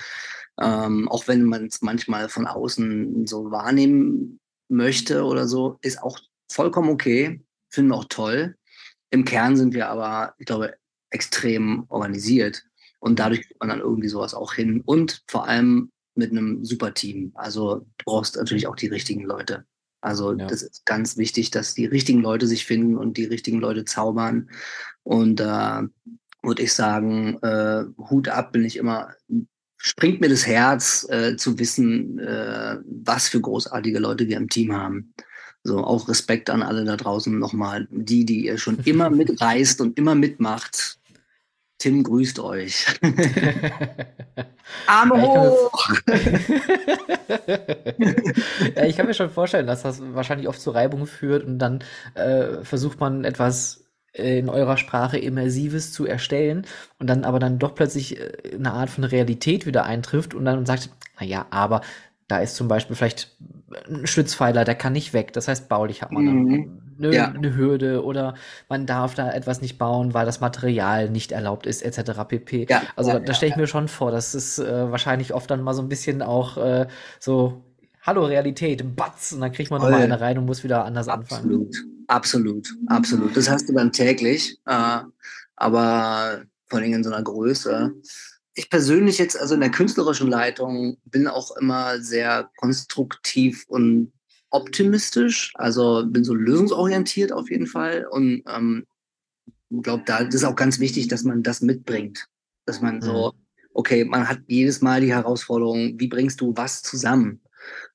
ähm, 0.62 1.10
auch 1.10 1.28
wenn 1.28 1.43
man 1.43 1.66
es 1.66 1.82
manchmal 1.82 2.30
von 2.30 2.47
außen 2.47 3.28
so 3.28 3.52
wahrnehmen 3.52 4.39
möchte 4.70 5.26
oder 5.26 5.47
so, 5.47 5.78
ist 5.82 6.02
auch 6.02 6.18
vollkommen 6.49 6.89
okay, 6.89 7.41
finden 7.70 7.91
wir 7.91 7.97
auch 7.97 8.06
toll. 8.06 8.56
Im 9.10 9.26
Kern 9.26 9.58
sind 9.58 9.74
wir 9.74 9.89
aber, 9.89 10.34
ich 10.38 10.45
glaube, 10.45 10.76
extrem 11.12 11.86
organisiert 11.89 12.64
und 12.99 13.20
dadurch 13.20 13.41
kriegt 13.41 13.59
man 13.59 13.70
dann 13.70 13.80
irgendwie 13.80 14.07
sowas 14.07 14.34
auch 14.34 14.53
hin 14.53 14.82
und 14.86 15.24
vor 15.28 15.47
allem 15.47 15.91
mit 16.16 16.32
einem 16.32 16.66
super 16.66 16.93
Team. 16.93 17.32
Also 17.36 17.86
du 17.97 18.05
brauchst 18.05 18.36
natürlich 18.36 18.68
auch 18.68 18.76
die 18.76 18.88
richtigen 18.88 19.24
Leute. 19.24 19.66
Also 20.01 20.34
Ja. 20.34 20.47
das 20.47 20.64
ist 20.64 20.86
ganz 20.86 21.18
wichtig, 21.18 21.51
dass 21.51 21.74
die 21.74 21.86
richtigen 21.86 22.22
Leute 22.22 22.47
sich 22.47 22.66
finden 22.66 22.97
und 22.97 23.18
die 23.18 23.26
richtigen 23.26 23.59
Leute 23.59 23.86
zaubern. 23.86 24.49
Und 25.03 25.39
da 25.39 25.88
würde 26.43 26.64
ich 26.64 26.74
sagen, 26.74 27.38
äh, 27.43 27.84
Hut 28.09 28.28
ab 28.28 28.51
bin 28.51 28.66
ich 28.66 28.78
immer 28.78 29.14
springt 29.84 30.22
mir 30.22 30.30
das 30.30 30.45
Herz, 30.45 31.07
äh, 31.09 31.36
zu 31.38 31.57
wissen, 31.57 32.20
äh, 32.20 32.78
was 32.86 33.28
für 33.28 33.41
großartige 33.41 33.99
Leute 33.99 34.28
wir 34.28 34.38
im 34.38 34.47
Team 34.47 34.74
haben. 34.74 35.14
So, 35.64 35.84
auch 35.84 36.07
Respekt 36.07 36.49
an 36.49 36.62
alle 36.64 36.86
da 36.86 36.97
draußen 36.97 37.38
nochmal. 37.38 37.88
Die, 37.91 38.26
die 38.26 38.45
ihr 38.45 38.57
schon 38.57 38.78
immer 38.86 39.09
mitreist 39.09 39.82
und 39.82 39.97
immer 39.97 40.16
mitmacht. 40.16 40.99
Tim 41.82 42.04
grüßt 42.04 42.40
euch. 42.40 42.86
Arme 44.86 45.20
hoch! 45.20 45.90
ja, 48.76 48.86
ich 48.86 48.96
kann 48.96 49.08
mir 49.08 49.16
schon 49.16 49.32
vorstellen, 49.32 49.66
dass 49.66 49.82
das 49.82 50.00
wahrscheinlich 50.14 50.48
oft 50.48 50.62
zu 50.62 50.70
Reibung 50.70 51.08
führt 51.08 51.44
und 51.44 51.58
dann 51.58 51.84
äh, 52.14 52.64
versucht 52.64 53.00
man 53.00 53.26
etwas 53.26 53.86
in 54.14 54.48
eurer 54.48 54.78
Sprache 54.78 55.18
Immersives 55.18 55.92
zu 55.92 56.06
erstellen 56.06 56.68
und 57.00 57.10
dann 57.10 57.24
aber 57.24 57.40
dann 57.40 57.58
doch 57.58 57.74
plötzlich 57.74 58.20
äh, 58.20 58.54
eine 58.54 58.74
Art 58.74 58.92
von 58.92 59.04
Realität 59.04 59.66
wieder 59.66 59.84
eintrifft 59.84 60.36
und 60.36 60.46
dann 60.46 60.68
sagt, 60.68 60.92
naja, 61.20 61.48
aber 61.50 61.82
da 62.28 62.38
ist 62.38 62.56
zum 62.56 62.68
Beispiel 62.68 62.96
vielleicht 62.96 63.36
ein 63.90 64.06
Stützpfeiler, 64.06 64.66
der 64.66 64.76
kann 64.76 64.94
nicht 64.94 65.14
weg. 65.14 65.34
Das 65.34 65.48
heißt, 65.48 65.68
baulich 65.68 66.04
hat 66.04 66.12
man 66.12 66.26
mhm. 66.26 66.82
Eine, 67.04 67.16
ja. 67.16 67.32
eine, 67.32 67.56
Hürde 67.56 68.04
oder 68.04 68.36
man 68.70 68.86
darf 68.86 69.16
da 69.16 69.32
etwas 69.32 69.62
nicht 69.62 69.78
bauen, 69.78 70.14
weil 70.14 70.26
das 70.26 70.39
Material 70.39 71.10
nicht 71.10 71.32
erlaubt 71.32 71.66
ist, 71.66 71.82
etc. 71.82 72.22
pp. 72.28 72.68
Ja, 72.70 72.82
also 72.95 73.12
ja, 73.12 73.20
da 73.20 73.34
stelle 73.34 73.52
ich 73.52 73.58
mir 73.58 73.68
schon 73.68 73.88
vor, 73.88 74.12
dass 74.12 74.34
es 74.34 74.60
äh, 74.60 74.91
wahrscheinlich 74.91 75.34
oft 75.34 75.49
dann 75.49 75.62
mal 75.62 75.74
so 75.74 75.82
ein 75.82 75.89
bisschen 75.89 76.22
auch 76.22 76.58
äh, 76.58 76.88
so 77.20 77.64
Hallo 78.04 78.26
Realität, 78.26 78.95
Batz, 78.95 79.32
und 79.32 79.41
dann 79.41 79.52
kriegt 79.52 79.70
man 79.70 79.80
nochmal 79.80 80.02
eine 80.02 80.20
rein 80.20 80.38
und 80.39 80.45
muss 80.45 80.64
wieder 80.64 80.86
anders 80.86 81.08
Absolut. 81.08 81.68
anfangen. 81.68 82.06
Absolut, 82.08 82.68
absolut. 82.88 83.38
Das 83.38 83.49
hast 83.49 83.70
du 83.70 83.74
dann 83.74 83.91
täglich, 83.91 84.60
äh, 84.66 84.99
aber 85.56 86.41
vor 86.68 86.80
allem 86.80 86.93
in 86.93 87.04
so 87.04 87.12
einer 87.12 87.24
Größe. 87.24 87.93
Ich 88.56 88.70
persönlich 88.70 89.18
jetzt, 89.18 89.39
also 89.39 89.54
in 89.54 89.62
der 89.62 89.72
künstlerischen 89.72 90.30
Leitung, 90.30 90.97
bin 91.06 91.28
auch 91.28 91.56
immer 91.58 91.99
sehr 91.99 92.49
konstruktiv 92.58 93.66
und 93.68 94.12
optimistisch. 94.52 95.52
Also 95.56 96.06
bin 96.06 96.24
so 96.24 96.36
lösungsorientiert 96.36 97.32
auf 97.32 97.49
jeden 97.49 97.68
Fall 97.68 98.06
und 98.10 98.43
ähm, 98.47 98.86
glaube, 99.82 100.04
da 100.06 100.20
ist 100.20 100.43
auch 100.43 100.56
ganz 100.56 100.80
wichtig, 100.80 101.08
dass 101.08 101.24
man 101.24 101.43
das 101.43 101.62
mitbringt. 101.62 102.28
Dass 102.66 102.82
man 102.82 103.02
so, 103.02 103.34
mhm. 103.34 103.68
okay, 103.74 104.06
man 104.06 104.28
hat 104.28 104.39
jedes 104.47 104.82
Mal 104.82 105.02
die 105.02 105.14
Herausforderung, 105.14 105.99
wie 105.99 106.08
bringst 106.08 106.41
du 106.41 106.54
was 106.56 106.82
zusammen? 106.82 107.41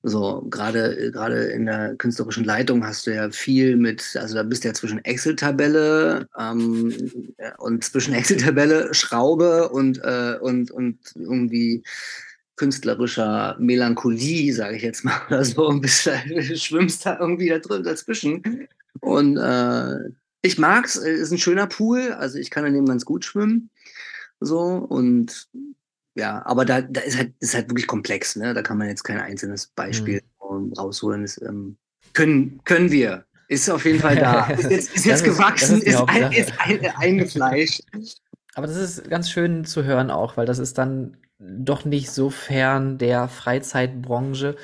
So, 0.02 0.46
gerade, 0.48 1.10
gerade 1.10 1.46
in 1.46 1.66
der 1.66 1.96
künstlerischen 1.96 2.44
Leitung 2.44 2.86
hast 2.86 3.06
du 3.06 3.14
ja 3.14 3.30
viel 3.30 3.76
mit, 3.76 4.16
also 4.16 4.36
da 4.36 4.44
bist 4.44 4.62
du 4.62 4.68
ja 4.68 4.74
zwischen 4.74 5.04
Excel-Tabelle 5.04 6.28
ähm, 6.38 6.94
und 7.58 7.84
zwischen 7.84 8.14
Excel-Tabelle, 8.14 8.94
Schraube 8.94 9.68
und, 9.68 9.98
äh, 10.04 10.38
und, 10.40 10.70
und 10.70 10.98
irgendwie 11.16 11.82
künstlerischer 12.56 13.56
Melancholie, 13.58 14.52
sage 14.52 14.76
ich 14.76 14.82
jetzt 14.82 15.04
mal, 15.04 15.20
oder 15.28 15.44
so, 15.44 15.66
und 15.66 15.80
bist, 15.80 16.10
schwimmst 16.54 17.06
da 17.06 17.18
irgendwie 17.18 17.48
da 17.48 17.58
drin 17.58 17.82
dazwischen. 17.82 18.68
Und 19.00 19.36
äh, 19.36 19.98
ich 20.42 20.58
mag's, 20.58 20.96
ist 20.96 21.30
ein 21.30 21.38
schöner 21.38 21.66
Pool, 21.66 22.12
also 22.12 22.38
ich 22.38 22.50
kann 22.50 22.66
in 22.66 22.74
dem 22.74 22.86
ganz 22.86 23.04
gut 23.04 23.24
schwimmen. 23.24 23.70
So, 24.40 24.60
und 24.60 25.48
ja, 26.14 26.44
aber 26.46 26.64
da, 26.64 26.80
da 26.80 27.00
ist 27.02 27.16
halt, 27.16 27.34
ist 27.40 27.54
halt 27.54 27.68
wirklich 27.68 27.86
komplex, 27.86 28.36
ne? 28.36 28.54
Da 28.54 28.62
kann 28.62 28.78
man 28.78 28.88
jetzt 28.88 29.04
kein 29.04 29.20
einzelnes 29.20 29.66
Beispiel 29.66 30.22
mhm. 30.40 30.72
rausholen. 30.72 31.22
Das, 31.22 31.40
ähm, 31.42 31.76
können, 32.14 32.60
können 32.64 32.90
wir. 32.90 33.26
Ist 33.48 33.68
auf 33.70 33.84
jeden 33.84 34.00
Fall 34.00 34.16
da. 34.16 34.46
Ist 34.50 34.70
jetzt, 34.70 34.96
ist 34.96 35.04
jetzt 35.04 35.24
gewachsen, 35.24 35.76
ist, 35.82 36.00
ist, 36.00 36.08
ein, 36.08 36.32
ist 36.32 36.52
ein, 36.58 36.84
eingefleischt. 36.96 37.82
Aber 38.54 38.66
das 38.66 38.76
ist 38.76 39.08
ganz 39.08 39.30
schön 39.30 39.64
zu 39.64 39.84
hören 39.84 40.10
auch, 40.10 40.36
weil 40.36 40.46
das 40.46 40.58
ist 40.58 40.78
dann 40.78 41.16
doch 41.38 41.84
nicht 41.84 42.10
so 42.10 42.30
fern 42.30 42.98
der 42.98 43.28
Freizeitbranche, 43.28 44.56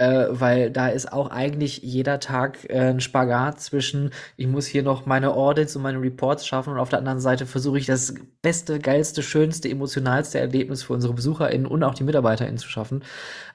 äh, 0.00 0.28
weil 0.30 0.70
da 0.70 0.88
ist 0.88 1.12
auch 1.12 1.30
eigentlich 1.30 1.78
jeder 1.82 2.20
Tag 2.20 2.64
äh, 2.70 2.90
ein 2.90 3.00
Spagat 3.00 3.60
zwischen, 3.60 4.10
ich 4.36 4.46
muss 4.46 4.66
hier 4.66 4.82
noch 4.82 5.04
meine 5.04 5.32
Audits 5.34 5.76
und 5.76 5.82
meine 5.82 6.00
Reports 6.00 6.46
schaffen 6.46 6.72
und 6.72 6.78
auf 6.78 6.88
der 6.88 7.00
anderen 7.00 7.20
Seite 7.20 7.44
versuche 7.46 7.78
ich 7.78 7.86
das 7.86 8.14
beste, 8.40 8.78
geilste, 8.78 9.22
schönste, 9.22 9.68
emotionalste 9.68 10.38
Erlebnis 10.38 10.82
für 10.82 10.94
unsere 10.94 11.12
BesucherInnen 11.12 11.66
und 11.66 11.84
auch 11.84 11.94
die 11.94 12.04
MitarbeiterInnen 12.04 12.56
zu 12.58 12.68
schaffen, 12.68 13.04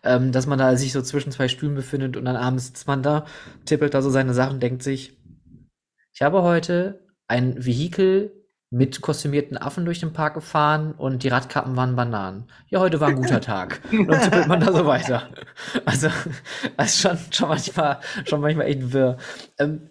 ähm, 0.03 0.31
dass 0.31 0.45
man 0.45 0.59
da 0.59 0.75
sich 0.77 0.91
so 0.93 1.01
zwischen 1.01 1.31
zwei 1.31 1.47
Stühlen 1.47 1.75
befindet 1.75 2.15
und 2.15 2.25
dann 2.25 2.35
abends 2.35 2.67
sitzt 2.67 2.87
man 2.87 3.01
da, 3.01 3.25
tippelt 3.65 3.95
da 3.95 4.03
so 4.03 4.11
seine 4.11 4.35
Sachen, 4.35 4.59
denkt 4.59 4.83
sich, 4.83 5.17
ich 6.13 6.21
habe 6.21 6.43
heute 6.43 6.99
ein 7.27 7.65
Vehikel 7.65 8.44
mit 8.71 9.01
kostümierten 9.01 9.57
Affen 9.57 9.85
durch 9.85 9.99
den 9.99 10.13
Park 10.13 10.33
gefahren 10.33 10.93
und 10.93 11.23
die 11.23 11.27
Radkappen 11.27 11.75
waren 11.75 11.95
Bananen. 11.95 12.49
Ja, 12.67 12.79
heute 12.79 12.99
war 12.99 13.09
ein 13.09 13.15
guter 13.15 13.41
Tag. 13.41 13.81
Und 13.91 14.07
dann 14.07 14.21
tippelt 14.21 14.47
man 14.47 14.59
da 14.59 14.73
so 14.73 14.85
weiter. 14.85 15.29
Also, 15.85 16.09
das 16.77 16.95
ist 16.95 17.01
schon, 17.01 17.17
schon 17.31 17.49
manchmal, 17.49 17.99
schon 18.25 18.41
manchmal 18.41 18.67
echt 18.67 18.91
wirr. 18.91 19.17
Ähm, 19.59 19.89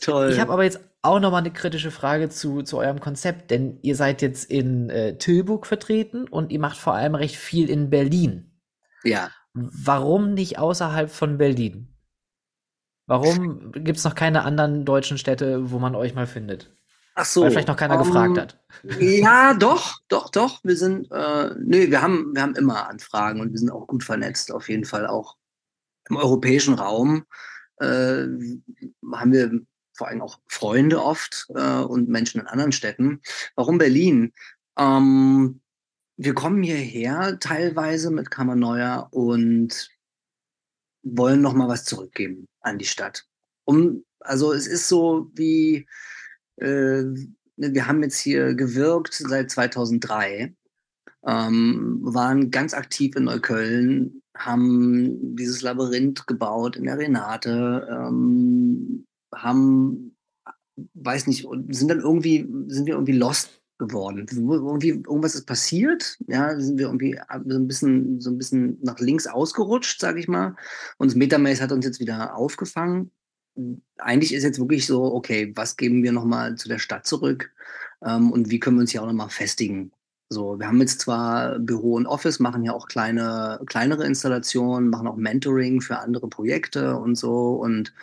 Toll. 0.00 0.30
Ich 0.30 0.40
habe 0.40 0.52
aber 0.52 0.64
jetzt 0.64 0.80
auch 1.02 1.20
noch 1.20 1.30
mal 1.30 1.38
eine 1.38 1.52
kritische 1.52 1.90
Frage 1.90 2.28
zu, 2.28 2.62
zu 2.62 2.78
eurem 2.78 3.00
Konzept, 3.00 3.50
denn 3.50 3.78
ihr 3.82 3.94
seid 3.94 4.22
jetzt 4.22 4.50
in 4.50 4.90
äh, 4.90 5.18
Tilburg 5.18 5.66
vertreten 5.66 6.26
und 6.28 6.50
ihr 6.50 6.58
macht 6.58 6.78
vor 6.78 6.94
allem 6.94 7.14
recht 7.14 7.36
viel 7.36 7.70
in 7.70 7.90
Berlin. 7.90 8.50
Ja. 9.04 9.30
Warum 9.52 10.34
nicht 10.34 10.58
außerhalb 10.58 11.10
von 11.10 11.38
Berlin? 11.38 11.94
Warum 13.06 13.70
gibt 13.72 13.98
es 13.98 14.04
noch 14.04 14.16
keine 14.16 14.42
anderen 14.42 14.84
deutschen 14.84 15.16
Städte, 15.16 15.70
wo 15.70 15.78
man 15.78 15.94
euch 15.94 16.14
mal 16.14 16.26
findet? 16.26 16.75
Ach 17.18 17.24
so. 17.24 17.42
Weil 17.42 17.50
vielleicht 17.50 17.68
noch 17.68 17.76
keiner 17.76 17.98
um, 17.98 18.06
gefragt 18.06 18.38
hat. 18.38 18.60
Ja, 19.00 19.54
doch, 19.54 20.00
doch, 20.08 20.30
doch. 20.30 20.62
Wir 20.62 20.76
sind, 20.76 21.10
äh, 21.10 21.54
nee, 21.58 21.90
wir 21.90 22.02
haben, 22.02 22.34
wir 22.34 22.42
haben 22.42 22.54
immer 22.54 22.88
Anfragen 22.88 23.40
und 23.40 23.52
wir 23.52 23.58
sind 23.58 23.70
auch 23.70 23.86
gut 23.86 24.04
vernetzt, 24.04 24.52
auf 24.52 24.68
jeden 24.68 24.84
Fall 24.84 25.06
auch 25.06 25.36
im 26.08 26.16
europäischen 26.16 26.74
Raum. 26.74 27.24
Äh, 27.78 28.26
haben 29.12 29.32
wir 29.32 29.60
vor 29.94 30.08
allem 30.08 30.20
auch 30.20 30.40
Freunde 30.46 31.02
oft 31.02 31.46
äh, 31.54 31.80
und 31.80 32.10
Menschen 32.10 32.42
in 32.42 32.46
anderen 32.46 32.72
Städten. 32.72 33.22
Warum 33.54 33.78
Berlin? 33.78 34.34
Ähm, 34.78 35.62
wir 36.18 36.34
kommen 36.34 36.62
hierher 36.62 37.38
teilweise 37.40 38.10
mit 38.10 38.30
Kammerneuer 38.30 39.08
und 39.10 39.88
wollen 41.02 41.40
noch 41.40 41.54
mal 41.54 41.68
was 41.68 41.84
zurückgeben 41.84 42.46
an 42.60 42.76
die 42.78 42.84
Stadt. 42.84 43.24
Um, 43.64 44.04
also 44.20 44.52
es 44.52 44.66
ist 44.66 44.88
so 44.88 45.30
wie 45.34 45.86
äh, 46.56 47.04
wir 47.56 47.86
haben 47.86 48.02
jetzt 48.02 48.18
hier 48.18 48.54
gewirkt 48.54 49.14
seit 49.14 49.50
2003, 49.50 50.54
ähm, 51.26 51.98
waren 52.02 52.50
ganz 52.50 52.74
aktiv 52.74 53.16
in 53.16 53.24
Neukölln, 53.24 54.22
haben 54.36 55.36
dieses 55.36 55.62
Labyrinth 55.62 56.26
gebaut 56.26 56.76
in 56.76 56.84
der 56.84 56.98
Renate, 56.98 57.88
ähm, 57.90 59.06
haben, 59.34 60.16
weiß 60.94 61.26
nicht, 61.26 61.46
sind 61.70 61.88
dann 61.88 62.00
irgendwie, 62.00 62.46
sind 62.68 62.86
wir 62.86 62.94
irgendwie 62.94 63.16
lost 63.16 63.62
geworden. 63.78 64.26
Irgendwie, 64.30 64.88
irgendwas 64.88 65.34
ist 65.34 65.46
passiert, 65.46 66.18
ja, 66.28 66.58
sind 66.58 66.78
wir 66.78 66.86
irgendwie 66.86 67.18
so 67.46 67.58
ein 67.58 67.66
bisschen, 67.66 68.20
so 68.20 68.30
ein 68.30 68.38
bisschen 68.38 68.78
nach 68.82 68.98
links 69.00 69.26
ausgerutscht, 69.26 70.00
sag 70.00 70.16
ich 70.16 70.28
mal. 70.28 70.56
Und 70.98 71.10
das 71.10 71.16
Metamaze 71.16 71.62
hat 71.62 71.72
uns 71.72 71.84
jetzt 71.84 72.00
wieder 72.00 72.36
aufgefangen 72.36 73.10
eigentlich 73.98 74.34
ist 74.34 74.44
jetzt 74.44 74.58
wirklich 74.58 74.86
so, 74.86 75.14
okay, 75.14 75.52
was 75.56 75.76
geben 75.76 76.02
wir 76.02 76.12
nochmal 76.12 76.56
zu 76.56 76.68
der 76.68 76.78
Stadt 76.78 77.06
zurück 77.06 77.52
ähm, 78.04 78.32
und 78.32 78.50
wie 78.50 78.60
können 78.60 78.76
wir 78.76 78.82
uns 78.82 78.92
hier 78.92 79.02
auch 79.02 79.06
nochmal 79.06 79.30
festigen? 79.30 79.92
So, 80.28 80.58
wir 80.58 80.66
haben 80.66 80.80
jetzt 80.80 81.00
zwar 81.02 81.56
Büro 81.60 81.94
und 81.94 82.06
Office, 82.06 82.40
machen 82.40 82.64
ja 82.64 82.72
auch 82.72 82.88
kleine, 82.88 83.60
kleinere 83.66 84.04
Installationen, 84.04 84.90
machen 84.90 85.06
auch 85.06 85.14
Mentoring 85.14 85.80
für 85.80 86.00
andere 86.00 86.28
Projekte 86.28 86.96
und 86.96 87.14
so. 87.14 87.50
Und 87.52 87.94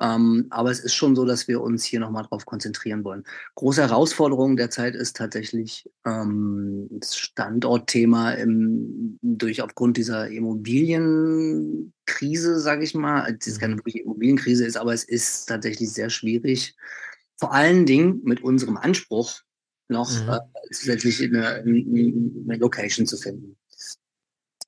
ähm, 0.00 0.46
aber 0.50 0.72
es 0.72 0.80
ist 0.80 0.94
schon 0.94 1.14
so, 1.14 1.24
dass 1.24 1.46
wir 1.46 1.60
uns 1.60 1.84
hier 1.84 2.00
nochmal 2.00 2.24
drauf 2.24 2.44
konzentrieren 2.44 3.04
wollen. 3.04 3.22
Große 3.54 3.82
Herausforderung 3.82 4.56
derzeit 4.56 4.96
ist 4.96 5.16
tatsächlich 5.16 5.88
ähm, 6.04 6.88
das 6.90 7.16
Standortthema 7.16 8.32
im, 8.32 9.09
durch 9.38 9.62
aufgrund 9.62 9.96
dieser 9.96 10.28
Immobilienkrise, 10.28 12.60
sage 12.60 12.84
ich 12.84 12.94
mal. 12.94 13.36
Es 13.38 13.46
ist 13.46 13.60
keine 13.60 13.74
mhm. 13.74 13.78
wirkliche 13.78 14.00
Immobilienkrise 14.00 14.66
ist, 14.66 14.76
aber 14.76 14.92
es 14.94 15.04
ist 15.04 15.46
tatsächlich 15.46 15.92
sehr 15.92 16.10
schwierig. 16.10 16.74
Vor 17.38 17.52
allen 17.52 17.86
Dingen 17.86 18.20
mit 18.24 18.42
unserem 18.42 18.76
Anspruch, 18.76 19.42
noch 19.88 20.10
mhm. 20.10 20.28
äh, 20.28 20.40
zusätzlich 20.72 21.22
eine, 21.22 21.54
eine, 21.54 22.56
Location 22.56 23.06
zu 23.06 23.16
finden. 23.16 23.56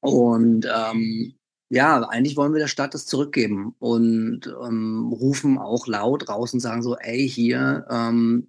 Und 0.01 0.67
ähm, 0.67 1.35
ja, 1.69 2.03
eigentlich 2.09 2.37
wollen 2.37 2.53
wir 2.53 2.59
der 2.59 2.69
Stadt 2.69 2.93
das 2.93 3.07
zurückgeben 3.07 3.75
und 3.79 4.47
ähm, 4.47 5.13
rufen 5.13 5.59
auch 5.59 5.87
laut 5.87 6.29
raus 6.29 6.53
und 6.53 6.61
sagen 6.61 6.83
so, 6.83 6.97
ey, 6.97 7.29
hier, 7.29 7.87
ähm, 7.89 8.49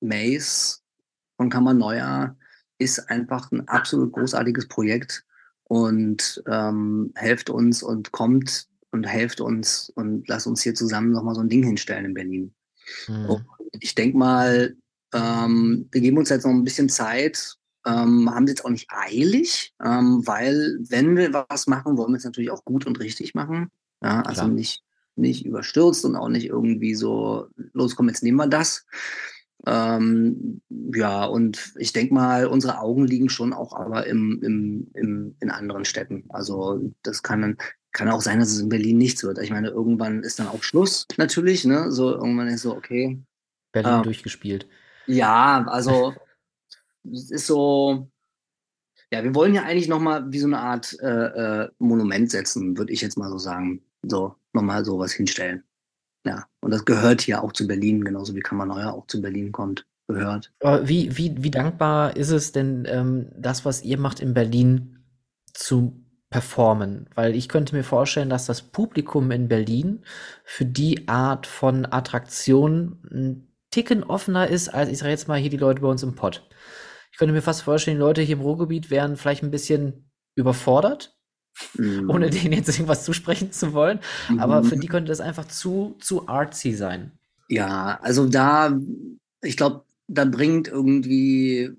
Maze 0.00 0.78
von 1.36 1.50
Kammerneuer 1.50 2.36
ist 2.78 3.10
einfach 3.10 3.50
ein 3.52 3.68
absolut 3.68 4.12
großartiges 4.12 4.68
Projekt 4.68 5.24
und 5.72 6.42
ähm, 6.48 7.12
helft 7.14 7.48
uns 7.48 7.82
und 7.82 8.12
kommt 8.12 8.66
und 8.90 9.04
helft 9.04 9.40
uns 9.40 9.90
und 9.94 10.28
lasst 10.28 10.46
uns 10.46 10.60
hier 10.60 10.74
zusammen 10.74 11.12
nochmal 11.12 11.34
so 11.34 11.40
ein 11.40 11.48
Ding 11.48 11.62
hinstellen 11.62 12.04
in 12.04 12.12
Berlin. 12.14 12.54
Mhm. 13.08 13.42
ich 13.80 13.94
denke 13.94 14.18
mal, 14.18 14.76
ähm, 15.14 15.88
wir 15.90 16.02
geben 16.02 16.18
uns 16.18 16.28
jetzt 16.28 16.44
noch 16.44 16.52
ein 16.52 16.64
bisschen 16.64 16.90
Zeit, 16.90 17.54
ähm, 17.86 18.28
haben 18.30 18.46
sie 18.46 18.50
jetzt 18.50 18.66
auch 18.66 18.70
nicht 18.70 18.90
eilig, 18.90 19.72
ähm, 19.82 20.20
weil 20.26 20.78
wenn 20.90 21.16
wir 21.16 21.32
was 21.48 21.66
machen, 21.68 21.96
wollen 21.96 22.12
wir 22.12 22.18
es 22.18 22.24
natürlich 22.24 22.50
auch 22.50 22.66
gut 22.66 22.86
und 22.86 23.00
richtig 23.00 23.34
machen. 23.34 23.70
Ja, 24.02 24.20
also 24.20 24.42
Klar. 24.42 24.48
nicht, 24.48 24.82
nicht 25.16 25.46
überstürzt 25.46 26.04
und 26.04 26.16
auch 26.16 26.28
nicht 26.28 26.48
irgendwie 26.48 26.94
so, 26.94 27.46
los, 27.72 27.96
komm, 27.96 28.08
jetzt 28.08 28.22
nehmen 28.22 28.36
wir 28.36 28.46
das. 28.46 28.84
Ähm, 29.66 30.60
ja, 30.68 31.24
und 31.24 31.74
ich 31.76 31.92
denke 31.92 32.14
mal, 32.14 32.46
unsere 32.46 32.80
Augen 32.80 33.06
liegen 33.06 33.28
schon 33.28 33.52
auch 33.52 33.74
aber 33.74 34.06
im, 34.06 34.40
im, 34.42 34.90
im, 34.94 35.36
in 35.40 35.50
anderen 35.50 35.84
Städten. 35.84 36.24
Also 36.30 36.80
das 37.02 37.22
kann, 37.22 37.56
kann 37.92 38.08
auch 38.08 38.20
sein, 38.20 38.40
dass 38.40 38.50
es 38.50 38.60
in 38.60 38.68
Berlin 38.68 38.98
nichts 38.98 39.22
wird. 39.22 39.38
Ich 39.38 39.50
meine, 39.50 39.68
irgendwann 39.68 40.22
ist 40.22 40.38
dann 40.38 40.48
auch 40.48 40.62
Schluss, 40.62 41.06
natürlich. 41.16 41.64
Ne? 41.64 41.92
So, 41.92 42.12
irgendwann 42.12 42.48
ist 42.48 42.62
so, 42.62 42.76
okay. 42.76 43.22
Berlin 43.70 43.94
ähm, 43.94 44.02
durchgespielt. 44.02 44.66
Ja, 45.06 45.64
also 45.68 46.14
es 47.10 47.30
ist 47.30 47.46
so, 47.46 48.08
ja, 49.12 49.22
wir 49.22 49.34
wollen 49.34 49.54
ja 49.54 49.62
eigentlich 49.62 49.88
nochmal 49.88 50.32
wie 50.32 50.38
so 50.38 50.46
eine 50.46 50.58
Art 50.58 50.96
äh, 51.00 51.64
äh, 51.64 51.68
Monument 51.78 52.30
setzen, 52.30 52.78
würde 52.78 52.92
ich 52.92 53.00
jetzt 53.00 53.18
mal 53.18 53.30
so 53.30 53.38
sagen. 53.38 53.82
So, 54.02 54.34
nochmal 54.52 54.84
sowas 54.84 55.12
hinstellen. 55.12 55.64
Ja, 56.24 56.46
und 56.60 56.70
das 56.70 56.84
gehört 56.84 57.20
hier 57.20 57.42
auch 57.42 57.52
zu 57.52 57.66
Berlin, 57.66 58.04
genauso 58.04 58.34
wie 58.34 58.40
Kammerneuer 58.40 58.92
auch 58.92 59.06
zu 59.06 59.20
Berlin 59.20 59.50
kommt, 59.50 59.86
gehört. 60.06 60.52
wie, 60.88 61.16
wie, 61.16 61.42
wie 61.42 61.50
dankbar 61.50 62.16
ist 62.16 62.30
es 62.30 62.52
denn, 62.52 62.86
ähm, 62.88 63.28
das, 63.36 63.64
was 63.64 63.82
ihr 63.82 63.98
macht 63.98 64.20
in 64.20 64.34
Berlin, 64.34 65.04
zu 65.52 66.04
performen? 66.30 67.08
Weil 67.14 67.34
ich 67.34 67.48
könnte 67.48 67.74
mir 67.74 67.82
vorstellen, 67.82 68.30
dass 68.30 68.46
das 68.46 68.62
Publikum 68.62 69.30
in 69.32 69.48
Berlin 69.48 70.04
für 70.44 70.64
die 70.64 71.08
Art 71.08 71.46
von 71.46 71.86
Attraktion 71.90 73.02
ein 73.10 73.48
Ticken 73.70 74.04
offener 74.04 74.46
ist, 74.48 74.68
als 74.68 74.90
ich 74.90 74.98
sage 74.98 75.10
jetzt 75.10 75.28
mal 75.28 75.38
hier 75.38 75.50
die 75.50 75.56
Leute 75.56 75.80
bei 75.80 75.88
uns 75.88 76.02
im 76.02 76.14
Pott. 76.14 76.48
Ich 77.10 77.18
könnte 77.18 77.34
mir 77.34 77.42
fast 77.42 77.62
vorstellen, 77.62 77.96
die 77.96 78.02
Leute 78.02 78.22
hier 78.22 78.36
im 78.36 78.42
Ruhrgebiet 78.42 78.90
wären 78.90 79.16
vielleicht 79.16 79.42
ein 79.42 79.50
bisschen 79.50 80.10
überfordert 80.34 81.16
mhm. 81.74 82.08
ohne 82.10 82.30
denen 82.30 82.52
jetzt 82.52 82.68
irgendwas 82.68 83.04
zusprechen 83.04 83.52
zu 83.52 83.72
wollen. 83.72 84.00
Mhm. 84.28 84.38
Aber 84.38 84.64
für 84.64 84.76
die 84.76 84.88
könnte 84.88 85.10
das 85.10 85.20
einfach 85.20 85.48
zu, 85.48 85.96
zu 86.00 86.28
artsy 86.28 86.72
sein. 86.72 87.12
Ja, 87.48 87.98
also 88.02 88.28
da, 88.28 88.78
ich 89.42 89.56
glaube, 89.56 89.84
da 90.08 90.24
bringt 90.24 90.68
irgendwie 90.68 91.70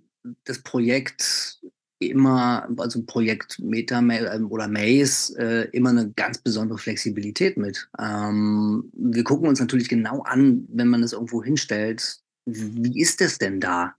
das 0.45 0.59
Projekt 0.59 1.59
immer, 1.99 2.67
also 2.77 3.03
Projekt 3.03 3.59
Meta 3.59 3.99
ähm, 3.99 4.51
oder 4.51 4.67
Maze, 4.67 5.37
äh, 5.37 5.69
immer 5.71 5.89
eine 5.89 6.11
ganz 6.11 6.37
besondere 6.37 6.77
Flexibilität 6.77 7.57
mit. 7.57 7.89
Ähm, 7.99 8.91
wir 8.93 9.23
gucken 9.23 9.47
uns 9.47 9.59
natürlich 9.59 9.89
genau 9.89 10.21
an, 10.23 10.65
wenn 10.69 10.89
man 10.89 11.01
das 11.01 11.13
irgendwo 11.13 11.43
hinstellt, 11.43 12.19
wie 12.45 12.99
ist 12.99 13.21
das 13.21 13.37
denn 13.37 13.59
da? 13.59 13.95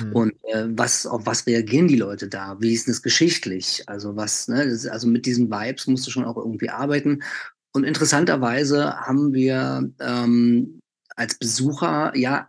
Mhm. 0.00 0.12
Und 0.12 0.32
äh, 0.44 0.66
was, 0.68 1.06
auf 1.06 1.26
was 1.26 1.46
reagieren 1.46 1.88
die 1.88 1.96
Leute 1.96 2.28
da? 2.28 2.56
Wie 2.60 2.72
ist 2.72 2.88
das 2.88 3.02
geschichtlich? 3.02 3.82
Also 3.86 4.16
was, 4.16 4.48
ne, 4.48 4.68
das, 4.68 4.86
also 4.86 5.06
mit 5.06 5.26
diesen 5.26 5.50
Vibes 5.50 5.86
musst 5.86 6.06
du 6.06 6.10
schon 6.10 6.24
auch 6.24 6.36
irgendwie 6.36 6.70
arbeiten. 6.70 7.22
Und 7.72 7.84
interessanterweise 7.84 8.96
haben 9.00 9.32
wir 9.32 9.90
ähm, 10.00 10.80
als 11.16 11.34
Besucher 11.34 12.16
ja 12.16 12.48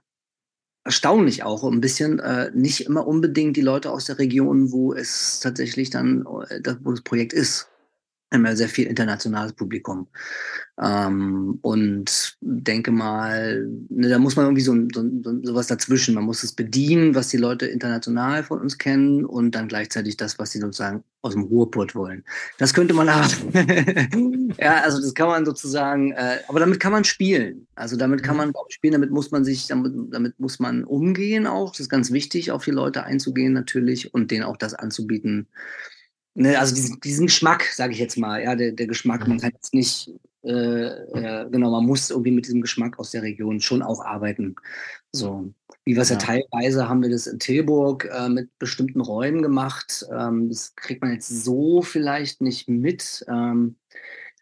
erstaunlich 0.84 1.44
auch 1.44 1.64
ein 1.64 1.82
bisschen 1.82 2.20
äh, 2.20 2.52
nicht 2.54 2.86
immer 2.86 3.08
unbedingt 3.08 3.58
die 3.58 3.62
Leute 3.62 3.90
aus 3.90 4.06
der 4.06 4.20
Region, 4.20 4.72
wo 4.72 4.94
es 4.94 5.40
tatsächlich 5.40 5.90
dann, 5.90 6.22
äh, 6.50 6.76
wo 6.82 6.92
das 6.92 7.02
Projekt 7.02 7.34
ist 7.34 7.68
ja 8.44 8.56
sehr 8.56 8.68
viel 8.68 8.88
internationales 8.88 9.54
Publikum. 9.54 10.08
Ähm, 10.82 11.60
und 11.62 12.38
denke 12.42 12.92
mal, 12.92 13.66
ne, 13.90 14.10
da 14.10 14.20
muss 14.20 14.36
man 14.36 14.46
irgendwie 14.46 14.62
so, 14.62 14.76
so, 14.94 15.10
so 15.24 15.44
sowas 15.44 15.68
dazwischen. 15.68 16.16
Man 16.16 16.26
muss 16.26 16.44
es 16.44 16.52
bedienen, 16.52 17.16
was 17.16 17.30
die 17.30 17.38
Leute 17.38 17.66
international 17.68 18.44
von 18.44 18.60
uns 18.60 18.78
kennen 18.78 19.24
und 19.24 19.56
dann 19.56 19.70
gleichzeitig 19.70 20.18
das, 20.18 20.38
was 20.38 20.52
sie 20.52 20.60
sozusagen 20.60 21.04
aus 21.22 21.34
dem 21.34 21.44
Ruhrpott 21.44 21.96
wollen. 21.96 22.26
Das 22.58 22.74
könnte 22.74 22.94
man 22.94 23.10
haben. 23.14 24.54
ja, 24.60 24.82
also 24.82 25.02
das 25.02 25.14
kann 25.14 25.30
man 25.30 25.46
sozusagen, 25.46 26.12
äh, 26.12 26.40
aber 26.50 26.60
damit 26.60 26.82
kann 26.82 26.92
man 26.92 27.06
spielen. 27.06 27.68
Also 27.76 27.96
damit 27.96 28.22
kann 28.22 28.36
man 28.36 28.52
spielen, 28.68 28.94
damit 28.94 29.12
muss 29.12 29.32
man 29.32 29.46
sich, 29.46 29.68
damit, 29.68 29.94
damit 30.12 30.40
muss 30.42 30.60
man 30.60 30.84
umgehen 30.84 31.48
auch. 31.48 31.72
Das 31.72 31.80
ist 31.80 31.90
ganz 31.90 32.12
wichtig, 32.12 32.52
auf 32.52 32.66
die 32.66 32.72
Leute 32.72 33.04
einzugehen 33.04 33.54
natürlich 33.54 34.14
und 34.14 34.30
denen 34.30 34.44
auch 34.44 34.58
das 34.58 34.74
anzubieten, 34.74 35.48
ne, 36.36 36.60
also 36.60 36.76
diesen, 36.76 37.00
diesen 37.00 37.26
Geschmack, 37.26 37.64
sage 37.64 37.94
ich 37.94 38.00
jetzt 38.00 38.18
mal, 38.18 38.44
ja, 38.44 38.56
der, 38.56 38.72
der 38.72 38.88
Geschmack, 38.88 39.28
man 39.28 39.38
mhm. 39.38 39.42
kann 39.42 39.52
jetzt 39.54 39.74
nicht, 39.74 40.12
äh, 40.44 40.88
äh, 40.88 41.50
genau, 41.50 41.72
man 41.72 41.86
muss 41.86 42.12
irgendwie 42.12 42.32
mit 42.32 42.46
diesem 42.46 42.62
Geschmack 42.62 43.00
aus 43.00 43.12
der 43.12 43.24
Region 43.24 43.60
schon 43.60 43.82
auch 43.82 44.06
arbeiten. 44.06 44.56
So, 45.12 45.52
wie 45.86 45.96
wir 45.96 46.02
es 46.02 46.10
ja. 46.10 46.18
ja. 46.18 46.22
teilweise 46.22 46.88
haben 46.88 47.02
wir 47.02 47.10
das 47.10 47.26
in 47.28 47.40
Tilburg 47.40 48.10
äh, 48.12 48.30
mit 48.30 48.50
bestimmten 48.60 49.02
Räumen 49.02 49.42
gemacht. 49.42 50.06
Ähm, 50.12 50.50
das 50.50 50.76
kriegt 50.76 51.02
man 51.02 51.14
jetzt 51.14 51.30
so 51.30 51.82
vielleicht 51.82 52.42
nicht 52.42 52.70
mit, 52.70 53.26
ähm, 53.28 53.78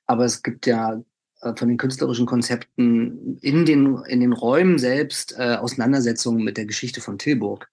aber 0.05 0.25
es 0.25 0.43
gibt 0.43 0.65
ja 0.65 1.01
äh, 1.41 1.55
von 1.55 1.67
den 1.67 1.77
künstlerischen 1.77 2.25
Konzepten 2.25 3.37
in 3.41 3.65
den, 3.65 3.97
in 4.07 4.19
den 4.19 4.33
Räumen 4.33 4.79
selbst 4.79 5.35
äh, 5.37 5.55
Auseinandersetzungen 5.55 6.43
mit 6.43 6.57
der 6.57 6.65
Geschichte 6.65 7.01
von 7.01 7.17
Tilburg. 7.17 7.69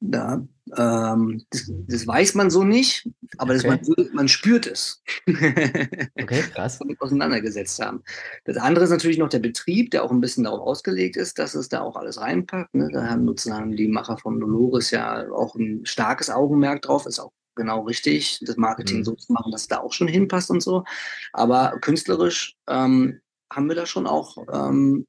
Da, 0.00 0.46
ähm, 0.76 1.44
das, 1.50 1.70
das, 1.88 2.06
weiß 2.06 2.34
man 2.34 2.50
so 2.50 2.64
nicht, 2.64 3.08
aber 3.38 3.54
okay. 3.54 3.78
das, 3.78 3.88
man, 3.88 4.08
man, 4.12 4.28
spürt 4.28 4.66
es. 4.66 5.02
okay, 5.26 6.42
krass. 6.54 6.80
auseinandergesetzt 6.98 7.80
haben. 7.80 8.02
Das 8.44 8.56
andere 8.56 8.84
ist 8.84 8.90
natürlich 8.90 9.18
noch 9.18 9.28
der 9.28 9.38
Betrieb, 9.38 9.90
der 9.90 10.04
auch 10.04 10.10
ein 10.10 10.20
bisschen 10.20 10.44
darauf 10.44 10.60
ausgelegt 10.60 11.16
ist, 11.16 11.38
dass 11.38 11.54
es 11.54 11.68
da 11.68 11.80
auch 11.80 11.96
alles 11.96 12.20
reinpackt. 12.20 12.74
Ne? 12.74 12.90
Da 12.92 13.08
haben 13.08 13.26
sozusagen 13.26 13.76
die 13.76 13.88
Macher 13.88 14.18
von 14.18 14.40
Dolores 14.40 14.90
ja 14.90 15.30
auch 15.30 15.54
ein 15.54 15.84
starkes 15.84 16.30
Augenmerk 16.30 16.82
drauf, 16.82 17.06
ist 17.06 17.20
auch 17.20 17.32
genau 17.54 17.82
richtig, 17.82 18.40
das 18.42 18.56
Marketing 18.56 18.98
mhm. 18.98 19.04
so 19.04 19.14
zu 19.14 19.32
machen, 19.32 19.52
dass 19.52 19.62
es 19.62 19.68
da 19.68 19.78
auch 19.78 19.92
schon 19.92 20.08
hinpasst 20.08 20.50
und 20.50 20.62
so. 20.62 20.84
Aber 21.32 21.78
künstlerisch 21.80 22.56
ähm, 22.68 23.20
haben 23.52 23.68
wir 23.68 23.76
da 23.76 23.86
schon 23.86 24.06
auch 24.06 24.36
ähm, 24.52 25.06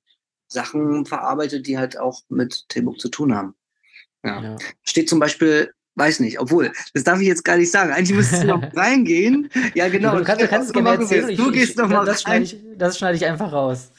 Sachen 0.47 1.05
verarbeitet, 1.05 1.67
die 1.67 1.77
halt 1.77 1.99
auch 1.99 2.21
mit 2.29 2.69
Tilburg 2.69 2.99
zu 2.99 3.09
tun 3.09 3.35
haben. 3.35 3.55
Ja. 4.25 4.41
ja. 4.41 4.57
Steht 4.83 5.07
zum 5.07 5.19
Beispiel, 5.19 5.71
weiß 5.95 6.19
nicht, 6.19 6.39
obwohl, 6.39 6.71
das 6.93 7.03
darf 7.03 7.19
ich 7.19 7.27
jetzt 7.27 7.43
gar 7.43 7.57
nicht 7.57 7.71
sagen. 7.71 7.91
Eigentlich 7.91 8.15
müsstest 8.15 8.43
du 8.43 8.47
noch 8.47 8.61
reingehen. 8.75 9.49
Ja, 9.73 9.87
genau. 9.87 10.17
Du 10.17 10.23
kannst, 10.23 10.41
du 10.41 10.47
kannst 10.47 10.67
es 10.67 10.73
gerne 10.73 10.89
erzählen. 10.89 11.35
Du 11.35 11.51
gehst 11.51 11.77
noch 11.77 11.87
mal 11.87 12.05
das 12.05 12.21
schneide, 12.21 12.43
ich, 12.43 12.57
das 12.77 12.97
schneide 12.97 13.17
ich 13.17 13.25
einfach 13.25 13.51
raus. 13.51 13.91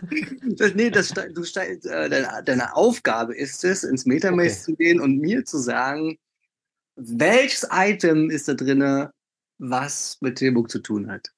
das, 0.56 0.74
nee, 0.74 0.90
das, 0.90 1.08
du, 1.08 1.20
äh, 1.22 2.08
deine, 2.08 2.42
deine, 2.44 2.74
Aufgabe 2.74 3.34
ist 3.34 3.64
es, 3.64 3.84
ins 3.84 4.06
Metamaze 4.06 4.48
okay. 4.48 4.62
zu 4.62 4.76
gehen 4.76 5.00
und 5.00 5.18
mir 5.18 5.44
zu 5.44 5.58
sagen, 5.58 6.18
welches 6.96 7.66
Item 7.70 8.30
ist 8.30 8.48
da 8.48 8.54
drin, 8.54 9.08
was 9.58 10.18
mit 10.20 10.36
Tilburg 10.36 10.70
zu 10.70 10.80
tun 10.80 11.10
hat. 11.10 11.30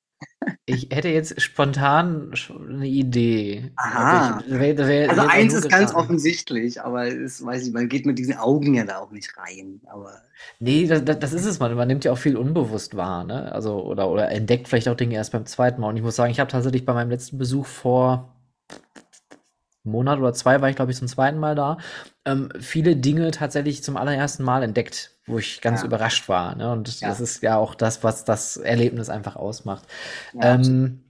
Ich 0.66 0.88
hätte 0.92 1.08
jetzt 1.08 1.40
spontan 1.40 2.32
eine 2.68 2.86
Idee. 2.86 3.70
Aha. 3.76 4.42
Ich, 4.46 4.52
wär, 4.52 4.76
wär 4.78 5.10
also 5.10 5.22
eins 5.22 5.54
ist 5.54 5.70
ganz 5.70 5.94
offensichtlich, 5.94 6.82
aber 6.82 7.06
es, 7.06 7.44
weiß 7.44 7.66
ich, 7.66 7.72
man 7.72 7.88
geht 7.88 8.06
mit 8.06 8.18
diesen 8.18 8.36
Augen 8.36 8.74
ja 8.74 8.84
da 8.84 8.98
auch 8.98 9.10
nicht 9.10 9.36
rein. 9.36 9.80
Aber 9.86 10.12
nee, 10.58 10.86
das, 10.86 11.04
das 11.04 11.32
ist 11.32 11.44
es. 11.44 11.58
Man, 11.58 11.74
man 11.74 11.88
nimmt 11.88 12.04
ja 12.04 12.12
auch 12.12 12.18
viel 12.18 12.36
unbewusst 12.36 12.96
wahr, 12.96 13.24
ne? 13.24 13.50
Also, 13.52 13.82
oder, 13.82 14.10
oder 14.10 14.30
entdeckt 14.30 14.68
vielleicht 14.68 14.88
auch 14.88 14.96
Dinge 14.96 15.14
erst 15.14 15.32
beim 15.32 15.46
zweiten 15.46 15.80
Mal. 15.80 15.88
Und 15.88 15.96
ich 15.96 16.02
muss 16.02 16.16
sagen, 16.16 16.30
ich 16.30 16.40
habe 16.40 16.50
tatsächlich 16.50 16.84
bei 16.84 16.94
meinem 16.94 17.10
letzten 17.10 17.38
Besuch 17.38 17.66
vor 17.66 18.34
einem 19.84 19.92
Monat 19.92 20.18
oder 20.18 20.34
zwei 20.34 20.60
war 20.60 20.68
ich, 20.68 20.76
glaube 20.76 20.92
ich, 20.92 20.98
zum 20.98 21.08
zweiten 21.08 21.38
Mal 21.38 21.54
da, 21.54 21.78
ähm, 22.24 22.50
viele 22.60 22.96
Dinge 22.96 23.30
tatsächlich 23.30 23.82
zum 23.82 23.96
allerersten 23.96 24.44
Mal 24.44 24.62
entdeckt 24.62 25.17
wo 25.28 25.38
ich 25.38 25.60
ganz 25.60 25.80
ja. 25.80 25.86
überrascht 25.86 26.28
war. 26.28 26.54
Ne? 26.54 26.70
Und 26.72 27.00
ja. 27.00 27.08
das 27.08 27.20
ist 27.20 27.42
ja 27.42 27.56
auch 27.56 27.74
das, 27.74 28.02
was 28.02 28.24
das 28.24 28.56
Erlebnis 28.56 29.08
einfach 29.08 29.36
ausmacht. 29.36 29.84
Ja, 30.34 30.54
ähm, 30.54 31.04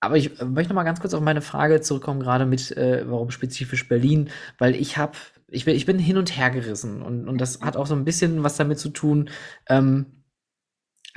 aber 0.00 0.16
ich 0.16 0.40
möchte 0.42 0.72
noch 0.72 0.76
mal 0.76 0.84
ganz 0.84 1.00
kurz 1.00 1.12
auf 1.12 1.20
meine 1.20 1.42
Frage 1.42 1.80
zurückkommen, 1.82 2.20
gerade 2.20 2.46
mit, 2.46 2.74
äh, 2.76 3.04
warum 3.08 3.30
spezifisch 3.30 3.86
Berlin, 3.86 4.30
weil 4.58 4.74
ich 4.74 4.96
habe, 4.96 5.12
ich 5.48 5.66
bin, 5.66 5.76
ich 5.76 5.84
bin 5.84 5.98
hin 5.98 6.16
und 6.16 6.36
her 6.36 6.50
gerissen 6.50 7.02
und, 7.02 7.28
und 7.28 7.38
das 7.38 7.60
hat 7.60 7.76
auch 7.76 7.86
so 7.86 7.94
ein 7.94 8.06
bisschen 8.06 8.42
was 8.42 8.56
damit 8.56 8.78
zu 8.78 8.88
tun, 8.88 9.28
ähm, 9.68 10.19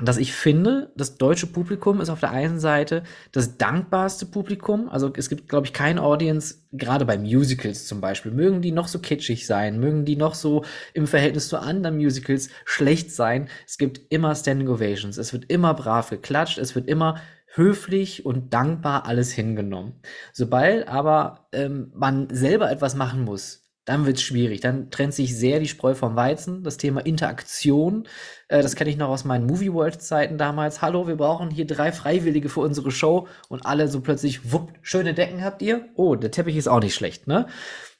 dass 0.01 0.17
ich 0.17 0.33
finde, 0.33 0.91
das 0.95 1.17
deutsche 1.17 1.47
Publikum 1.47 2.01
ist 2.01 2.09
auf 2.09 2.19
der 2.19 2.31
einen 2.31 2.59
Seite 2.59 3.03
das 3.31 3.57
dankbarste 3.57 4.25
Publikum. 4.25 4.89
Also 4.89 5.11
es 5.15 5.29
gibt, 5.29 5.47
glaube 5.47 5.67
ich, 5.67 5.73
keine 5.73 6.01
Audience, 6.01 6.55
gerade 6.71 7.05
bei 7.05 7.17
Musicals 7.17 7.85
zum 7.85 8.01
Beispiel, 8.01 8.31
mögen 8.31 8.61
die 8.61 8.71
noch 8.71 8.87
so 8.87 8.99
kitschig 8.99 9.45
sein, 9.45 9.79
mögen 9.79 10.03
die 10.05 10.15
noch 10.15 10.33
so 10.33 10.63
im 10.93 11.05
Verhältnis 11.05 11.47
zu 11.47 11.59
anderen 11.59 11.97
Musicals 11.97 12.49
schlecht 12.65 13.11
sein. 13.11 13.49
Es 13.67 13.77
gibt 13.77 14.01
immer 14.09 14.33
Standing 14.33 14.67
Ovations, 14.67 15.17
es 15.17 15.31
wird 15.31 15.45
immer 15.51 15.73
brav 15.75 16.09
geklatscht, 16.09 16.57
es 16.57 16.73
wird 16.73 16.87
immer 16.87 17.21
höflich 17.55 18.25
und 18.25 18.51
dankbar 18.53 19.05
alles 19.05 19.31
hingenommen. 19.31 20.01
Sobald 20.31 20.87
aber 20.87 21.47
ähm, 21.51 21.91
man 21.93 22.27
selber 22.31 22.71
etwas 22.71 22.95
machen 22.95 23.23
muss, 23.23 23.62
dann 23.85 24.05
wird 24.05 24.17
es 24.17 24.23
schwierig. 24.23 24.61
Dann 24.61 24.91
trennt 24.91 25.13
sich 25.13 25.37
sehr 25.37 25.59
die 25.59 25.67
Spreu 25.67 25.93
vom 25.93 26.15
Weizen. 26.15 26.63
Das 26.63 26.77
Thema 26.77 27.05
Interaktion, 27.05 28.07
äh, 28.47 28.61
das 28.61 28.75
kenne 28.75 28.89
ich 28.89 28.97
noch 28.97 29.09
aus 29.09 29.25
meinen 29.25 29.45
Movie 29.45 29.73
World-Zeiten 29.73 30.37
damals. 30.37 30.81
Hallo, 30.81 31.07
wir 31.07 31.17
brauchen 31.17 31.49
hier 31.49 31.67
drei 31.67 31.91
Freiwillige 31.91 32.49
für 32.49 32.61
unsere 32.61 32.91
Show 32.91 33.27
und 33.49 33.65
alle 33.65 33.87
so 33.87 34.01
plötzlich, 34.01 34.51
wupp, 34.51 34.71
schöne 34.81 35.13
Decken 35.13 35.43
habt 35.43 35.61
ihr? 35.61 35.89
Oh, 35.95 36.15
der 36.15 36.31
Teppich 36.31 36.55
ist 36.55 36.67
auch 36.67 36.79
nicht 36.79 36.95
schlecht, 36.95 37.27
ne? 37.27 37.47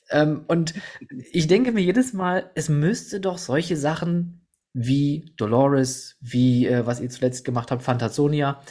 Ähm, 0.09 0.45
und 0.47 0.73
ich 1.31 1.47
denke 1.47 1.71
mir 1.71 1.81
jedes 1.81 2.13
Mal, 2.13 2.49
es 2.55 2.69
müsste 2.69 3.19
doch 3.19 3.38
solche 3.38 3.75
Sachen 3.75 4.39
wie 4.73 5.34
Dolores, 5.38 6.15
wie 6.21 6.65
äh, 6.65 6.86
was 6.86 6.99
ihr 6.99 7.09
zuletzt 7.09 7.45
gemacht 7.45 7.71
habt, 7.71 7.84
Fantasonia, 7.84 8.61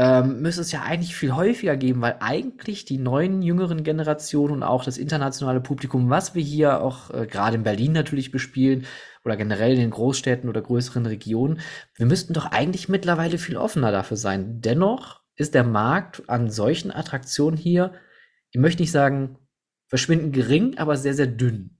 ähm, 0.00 0.42
müsste 0.42 0.60
es 0.60 0.70
ja 0.70 0.82
eigentlich 0.82 1.16
viel 1.16 1.34
häufiger 1.34 1.76
geben, 1.76 2.00
weil 2.00 2.18
eigentlich 2.20 2.84
die 2.84 2.98
neuen 2.98 3.42
jüngeren 3.42 3.82
Generationen 3.82 4.54
und 4.54 4.62
auch 4.62 4.84
das 4.84 4.96
internationale 4.96 5.60
Publikum, 5.60 6.08
was 6.08 6.36
wir 6.36 6.42
hier 6.42 6.82
auch 6.82 7.10
äh, 7.10 7.26
gerade 7.26 7.56
in 7.56 7.64
Berlin 7.64 7.90
natürlich 7.94 8.30
bespielen 8.30 8.86
oder 9.24 9.36
generell 9.36 9.72
in 9.72 9.80
den 9.80 9.90
Großstädten 9.90 10.48
oder 10.48 10.62
größeren 10.62 11.04
Regionen, 11.04 11.58
wir 11.96 12.06
müssten 12.06 12.32
doch 12.32 12.46
eigentlich 12.46 12.88
mittlerweile 12.88 13.38
viel 13.38 13.56
offener 13.56 13.90
dafür 13.90 14.16
sein. 14.16 14.60
Dennoch 14.60 15.20
ist 15.34 15.56
der 15.56 15.64
Markt 15.64 16.30
an 16.30 16.48
solchen 16.48 16.92
Attraktionen 16.92 17.56
hier, 17.56 17.92
ich 18.52 18.60
möchte 18.60 18.82
nicht 18.82 18.92
sagen 18.92 19.36
verschwindend 19.88 20.32
gering, 20.32 20.78
aber 20.78 20.96
sehr, 20.96 21.14
sehr 21.14 21.26
dünn. 21.26 21.76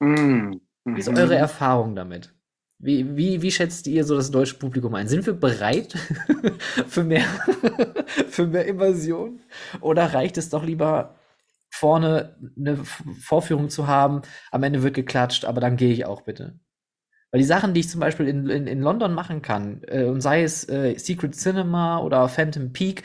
Mm. 0.00 0.54
Wie 0.86 0.98
ist 0.98 1.08
eure 1.08 1.36
Erfahrung 1.36 1.94
damit? 1.94 2.34
Wie, 2.78 3.16
wie, 3.16 3.40
wie 3.40 3.50
schätzt 3.50 3.86
ihr 3.86 4.04
so 4.04 4.16
das 4.16 4.30
deutsche 4.30 4.56
Publikum 4.56 4.94
ein? 4.94 5.08
Sind 5.08 5.26
wir 5.26 5.34
bereit 5.34 5.94
für, 6.88 7.04
mehr 7.04 7.24
für 8.28 8.46
mehr 8.46 8.66
Immersion? 8.66 9.40
Oder 9.80 10.12
reicht 10.12 10.36
es 10.36 10.50
doch 10.50 10.64
lieber, 10.64 11.14
vorne 11.70 12.36
eine 12.56 12.76
Vorführung 12.76 13.70
zu 13.70 13.86
haben, 13.86 14.22
am 14.50 14.62
Ende 14.62 14.82
wird 14.82 14.94
geklatscht, 14.94 15.44
aber 15.44 15.60
dann 15.60 15.76
gehe 15.76 15.92
ich 15.92 16.04
auch 16.06 16.22
bitte? 16.22 16.58
Weil 17.30 17.40
die 17.40 17.46
Sachen, 17.46 17.74
die 17.74 17.80
ich 17.80 17.88
zum 17.88 18.00
Beispiel 18.00 18.28
in, 18.28 18.48
in, 18.48 18.66
in 18.66 18.80
London 18.80 19.12
machen 19.12 19.42
kann, 19.42 19.82
äh, 19.88 20.04
und 20.04 20.20
sei 20.20 20.42
es 20.42 20.68
äh, 20.68 20.96
Secret 20.98 21.34
Cinema 21.34 21.98
oder 21.98 22.28
Phantom 22.28 22.72
Peak, 22.72 23.02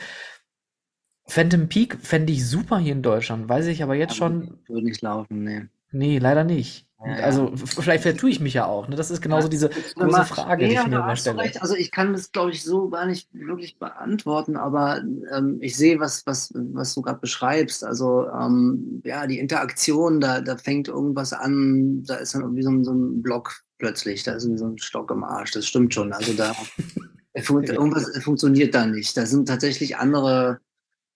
Phantom 1.26 1.68
Peak 1.68 1.98
fände 2.00 2.32
ich 2.32 2.46
super 2.46 2.78
hier 2.78 2.92
in 2.92 3.02
Deutschland, 3.02 3.48
weiß 3.48 3.66
ich 3.66 3.82
aber 3.82 3.94
jetzt 3.94 4.16
schon. 4.16 4.58
Würde 4.68 4.84
nicht 4.84 5.02
laufen, 5.02 5.44
nee. 5.44 5.66
Nee, 5.92 6.18
leider 6.18 6.44
nicht. 6.44 6.89
Ja, 7.04 7.14
also 7.14 7.52
vielleicht 7.54 8.02
vertue 8.02 8.28
ich 8.28 8.40
mich 8.40 8.52
ja 8.52 8.66
auch. 8.66 8.86
Ne? 8.86 8.94
Das 8.94 9.10
ist 9.10 9.22
genauso 9.22 9.46
ja, 9.46 9.50
diese 9.50 9.70
große 9.94 10.24
Frage, 10.26 10.68
die 10.68 10.74
ich 10.74 10.86
mir 10.86 10.96
immer 10.96 11.16
stelle. 11.16 11.38
Recht. 11.38 11.62
Also 11.62 11.74
ich 11.74 11.90
kann 11.90 12.12
das, 12.12 12.30
glaube 12.30 12.50
ich, 12.50 12.62
so 12.62 12.90
gar 12.90 13.06
nicht 13.06 13.28
wirklich 13.32 13.78
beantworten, 13.78 14.56
aber 14.56 15.02
ähm, 15.34 15.58
ich 15.60 15.76
sehe, 15.76 15.98
was, 15.98 16.26
was, 16.26 16.52
was 16.54 16.94
du 16.94 17.00
gerade 17.00 17.18
beschreibst. 17.18 17.84
Also 17.84 18.28
ähm, 18.28 19.00
ja, 19.04 19.26
die 19.26 19.38
Interaktion, 19.38 20.20
da, 20.20 20.42
da 20.42 20.58
fängt 20.58 20.88
irgendwas 20.88 21.32
an, 21.32 22.02
da 22.04 22.16
ist 22.16 22.34
dann 22.34 22.42
irgendwie 22.42 22.62
so 22.62 22.70
ein, 22.70 22.84
so 22.84 22.92
ein 22.92 23.22
Block 23.22 23.62
plötzlich, 23.78 24.22
da 24.24 24.32
ist 24.32 24.42
so 24.42 24.66
ein 24.66 24.78
Stock 24.78 25.10
im 25.10 25.24
Arsch. 25.24 25.52
Das 25.52 25.66
stimmt 25.66 25.94
schon. 25.94 26.12
Also 26.12 26.34
da 26.34 26.54
irgendwas 27.34 28.10
funktioniert 28.22 28.74
da 28.74 28.84
nicht. 28.84 29.16
Da 29.16 29.24
sind 29.24 29.48
tatsächlich 29.48 29.96
andere 29.96 30.60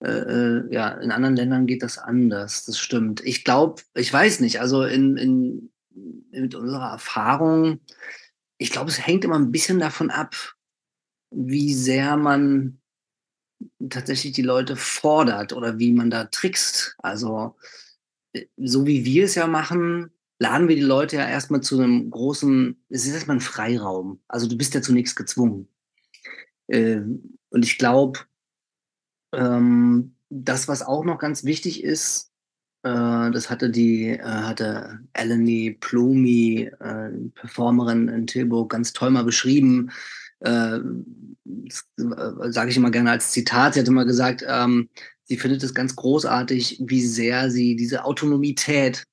äh, 0.05 0.11
äh, 0.11 0.65
ja, 0.71 0.89
in 0.89 1.11
anderen 1.11 1.37
Ländern 1.37 1.67
geht 1.67 1.83
das 1.83 1.99
anders, 1.99 2.67
das 2.67 2.79
stimmt. 2.79 3.23
Ich 3.25 3.45
glaube, 3.45 3.83
ich 3.95 4.13
weiß 4.13 4.41
nicht, 4.41 4.61
also 4.61 4.85
in, 4.85 5.17
in, 5.17 5.71
mit 5.95 6.55
unserer 6.55 6.91
Erfahrung, 6.93 7.81
ich 8.59 8.71
glaube, 8.71 8.91
es 8.91 9.05
hängt 9.05 9.25
immer 9.25 9.39
ein 9.39 9.53
bisschen 9.53 9.79
davon 9.79 10.11
ab, 10.11 10.35
wie 11.31 11.75
sehr 11.75 12.17
man 12.17 12.81
tatsächlich 13.89 14.33
die 14.33 14.43
Leute 14.43 14.77
fordert 14.77 15.53
oder 15.53 15.79
wie 15.79 15.93
man 15.93 16.11
da 16.11 16.25
trickst. 16.25 16.97
Also, 16.99 17.57
äh, 18.33 18.47
so 18.57 18.87
wie 18.87 19.05
wir 19.05 19.25
es 19.25 19.35
ja 19.35 19.47
machen, 19.47 20.11
laden 20.39 20.69
wir 20.69 20.77
die 20.77 20.83
Leute 20.83 21.17
ja 21.17 21.29
erstmal 21.29 21.63
zu 21.63 21.81
einem 21.81 22.11
großen, 22.11 22.85
es 22.89 23.07
ist 23.07 23.15
erstmal 23.15 23.39
ein 23.39 23.41
Freiraum. 23.41 24.21
Also, 24.29 24.47
du 24.49 24.57
bist 24.57 24.75
ja 24.75 24.83
zunächst 24.83 25.17
gezwungen. 25.17 25.69
Ähm, 26.69 27.39
und 27.51 27.65
ich 27.65 27.79
glaube, 27.79 28.21
ähm, 29.33 30.17
das, 30.31 30.69
was 30.69 30.83
auch 30.83 31.05
noch 31.05 31.19
ganz 31.19 31.45
wichtig 31.45 31.83
ist, 31.85 32.33
das 32.85 33.49
hatte 33.49 33.71
die, 33.71 34.11
äh, 34.11 34.23
hatte 34.23 35.01
Eleni 35.15 35.77
Plumi, 35.81 36.71
äh, 36.81 37.11
Performerin 37.35 38.09
in 38.09 38.27
Tilburg, 38.27 38.71
ganz 38.71 38.93
toll 38.93 39.11
mal 39.11 39.25
beschrieben. 39.25 39.91
Äh, 40.41 40.77
äh 40.77 40.83
Sage 42.51 42.71
ich 42.71 42.77
immer 42.77 42.91
gerne 42.91 43.11
als 43.11 43.31
Zitat. 43.31 43.75
Sie 43.75 43.81
hat 43.81 43.89
immer 43.89 44.05
gesagt, 44.05 44.45
ähm, 44.47 44.91
sie 45.25 45.39
findet 45.39 45.63
es 45.63 45.75
ganz 45.75 45.97
großartig, 45.97 46.83
wie 46.85 47.03
sehr 47.03 47.51
sie 47.51 47.75
diese 47.77 48.05
Autonomität, 48.05 49.05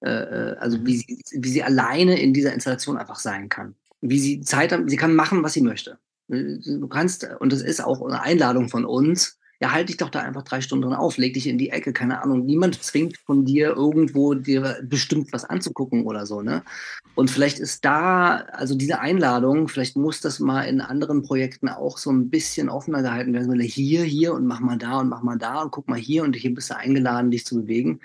äh, 0.00 0.10
äh 0.10 0.56
also 0.58 0.84
wie 0.86 0.98
sie, 0.98 1.22
wie 1.32 1.48
sie 1.48 1.64
alleine 1.64 2.20
in 2.20 2.32
dieser 2.32 2.52
Installation 2.52 2.96
einfach 2.96 3.18
sein 3.18 3.48
kann. 3.48 3.74
Wie 4.00 4.20
sie 4.20 4.40
Zeit 4.42 4.70
hat, 4.70 4.88
sie 4.88 4.96
kann 4.96 5.16
machen, 5.16 5.42
was 5.42 5.54
sie 5.54 5.62
möchte. 5.62 5.98
Du 6.28 6.86
kannst, 6.88 7.26
und 7.40 7.52
das 7.52 7.62
ist 7.62 7.82
auch 7.82 8.02
eine 8.02 8.22
Einladung 8.22 8.68
von 8.68 8.84
uns, 8.84 9.37
ja, 9.60 9.72
halt 9.72 9.88
dich 9.88 9.96
doch 9.96 10.10
da 10.10 10.20
einfach 10.20 10.42
drei 10.42 10.60
Stunden 10.60 10.92
auf, 10.92 11.16
leg 11.16 11.34
dich 11.34 11.48
in 11.48 11.58
die 11.58 11.70
Ecke, 11.70 11.92
keine 11.92 12.22
Ahnung. 12.22 12.44
Niemand 12.46 12.80
zwingt 12.80 13.18
von 13.18 13.44
dir 13.44 13.70
irgendwo 13.70 14.34
dir 14.34 14.78
bestimmt 14.84 15.32
was 15.32 15.44
anzugucken 15.44 16.04
oder 16.04 16.26
so, 16.26 16.42
ne? 16.42 16.62
Und 17.16 17.28
vielleicht 17.30 17.58
ist 17.58 17.84
da, 17.84 18.36
also 18.52 18.76
diese 18.76 19.00
Einladung, 19.00 19.66
vielleicht 19.66 19.96
muss 19.96 20.20
das 20.20 20.38
mal 20.38 20.62
in 20.62 20.80
anderen 20.80 21.22
Projekten 21.22 21.68
auch 21.68 21.98
so 21.98 22.10
ein 22.10 22.30
bisschen 22.30 22.68
offener 22.68 23.02
gehalten 23.02 23.32
werden. 23.34 23.58
Hier, 23.60 24.04
hier 24.04 24.34
und 24.34 24.46
mach 24.46 24.60
mal 24.60 24.78
da 24.78 25.00
und 25.00 25.08
mach 25.08 25.22
mal 25.22 25.38
da 25.38 25.62
und 25.62 25.72
guck 25.72 25.88
mal 25.88 25.98
hier 25.98 26.22
und 26.22 26.36
hier 26.36 26.54
bist 26.54 26.70
du 26.70 26.76
eingeladen, 26.76 27.32
dich 27.32 27.44
zu 27.44 27.56
bewegen. 27.56 27.98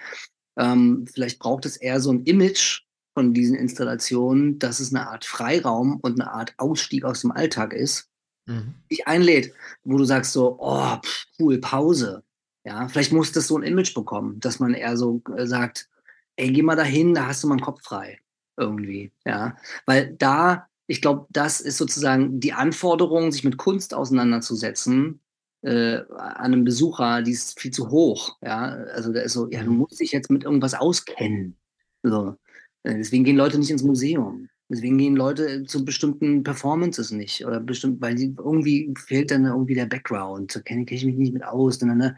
Ähm, 0.57 1.05
vielleicht 1.11 1.37
braucht 1.37 1.65
es 1.67 1.77
eher 1.77 1.99
so 2.01 2.11
ein 2.11 2.23
Image 2.23 2.81
von 3.13 3.35
diesen 3.35 3.55
Installationen, 3.55 4.57
dass 4.57 4.79
es 4.79 4.91
eine 4.91 5.07
Art 5.07 5.25
Freiraum 5.25 5.99
und 6.01 6.19
eine 6.19 6.31
Art 6.31 6.55
Ausstieg 6.57 7.05
aus 7.05 7.21
dem 7.21 7.31
Alltag 7.31 7.73
ist 7.73 8.09
mhm. 8.45 8.73
dich 8.91 9.07
einlädt, 9.07 9.53
wo 9.83 9.97
du 9.97 10.05
sagst 10.05 10.33
so, 10.33 10.57
oh, 10.59 10.97
pff, 10.97 11.25
cool, 11.39 11.59
Pause. 11.59 12.23
Ja, 12.65 12.87
vielleicht 12.87 13.11
muss 13.11 13.31
das 13.31 13.47
so 13.47 13.57
ein 13.57 13.63
Image 13.63 13.93
bekommen, 13.93 14.39
dass 14.39 14.59
man 14.59 14.73
eher 14.73 14.95
so 14.95 15.21
äh, 15.35 15.45
sagt, 15.45 15.89
ey, 16.37 16.51
geh 16.51 16.61
mal 16.61 16.75
dahin, 16.75 17.13
da 17.13 17.27
hast 17.27 17.43
du 17.43 17.47
mal 17.47 17.55
einen 17.55 17.61
Kopf 17.61 17.81
frei. 17.83 18.19
Irgendwie, 18.55 19.11
ja. 19.25 19.57
Weil 19.85 20.15
da, 20.17 20.67
ich 20.87 21.01
glaube, 21.01 21.27
das 21.31 21.59
ist 21.59 21.77
sozusagen 21.77 22.39
die 22.39 22.53
Anforderung, 22.53 23.31
sich 23.31 23.43
mit 23.43 23.57
Kunst 23.57 23.93
auseinanderzusetzen, 23.93 25.19
äh, 25.63 26.01
an 26.17 26.35
einem 26.37 26.63
Besucher, 26.63 27.21
die 27.21 27.31
ist 27.31 27.59
viel 27.59 27.71
zu 27.71 27.89
hoch. 27.89 28.37
Ja, 28.41 28.65
also 28.93 29.11
da 29.11 29.21
ist 29.21 29.33
so, 29.33 29.49
ja, 29.49 29.63
du 29.63 29.71
mhm. 29.71 29.77
musst 29.79 29.99
dich 29.99 30.11
jetzt 30.11 30.29
mit 30.29 30.43
irgendwas 30.43 30.73
auskennen. 30.73 31.57
So. 32.03 32.35
Äh, 32.83 32.95
deswegen 32.95 33.23
gehen 33.23 33.37
Leute 33.37 33.57
nicht 33.57 33.71
ins 33.71 33.83
Museum. 33.83 34.49
Deswegen 34.69 34.97
gehen 34.97 35.15
Leute 35.15 35.63
zu 35.65 35.85
bestimmten 35.85 36.43
Performances 36.43 37.11
nicht 37.11 37.45
oder 37.45 37.59
bestimmt, 37.59 38.01
weil 38.01 38.17
sie 38.17 38.33
irgendwie 38.37 38.93
fehlt 38.97 39.31
dann 39.31 39.45
irgendwie 39.45 39.75
der 39.75 39.85
Background. 39.85 40.55
Da 40.55 40.61
kenne 40.61 40.85
ich 40.89 41.05
mich 41.05 41.15
nicht 41.15 41.33
mit 41.33 41.43
aus. 41.43 41.81
Ne, 41.81 41.95
ne? 41.95 42.15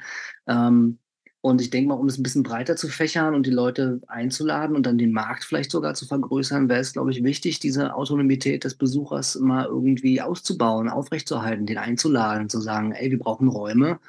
Ähm, 0.48 1.00
und 1.42 1.62
ich 1.62 1.70
denke 1.70 1.90
mal, 1.90 1.96
um 1.96 2.08
es 2.08 2.18
ein 2.18 2.24
bisschen 2.24 2.42
breiter 2.42 2.76
zu 2.76 2.88
fächern 2.88 3.36
und 3.36 3.46
die 3.46 3.52
Leute 3.52 4.02
einzuladen 4.08 4.76
und 4.76 4.88
dann 4.88 4.98
den 4.98 5.12
Markt 5.12 5.44
vielleicht 5.44 5.70
sogar 5.70 5.94
zu 5.94 6.08
vergrößern, 6.08 6.70
wäre 6.70 6.80
es, 6.80 6.94
glaube 6.94 7.12
ich, 7.12 7.24
wichtig, 7.24 7.60
diese 7.60 7.94
Autonomität 7.94 8.64
des 8.64 8.76
Besuchers 8.76 9.36
mal 9.36 9.66
irgendwie 9.66 10.22
auszubauen, 10.22 10.90
aufrechtzuerhalten, 10.90 11.68
den 11.68 11.78
einzuladen, 11.78 12.50
zu 12.50 12.62
sagen, 12.62 12.94
ey, 12.94 13.12
wir 13.12 13.20
brauchen 13.20 13.48
Räume, 13.48 14.00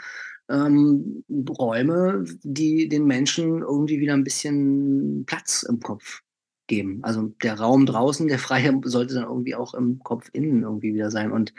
ähm, 0.48 1.24
Räume, 1.58 2.24
die 2.42 2.88
den 2.88 3.04
Menschen 3.06 3.60
irgendwie 3.60 4.00
wieder 4.00 4.14
ein 4.14 4.24
bisschen 4.24 5.24
Platz 5.26 5.62
im 5.62 5.80
Kopf 5.80 6.22
geben. 6.66 7.00
Also 7.02 7.34
der 7.42 7.58
Raum 7.58 7.86
draußen, 7.86 8.28
der 8.28 8.38
freie, 8.38 8.80
sollte 8.84 9.14
dann 9.14 9.24
irgendwie 9.24 9.54
auch 9.54 9.74
im 9.74 10.00
Kopf 10.00 10.28
innen 10.32 10.62
irgendwie 10.62 10.94
wieder 10.94 11.10
sein. 11.10 11.32
Und 11.32 11.54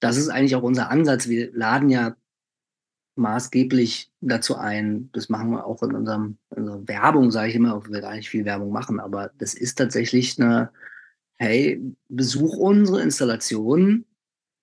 das 0.00 0.16
ist 0.16 0.28
eigentlich 0.28 0.56
auch 0.56 0.62
unser 0.62 0.90
Ansatz. 0.90 1.28
Wir 1.28 1.52
laden 1.52 1.88
ja 1.90 2.16
maßgeblich 3.16 4.12
dazu 4.20 4.56
ein, 4.56 5.10
das 5.12 5.28
machen 5.28 5.50
wir 5.50 5.66
auch 5.66 5.82
in 5.82 5.94
unserem 5.94 6.38
in 6.54 6.62
unserer 6.62 6.86
Werbung, 6.86 7.30
sage 7.30 7.50
ich 7.50 7.56
immer, 7.56 7.84
wir 7.88 8.00
gar 8.00 8.14
nicht 8.14 8.30
viel 8.30 8.44
Werbung 8.44 8.70
machen, 8.70 9.00
aber 9.00 9.32
das 9.38 9.54
ist 9.54 9.76
tatsächlich 9.76 10.40
eine, 10.40 10.70
hey, 11.36 11.82
besuch 12.08 12.56
unsere 12.56 13.02
Installation 13.02 14.04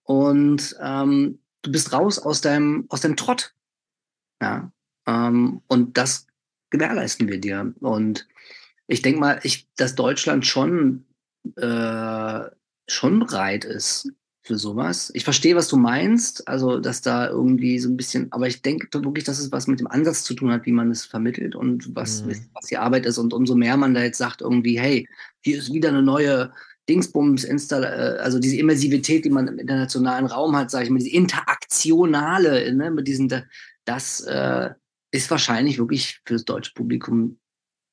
und 0.03 0.77
ähm, 0.81 1.39
du 1.63 1.71
bist 1.71 1.91
raus 1.91 2.19
aus 2.19 2.41
deinem, 2.41 2.85
aus 2.89 3.01
deinem 3.01 3.17
Trott. 3.17 3.53
Ja. 4.41 4.71
Ähm, 5.07 5.61
und 5.67 5.97
das 5.97 6.27
gewährleisten 6.69 7.27
wir 7.27 7.39
dir. 7.39 7.73
Und 7.79 8.27
ich 8.87 9.01
denke 9.01 9.19
mal, 9.19 9.39
ich, 9.43 9.67
dass 9.75 9.95
Deutschland 9.95 10.45
schon, 10.45 11.05
äh, 11.55 12.41
schon 12.87 13.19
bereit 13.19 13.65
ist 13.65 14.11
für 14.43 14.57
sowas. 14.57 15.11
Ich 15.15 15.23
verstehe, 15.23 15.55
was 15.55 15.67
du 15.67 15.77
meinst, 15.77 16.47
also 16.47 16.79
dass 16.79 17.01
da 17.01 17.27
irgendwie 17.27 17.79
so 17.79 17.89
ein 17.89 17.97
bisschen, 17.97 18.31
aber 18.31 18.47
ich 18.47 18.61
denke 18.61 18.87
wirklich, 19.03 19.23
dass 19.23 19.39
es 19.39 19.51
was 19.51 19.65
mit 19.65 19.79
dem 19.79 19.87
Ansatz 19.87 20.23
zu 20.23 20.35
tun 20.35 20.51
hat, 20.51 20.67
wie 20.67 20.71
man 20.71 20.91
es 20.91 21.03
vermittelt 21.03 21.55
und 21.55 21.95
was, 21.95 22.23
mhm. 22.23 22.45
was 22.53 22.67
die 22.67 22.77
Arbeit 22.77 23.07
ist. 23.07 23.17
Und 23.17 23.33
umso 23.33 23.55
mehr 23.55 23.75
man 23.75 23.95
da 23.95 24.03
jetzt 24.03 24.19
sagt, 24.19 24.41
irgendwie, 24.41 24.79
hey, 24.79 25.09
hier 25.41 25.57
ist 25.57 25.73
wieder 25.73 25.89
eine 25.89 26.03
neue 26.03 26.51
Dingsbums, 26.87 27.43
Install 27.43 27.83
äh, 27.85 28.21
also 28.21 28.37
diese 28.37 28.57
Immersivität, 28.57 29.25
die 29.25 29.31
man 29.31 29.47
im 29.47 29.57
internationalen 29.57 30.27
Raum 30.27 30.55
hat, 30.55 30.69
sage 30.69 30.85
ich 30.85 30.91
mal, 30.91 30.99
diese 30.99 31.15
interaktionale, 31.15 32.71
ne, 32.75 32.91
mit 32.91 33.07
diesen, 33.07 33.33
das 33.85 34.21
äh, 34.21 34.69
ist 35.11 35.31
wahrscheinlich 35.31 35.79
wirklich 35.79 36.21
für 36.23 36.33
das 36.33 36.45
deutsche 36.45 36.73
Publikum 36.75 37.39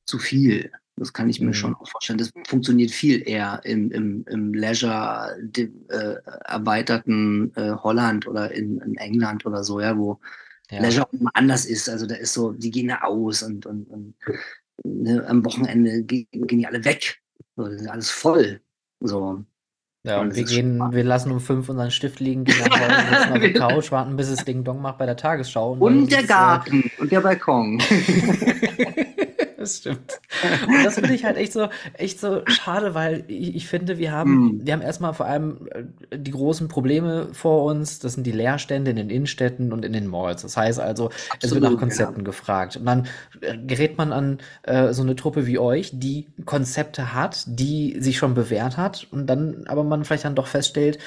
zu 0.07 0.19
viel. 0.19 0.71
Das 0.97 1.13
kann 1.13 1.31
ich 1.31 1.41
mir 1.41 1.49
mhm. 1.49 1.55
schon 1.55 1.75
auch 1.75 1.89
vorstellen. 1.89 2.19
Das 2.19 2.33
funktioniert 2.47 2.91
viel 2.91 3.27
eher 3.27 3.61
im, 3.65 3.91
im, 3.91 4.25
im 4.29 4.55
Leisure 4.55 5.37
äh, 5.57 6.15
erweiterten 6.45 7.53
äh, 7.57 7.73
Holland 7.83 8.27
oder 8.27 8.53
in, 8.53 8.79
in, 8.79 8.97
England 8.97 9.47
oder 9.47 9.65
so, 9.65 9.81
ja, 9.81 9.97
wo 9.97 10.21
ja. 10.71 10.83
Leisure 10.83 11.07
auch 11.07 11.13
immer 11.13 11.31
anders 11.35 11.65
ist. 11.65 11.89
Also 11.89 12.07
da 12.07 12.17
ist 12.17 12.35
so, 12.35 12.53
die 12.53 12.71
gehen 12.71 12.89
da 12.89 13.01
aus 13.03 13.43
und, 13.43 13.65
und, 13.65 13.89
und 13.89 14.15
ne, 14.85 15.25
am 15.27 15.45
Wochenende 15.45 16.03
gehen, 16.03 16.27
gehen 16.31 16.59
die 16.59 16.67
alle 16.67 16.85
weg. 16.85 17.21
So, 17.57 17.65
das 17.65 17.81
ist 17.81 17.89
alles 17.89 18.11
voll. 18.11 18.61
So. 19.01 19.45
Ja, 20.05 20.21
und 20.21 20.35
wir 20.35 20.45
gehen, 20.45 20.79
wir 20.91 21.05
lassen 21.05 21.31
um 21.31 21.41
fünf 21.41 21.69
unseren 21.69 21.93
Stift 21.93 22.19
liegen, 22.19 22.45
gehen 22.45 22.57
sitzen 22.57 23.33
auf 23.33 23.39
der 23.39 23.53
Couch, 23.55 23.93
warten, 23.93 24.17
bis 24.17 24.29
es 24.29 24.45
Ding 24.45 24.65
Dong 24.65 24.83
macht 24.83 24.99
bei 24.99 25.07
der 25.07 25.17
Tagesschau. 25.17 25.73
Und, 25.75 25.81
und 25.81 26.13
der 26.13 26.25
Garten 26.25 26.83
äh, 26.83 27.01
und 27.01 27.13
der 27.13 27.21
Balkon. 27.21 27.81
das 29.63 29.79
stimmt. 29.79 30.21
Und 30.67 30.85
das 30.85 30.95
finde 30.95 31.15
ich 31.15 31.25
halt 31.25 31.37
echt 31.37 31.53
so, 31.53 31.69
echt 31.95 32.21
so 32.21 32.43
schade, 32.47 32.95
weil 32.95 33.25
ich, 33.29 33.55
ich 33.55 33.67
finde, 33.67 33.99
wir 33.99 34.13
haben, 34.13 34.35
mm. 34.35 34.67
wir 34.67 34.73
haben 34.73 34.83
erstmal 34.83 35.15
vor 35.15 35.27
allem 35.27 35.69
äh, 35.71 36.19
die 36.19 36.33
großen 36.33 36.69
Probleme 36.69 37.29
vor 37.33 37.65
uns. 37.65 38.01
Das 38.01 38.15
sind 38.15 38.25
die 38.25 38.33
Leerstände 38.33 38.91
in 38.91 38.97
den 38.97 39.11
Innenstädten 39.11 39.73
und 39.73 39.85
in 39.85 39.93
den 39.93 40.07
Malls. 40.07 40.43
Das 40.43 40.57
heißt 40.57 40.81
also, 40.81 41.07
Absolut, 41.07 41.43
es 41.43 41.51
wird 41.53 41.63
nach 41.63 41.79
Konzepten 41.79 42.21
ja. 42.21 42.25
gefragt. 42.25 42.77
Und 42.77 42.87
dann 42.87 43.07
äh, 43.41 43.57
gerät 43.57 43.97
man 43.97 44.13
an 44.13 44.39
äh, 44.65 44.93
so 44.93 45.03
eine 45.03 45.17
Truppe 45.17 45.47
wie 45.47 45.59
euch, 45.59 45.91
die 45.95 46.29
Konzepte 46.45 47.15
hat, 47.15 47.45
die 47.47 47.97
sich 48.01 48.19
schon 48.19 48.35
bewährt 48.35 48.77
hat 48.77 49.07
und 49.11 49.27
dann 49.27 49.65
aber 49.67 49.85
man 49.85 50.05
vielleicht 50.05 50.25
dann 50.25 50.35
doch 50.35 50.49
feststellt, 50.49 50.99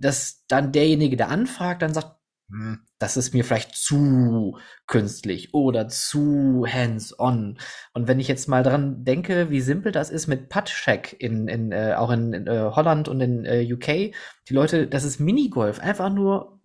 dass 0.00 0.44
dann 0.46 0.72
derjenige, 0.72 1.16
der 1.16 1.30
anfragt, 1.30 1.82
dann 1.82 1.92
sagt, 1.92 2.17
hm, 2.50 2.80
das 2.98 3.16
ist 3.16 3.34
mir 3.34 3.44
vielleicht 3.44 3.76
zu 3.76 4.58
künstlich 4.86 5.52
oder 5.52 5.88
zu 5.88 6.66
hands-on. 6.66 7.58
Und 7.92 8.08
wenn 8.08 8.20
ich 8.20 8.28
jetzt 8.28 8.48
mal 8.48 8.62
dran 8.62 9.04
denke, 9.04 9.50
wie 9.50 9.60
simpel 9.60 9.92
das 9.92 10.10
ist 10.10 10.26
mit 10.28 10.48
Putt-Check 10.48 11.16
in, 11.18 11.46
in, 11.48 11.72
äh, 11.72 11.94
auch 11.96 12.10
in, 12.10 12.32
in 12.32 12.46
äh, 12.46 12.70
Holland 12.72 13.08
und 13.08 13.20
in 13.20 13.44
äh, 13.44 13.70
UK, 13.70 14.14
die 14.48 14.54
Leute, 14.54 14.86
das 14.86 15.04
ist 15.04 15.20
Minigolf, 15.20 15.78
einfach 15.78 16.10
nur 16.10 16.60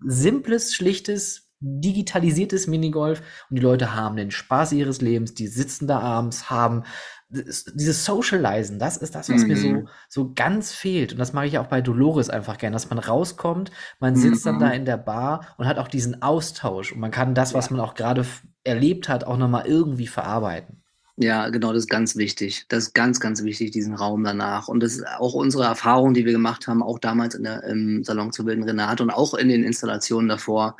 simples, 0.00 0.74
schlichtes, 0.74 1.50
digitalisiertes 1.60 2.66
Minigolf 2.66 3.20
und 3.50 3.56
die 3.56 3.62
Leute 3.62 3.94
haben 3.94 4.16
den 4.16 4.30
Spaß 4.30 4.72
ihres 4.72 5.00
Lebens, 5.00 5.34
die 5.34 5.48
sitzen 5.48 5.88
da 5.88 5.98
abends, 5.98 6.50
haben 6.50 6.84
dieses 7.28 8.04
Socializen, 8.04 8.78
das 8.78 8.96
ist 8.96 9.14
das, 9.14 9.28
was 9.28 9.42
mhm. 9.42 9.48
mir 9.48 9.56
so, 9.56 9.68
mhm. 9.68 9.88
so 10.08 10.32
ganz 10.34 10.72
fehlt. 10.72 11.12
Und 11.12 11.18
das 11.18 11.32
mache 11.32 11.46
ich 11.46 11.58
auch 11.58 11.66
bei 11.66 11.80
Dolores 11.80 12.30
einfach 12.30 12.58
gerne, 12.58 12.74
dass 12.74 12.88
man 12.88 12.98
rauskommt, 12.98 13.70
man 14.00 14.16
sitzt 14.16 14.44
mhm. 14.44 14.50
dann 14.50 14.58
da 14.60 14.70
in 14.70 14.84
der 14.84 14.96
Bar 14.96 15.54
und 15.58 15.66
hat 15.66 15.78
auch 15.78 15.88
diesen 15.88 16.22
Austausch 16.22 16.92
und 16.92 17.00
man 17.00 17.10
kann 17.10 17.34
das, 17.34 17.54
was 17.54 17.70
man 17.70 17.80
auch 17.80 17.94
gerade 17.94 18.24
erlebt 18.64 19.08
hat, 19.08 19.24
auch 19.24 19.36
nochmal 19.36 19.66
irgendwie 19.66 20.06
verarbeiten. 20.06 20.82
Ja, 21.20 21.48
genau, 21.48 21.72
das 21.72 21.84
ist 21.84 21.90
ganz 21.90 22.14
wichtig. 22.14 22.66
Das 22.68 22.84
ist 22.84 22.94
ganz, 22.94 23.18
ganz 23.18 23.42
wichtig, 23.42 23.72
diesen 23.72 23.94
Raum 23.94 24.22
danach. 24.22 24.68
Und 24.68 24.80
das 24.80 24.92
ist 24.92 25.06
auch 25.18 25.34
unsere 25.34 25.64
Erfahrung, 25.64 26.14
die 26.14 26.24
wir 26.24 26.32
gemacht 26.32 26.68
haben, 26.68 26.80
auch 26.80 27.00
damals 27.00 27.36
der, 27.36 27.64
im 27.64 28.04
Salon 28.04 28.30
zu 28.30 28.46
Wilden 28.46 28.62
Renate 28.62 29.02
und 29.02 29.10
auch 29.10 29.34
in 29.34 29.48
den 29.48 29.64
Installationen 29.64 30.28
davor. 30.28 30.76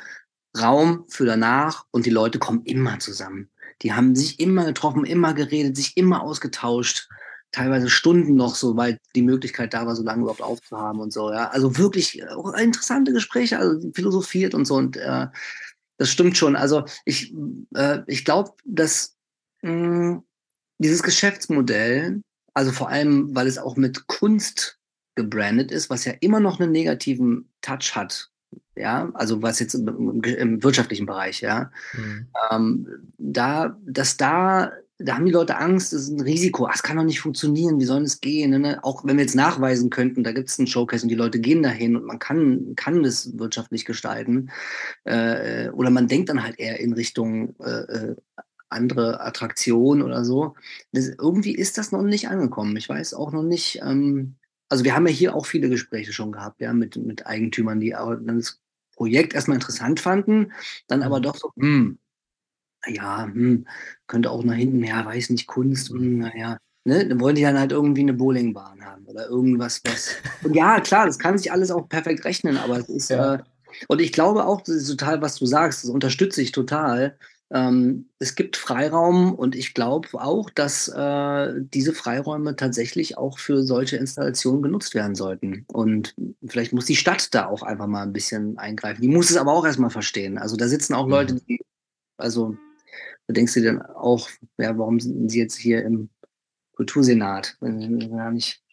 Raum 0.57 1.03
für 1.09 1.25
danach 1.25 1.85
und 1.91 2.05
die 2.05 2.09
Leute 2.09 2.39
kommen 2.39 2.63
immer 2.63 2.99
zusammen. 2.99 3.49
Die 3.81 3.93
haben 3.93 4.15
sich 4.15 4.39
immer 4.39 4.65
getroffen, 4.65 5.05
immer 5.05 5.33
geredet, 5.33 5.75
sich 5.75 5.95
immer 5.95 6.21
ausgetauscht. 6.21 7.07
Teilweise 7.51 7.89
Stunden 7.89 8.35
noch, 8.35 8.55
so 8.55 8.77
weil 8.77 8.99
die 9.15 9.23
Möglichkeit 9.23 9.73
da 9.73 9.87
war, 9.87 9.95
so 9.95 10.03
lange 10.03 10.21
überhaupt 10.21 10.41
aufzuhaben 10.41 11.01
und 11.01 11.11
so. 11.11 11.31
Ja, 11.31 11.49
also 11.49 11.77
wirklich 11.77 12.27
auch 12.29 12.53
interessante 12.53 13.11
Gespräche, 13.11 13.57
also 13.57 13.89
philosophiert 13.93 14.53
und 14.53 14.65
so. 14.65 14.75
Und 14.75 14.97
äh, 14.97 15.27
das 15.97 16.09
stimmt 16.09 16.37
schon. 16.37 16.55
Also 16.55 16.85
ich, 17.05 17.33
äh, 17.73 17.99
ich 18.07 18.23
glaube, 18.23 18.51
dass 18.65 19.15
mh, 19.61 19.71
hm, 19.71 20.23
dieses 20.77 21.01
Geschäftsmodell, 21.01 22.21
also 22.53 22.71
vor 22.71 22.89
allem, 22.89 23.35
weil 23.35 23.47
es 23.47 23.57
auch 23.57 23.75
mit 23.77 24.07
Kunst 24.07 24.77
gebrandet 25.15 25.71
ist, 25.71 25.89
was 25.89 26.05
ja 26.05 26.13
immer 26.21 26.39
noch 26.39 26.59
einen 26.59 26.71
negativen 26.71 27.51
Touch 27.61 27.95
hat 27.95 28.29
ja, 28.79 29.09
also 29.13 29.41
was 29.41 29.59
jetzt 29.59 29.73
im, 29.73 30.21
im 30.23 30.63
wirtschaftlichen 30.63 31.05
Bereich, 31.05 31.41
ja, 31.41 31.71
mhm. 31.93 32.27
ähm, 32.51 32.87
da, 33.17 33.77
dass 33.85 34.17
da, 34.17 34.71
da 34.97 35.15
haben 35.15 35.25
die 35.25 35.31
Leute 35.31 35.57
Angst, 35.57 35.93
das 35.93 36.03
ist 36.03 36.09
ein 36.09 36.21
Risiko, 36.21 36.67
ach, 36.67 36.75
es 36.75 36.83
kann 36.83 36.97
doch 36.97 37.03
nicht 37.03 37.19
funktionieren, 37.19 37.79
wie 37.79 37.85
soll 37.85 38.01
es 38.03 38.21
gehen? 38.21 38.61
Ne? 38.61 38.79
Auch 38.83 39.05
wenn 39.05 39.17
wir 39.17 39.23
jetzt 39.23 39.35
nachweisen 39.35 39.89
könnten, 39.89 40.23
da 40.23 40.31
gibt 40.31 40.49
es 40.49 40.59
einen 40.59 40.67
Showcase 40.67 41.03
und 41.03 41.09
die 41.09 41.15
Leute 41.15 41.39
gehen 41.39 41.63
dahin 41.63 41.95
und 41.95 42.05
man 42.05 42.19
kann, 42.19 42.73
kann 42.75 43.03
das 43.03 43.37
wirtschaftlich 43.37 43.85
gestalten. 43.85 44.49
Äh, 45.03 45.69
oder 45.69 45.89
man 45.89 46.07
denkt 46.07 46.29
dann 46.29 46.43
halt 46.43 46.59
eher 46.59 46.79
in 46.79 46.93
Richtung 46.93 47.55
äh, 47.59 48.11
äh 48.11 48.15
andere 48.71 49.19
Attraktion 49.21 50.03
oder 50.03 50.23
so. 50.23 50.53
Das, 50.91 51.07
irgendwie 51.07 51.55
ist 51.55 51.79
das 51.79 51.91
noch 51.91 52.03
nicht 52.03 52.29
angekommen. 52.29 52.77
Ich 52.77 52.87
weiß 52.87 53.15
auch 53.15 53.31
noch 53.31 53.41
nicht, 53.41 53.79
ähm, 53.81 54.35
also 54.69 54.83
wir 54.83 54.95
haben 54.95 55.07
ja 55.07 55.13
hier 55.13 55.35
auch 55.35 55.47
viele 55.47 55.69
Gespräche 55.69 56.13
schon 56.13 56.31
gehabt, 56.31 56.61
ja, 56.61 56.71
mit, 56.73 56.95
mit 56.95 57.25
Eigentümern, 57.25 57.79
die 57.79 57.95
auch 57.95 58.15
dann 58.15 58.43
Projekt 58.99 59.33
erstmal 59.33 59.55
interessant 59.55 60.01
fanden, 60.01 60.51
dann 60.87 61.03
aber 61.03 61.19
mhm. 61.19 61.23
doch 61.23 61.37
so, 61.37 61.53
hm, 61.55 61.97
ja, 62.85 63.23
hm, 63.23 63.65
könnte 64.07 64.29
auch 64.29 64.43
nach 64.43 64.55
hinten, 64.55 64.83
ja, 64.83 65.05
weiß 65.05 65.29
nicht, 65.29 65.47
Kunst, 65.47 65.89
hm, 65.89 66.19
naja, 66.19 66.57
ne, 66.83 67.07
dann 67.07 67.21
wollen 67.21 67.35
die 67.35 67.43
dann 67.43 67.57
halt 67.57 67.71
irgendwie 67.71 68.01
eine 68.01 68.13
Bowlingbahn 68.13 68.83
haben 68.83 69.05
oder 69.05 69.29
irgendwas, 69.29 69.81
was. 69.85 70.15
Und 70.43 70.53
ja, 70.53 70.81
klar, 70.81 71.05
das 71.05 71.17
kann 71.17 71.37
sich 71.37 71.49
alles 71.49 71.71
auch 71.71 71.87
perfekt 71.87 72.25
rechnen, 72.25 72.57
aber 72.57 72.79
es 72.79 72.89
ist, 72.89 73.09
ja. 73.09 73.35
äh, 73.35 73.39
und 73.87 74.01
ich 74.01 74.11
glaube 74.11 74.45
auch, 74.45 74.61
das 74.61 74.75
ist 74.75 74.89
total, 74.89 75.21
was 75.21 75.35
du 75.35 75.45
sagst, 75.45 75.83
das 75.83 75.91
unterstütze 75.91 76.41
ich 76.41 76.51
total. 76.51 77.17
Ähm, 77.51 78.09
es 78.19 78.35
gibt 78.35 78.57
Freiraum 78.57 79.33
und 79.33 79.55
ich 79.55 79.73
glaube 79.73 80.07
auch, 80.13 80.49
dass 80.49 80.87
äh, 80.87 81.53
diese 81.57 81.93
Freiräume 81.93 82.55
tatsächlich 82.55 83.17
auch 83.17 83.39
für 83.39 83.63
solche 83.63 83.97
Installationen 83.97 84.61
genutzt 84.61 84.93
werden 84.93 85.15
sollten. 85.15 85.65
Und 85.67 86.15
vielleicht 86.45 86.73
muss 86.73 86.85
die 86.85 86.95
Stadt 86.95 87.33
da 87.33 87.47
auch 87.47 87.63
einfach 87.63 87.87
mal 87.87 88.03
ein 88.03 88.13
bisschen 88.13 88.57
eingreifen. 88.57 89.01
Die 89.01 89.07
muss 89.07 89.31
es 89.31 89.37
aber 89.37 89.53
auch 89.53 89.65
erstmal 89.65 89.89
verstehen. 89.89 90.37
Also 90.37 90.57
da 90.57 90.67
sitzen 90.67 90.93
auch 90.93 91.07
Leute, 91.07 91.35
mhm. 91.35 91.41
die, 91.47 91.65
also 92.17 92.55
da 93.27 93.33
denkst 93.33 93.55
du 93.55 93.63
dann 93.63 93.81
auch, 93.81 94.29
ja, 94.57 94.77
warum 94.77 94.99
sind 94.99 95.29
sie 95.29 95.39
jetzt 95.39 95.55
hier 95.55 95.83
im 95.83 96.09
Kultursenat, 96.75 97.57
wenn 97.59 97.79
sie 97.79 98.09
gar 98.09 98.31
nicht 98.31 98.63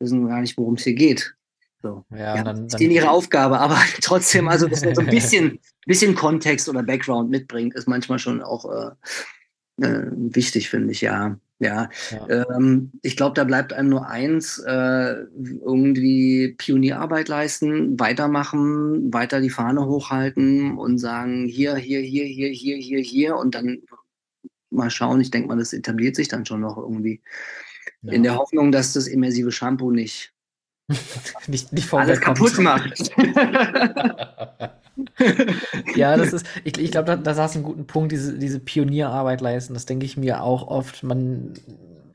wissen 0.00 0.28
gar 0.28 0.40
nicht, 0.40 0.56
worum 0.56 0.74
es 0.74 0.84
hier 0.84 0.94
geht. 0.94 1.34
So. 1.82 2.04
Ja, 2.10 2.36
ja 2.36 2.44
dann, 2.44 2.68
dann, 2.68 2.80
ihre 2.80 3.10
Aufgabe, 3.10 3.60
aber 3.60 3.76
trotzdem, 4.02 4.48
also 4.48 4.66
dass 4.66 4.84
man 4.84 4.94
so 4.94 5.00
ein 5.00 5.06
bisschen, 5.10 5.60
bisschen 5.86 6.14
Kontext 6.14 6.68
oder 6.68 6.82
Background 6.82 7.30
mitbringt, 7.30 7.74
ist 7.74 7.88
manchmal 7.88 8.18
schon 8.18 8.42
auch 8.42 8.64
äh, 8.70 9.84
äh, 9.84 10.10
wichtig, 10.12 10.70
finde 10.70 10.92
ich, 10.92 11.00
ja. 11.00 11.38
Ja, 11.60 11.90
ja. 12.12 12.46
Ähm, 12.54 12.92
ich 13.02 13.16
glaube, 13.16 13.34
da 13.34 13.42
bleibt 13.42 13.72
einem 13.72 13.88
nur 13.88 14.06
eins, 14.06 14.60
äh, 14.60 15.24
irgendwie 15.34 16.54
Pionierarbeit 16.56 17.26
leisten, 17.26 17.98
weitermachen, 17.98 19.12
weiter 19.12 19.40
die 19.40 19.50
Fahne 19.50 19.84
hochhalten 19.84 20.78
und 20.78 20.98
sagen, 20.98 21.48
hier, 21.48 21.74
hier, 21.74 22.00
hier, 22.00 22.26
hier, 22.26 22.50
hier, 22.50 22.76
hier, 22.76 23.00
hier 23.00 23.36
und 23.36 23.56
dann 23.56 23.82
mal 24.70 24.90
schauen. 24.90 25.20
Ich 25.20 25.32
denke 25.32 25.48
mal, 25.48 25.58
das 25.58 25.72
etabliert 25.72 26.14
sich 26.14 26.28
dann 26.28 26.46
schon 26.46 26.60
noch 26.60 26.76
irgendwie. 26.76 27.22
Ja. 28.02 28.12
In 28.12 28.22
der 28.22 28.36
Hoffnung, 28.36 28.70
dass 28.70 28.92
das 28.92 29.08
immersive 29.08 29.50
Shampoo 29.50 29.90
nicht 29.90 30.32
nicht, 31.46 31.72
nicht 31.72 31.92
Alles 31.92 32.20
kaputt 32.20 32.58
macht. 32.58 33.10
ja, 35.94 36.16
das 36.16 36.32
ist, 36.32 36.46
ich, 36.64 36.78
ich 36.78 36.90
glaube, 36.90 37.06
da, 37.06 37.16
da 37.16 37.34
saß 37.34 37.56
ein 37.56 37.62
guten 37.62 37.86
Punkt, 37.86 38.12
diese, 38.12 38.38
diese 38.38 38.58
Pionierarbeit 38.60 39.40
leisten. 39.40 39.74
Das 39.74 39.86
denke 39.86 40.06
ich 40.06 40.16
mir 40.16 40.42
auch 40.42 40.66
oft. 40.66 41.02
Man, 41.02 41.52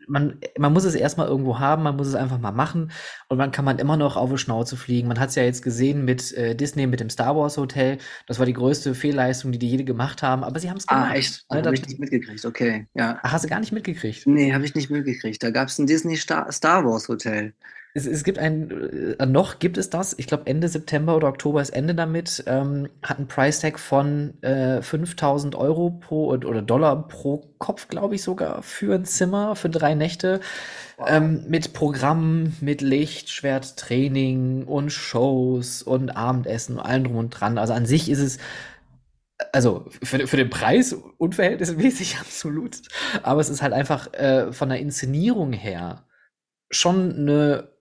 man, 0.07 0.39
man 0.57 0.74
muss 0.74 0.84
es 0.86 0.95
erstmal 0.95 1.28
irgendwo 1.28 1.59
haben, 1.59 1.84
man 1.84 1.95
muss 1.95 2.07
es 2.07 2.15
einfach 2.15 2.39
mal 2.39 2.51
machen 2.51 2.91
und 3.30 3.38
man 3.38 3.51
kann 3.51 3.63
man 3.63 3.80
immer 3.80 3.95
noch 3.95 4.17
auf 4.17 4.32
die 4.32 4.38
Schnauze 4.38 4.76
fliegen. 4.76 5.07
Man 5.07 5.19
hat 5.19 5.30
es 5.30 5.36
ja 5.36 5.43
jetzt 5.43 5.61
gesehen 5.61 6.03
mit 6.03 6.34
äh, 6.34 6.55
Disney, 6.55 6.88
mit 6.88 6.99
dem 6.99 7.09
Star 7.09 7.36
Wars 7.36 7.57
Hotel. 7.57 7.97
Das 8.28 8.39
war 8.39 8.45
die 8.45 8.53
größte 8.53 8.95
Fehlleistung, 8.95 9.51
die 9.51 9.59
die 9.59 9.69
jede 9.69 9.84
gemacht 9.84 10.24
haben, 10.24 10.43
aber 10.43 10.59
sie 10.59 10.69
haben 10.69 10.78
es 10.78 10.88
ah, 10.88 10.95
gemacht. 10.95 11.11
Ah, 11.11 11.15
echt? 11.15 11.45
Ne, 11.51 11.61
habe 11.63 11.76
ich 11.76 11.86
nicht 11.86 11.99
mitgekriegt, 11.99 12.45
okay. 12.45 12.88
Ja. 12.95 13.19
Ach, 13.24 13.32
hast 13.32 13.45
du 13.45 13.49
gar 13.49 13.59
nicht 13.59 13.71
mitgekriegt? 13.71 14.26
Nee, 14.26 14.53
habe 14.53 14.65
ich 14.65 14.76
nicht 14.76 14.89
mitgekriegt. 14.89 15.41
Da 15.43 15.51
gab 15.51 15.67
es 15.67 15.78
ein 15.78 15.88
Disney 15.88 16.17
Star, 16.17 16.51
Star 16.51 16.84
Wars 16.86 17.07
Hotel. 17.07 17.53
Es, 17.95 18.07
es 18.07 18.23
gibt 18.23 18.39
ein, 18.39 19.15
äh, 19.19 19.25
noch 19.27 19.59
gibt 19.59 19.77
es 19.77 19.91
das, 19.91 20.17
ich 20.17 20.25
glaube 20.25 20.47
Ende 20.47 20.67
September 20.67 21.15
oder 21.15 21.27
Oktober 21.27 21.61
ist 21.61 21.69
Ende 21.69 21.93
damit, 21.93 22.43
ähm, 22.47 22.89
hat 23.03 23.19
ein 23.19 23.27
Price 23.27 23.59
Tag 23.59 23.77
von 23.79 24.41
äh, 24.41 24.81
5000 24.81 25.55
Euro 25.55 25.91
pro 25.91 26.29
oder 26.29 26.63
Dollar 26.63 27.07
pro 27.07 27.53
Kopf, 27.59 27.87
glaube 27.89 28.15
ich 28.15 28.23
sogar, 28.23 28.63
für 28.63 28.95
ein 28.95 29.05
Zimmer, 29.05 29.55
für 29.55 29.69
drei 29.69 29.93
Nächte. 29.93 30.39
Wow. 30.97 31.07
Ähm, 31.09 31.45
mit 31.47 31.73
Programm, 31.73 32.53
mit 32.61 32.81
Licht, 32.81 33.29
Schwerttraining 33.29 34.65
und 34.65 34.91
Shows 34.91 35.83
und 35.83 36.09
Abendessen 36.11 36.77
und 36.77 36.85
allem 36.85 37.03
drum 37.03 37.17
und 37.17 37.29
dran. 37.29 37.57
Also 37.59 37.73
an 37.73 37.85
sich 37.85 38.09
ist 38.09 38.19
es 38.19 38.39
also 39.51 39.85
für, 40.01 40.25
für 40.25 40.37
den 40.37 40.49
Preis 40.49 40.93
unverhältnismäßig 41.17 42.17
absolut. 42.19 42.81
Aber 43.21 43.41
es 43.41 43.49
ist 43.49 43.61
halt 43.61 43.73
einfach 43.73 44.11
äh, 44.13 44.51
von 44.51 44.69
der 44.69 44.79
Inszenierung 44.79 45.53
her 45.53 46.07
schon 46.71 47.15
eine 47.15 47.72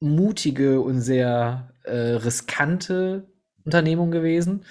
mutige 0.00 0.80
und 0.80 1.00
sehr 1.00 1.72
äh, 1.84 1.96
riskante 1.96 3.26
Unternehmung 3.64 4.10
gewesen. 4.10 4.64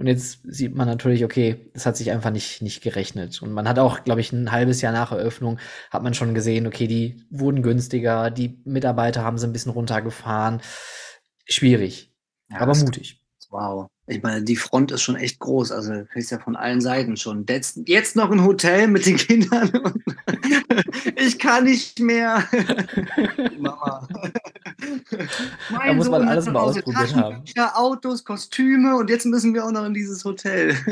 Und 0.00 0.06
jetzt 0.06 0.40
sieht 0.44 0.74
man 0.74 0.88
natürlich, 0.88 1.24
okay, 1.24 1.70
das 1.74 1.84
hat 1.84 1.96
sich 1.96 2.10
einfach 2.10 2.30
nicht, 2.30 2.62
nicht 2.62 2.82
gerechnet. 2.82 3.42
Und 3.42 3.52
man 3.52 3.68
hat 3.68 3.78
auch, 3.78 4.02
glaube 4.02 4.22
ich, 4.22 4.32
ein 4.32 4.50
halbes 4.50 4.80
Jahr 4.80 4.94
nach 4.94 5.12
Eröffnung 5.12 5.58
hat 5.90 6.02
man 6.02 6.14
schon 6.14 6.32
gesehen, 6.32 6.66
okay, 6.66 6.86
die 6.86 7.22
wurden 7.28 7.62
günstiger, 7.62 8.30
die 8.30 8.62
Mitarbeiter 8.64 9.22
haben 9.22 9.36
sie 9.36 9.46
ein 9.46 9.52
bisschen 9.52 9.72
runtergefahren. 9.72 10.62
Schwierig, 11.44 12.14
ja, 12.48 12.60
aber 12.60 12.74
mutig. 12.76 13.20
Wow. 13.50 13.88
Ich 14.06 14.22
meine, 14.22 14.42
die 14.42 14.56
Front 14.56 14.90
ist 14.92 15.02
schon 15.02 15.16
echt 15.16 15.38
groß. 15.38 15.70
Also 15.72 15.92
ist 16.14 16.30
ja 16.30 16.38
von 16.38 16.56
allen 16.56 16.80
Seiten 16.80 17.16
schon. 17.16 17.44
Jetzt, 17.48 17.80
jetzt 17.86 18.16
noch 18.16 18.30
ein 18.30 18.44
Hotel 18.44 18.88
mit 18.88 19.06
den 19.06 19.16
Kindern. 19.16 19.70
ich 21.16 21.38
kann 21.38 21.64
nicht 21.64 22.00
mehr. 22.00 22.44
Mama. 23.58 24.08
da 25.70 25.92
muss 25.92 26.08
man 26.08 26.28
alles 26.28 26.46
mal 26.46 26.60
ausprobiert 26.60 27.14
haben. 27.14 27.42
Autos, 27.74 28.24
Kostüme 28.24 28.96
und 28.96 29.10
jetzt 29.10 29.26
müssen 29.26 29.54
wir 29.54 29.64
auch 29.64 29.72
noch 29.72 29.84
in 29.84 29.94
dieses 29.94 30.24
Hotel. 30.24 30.76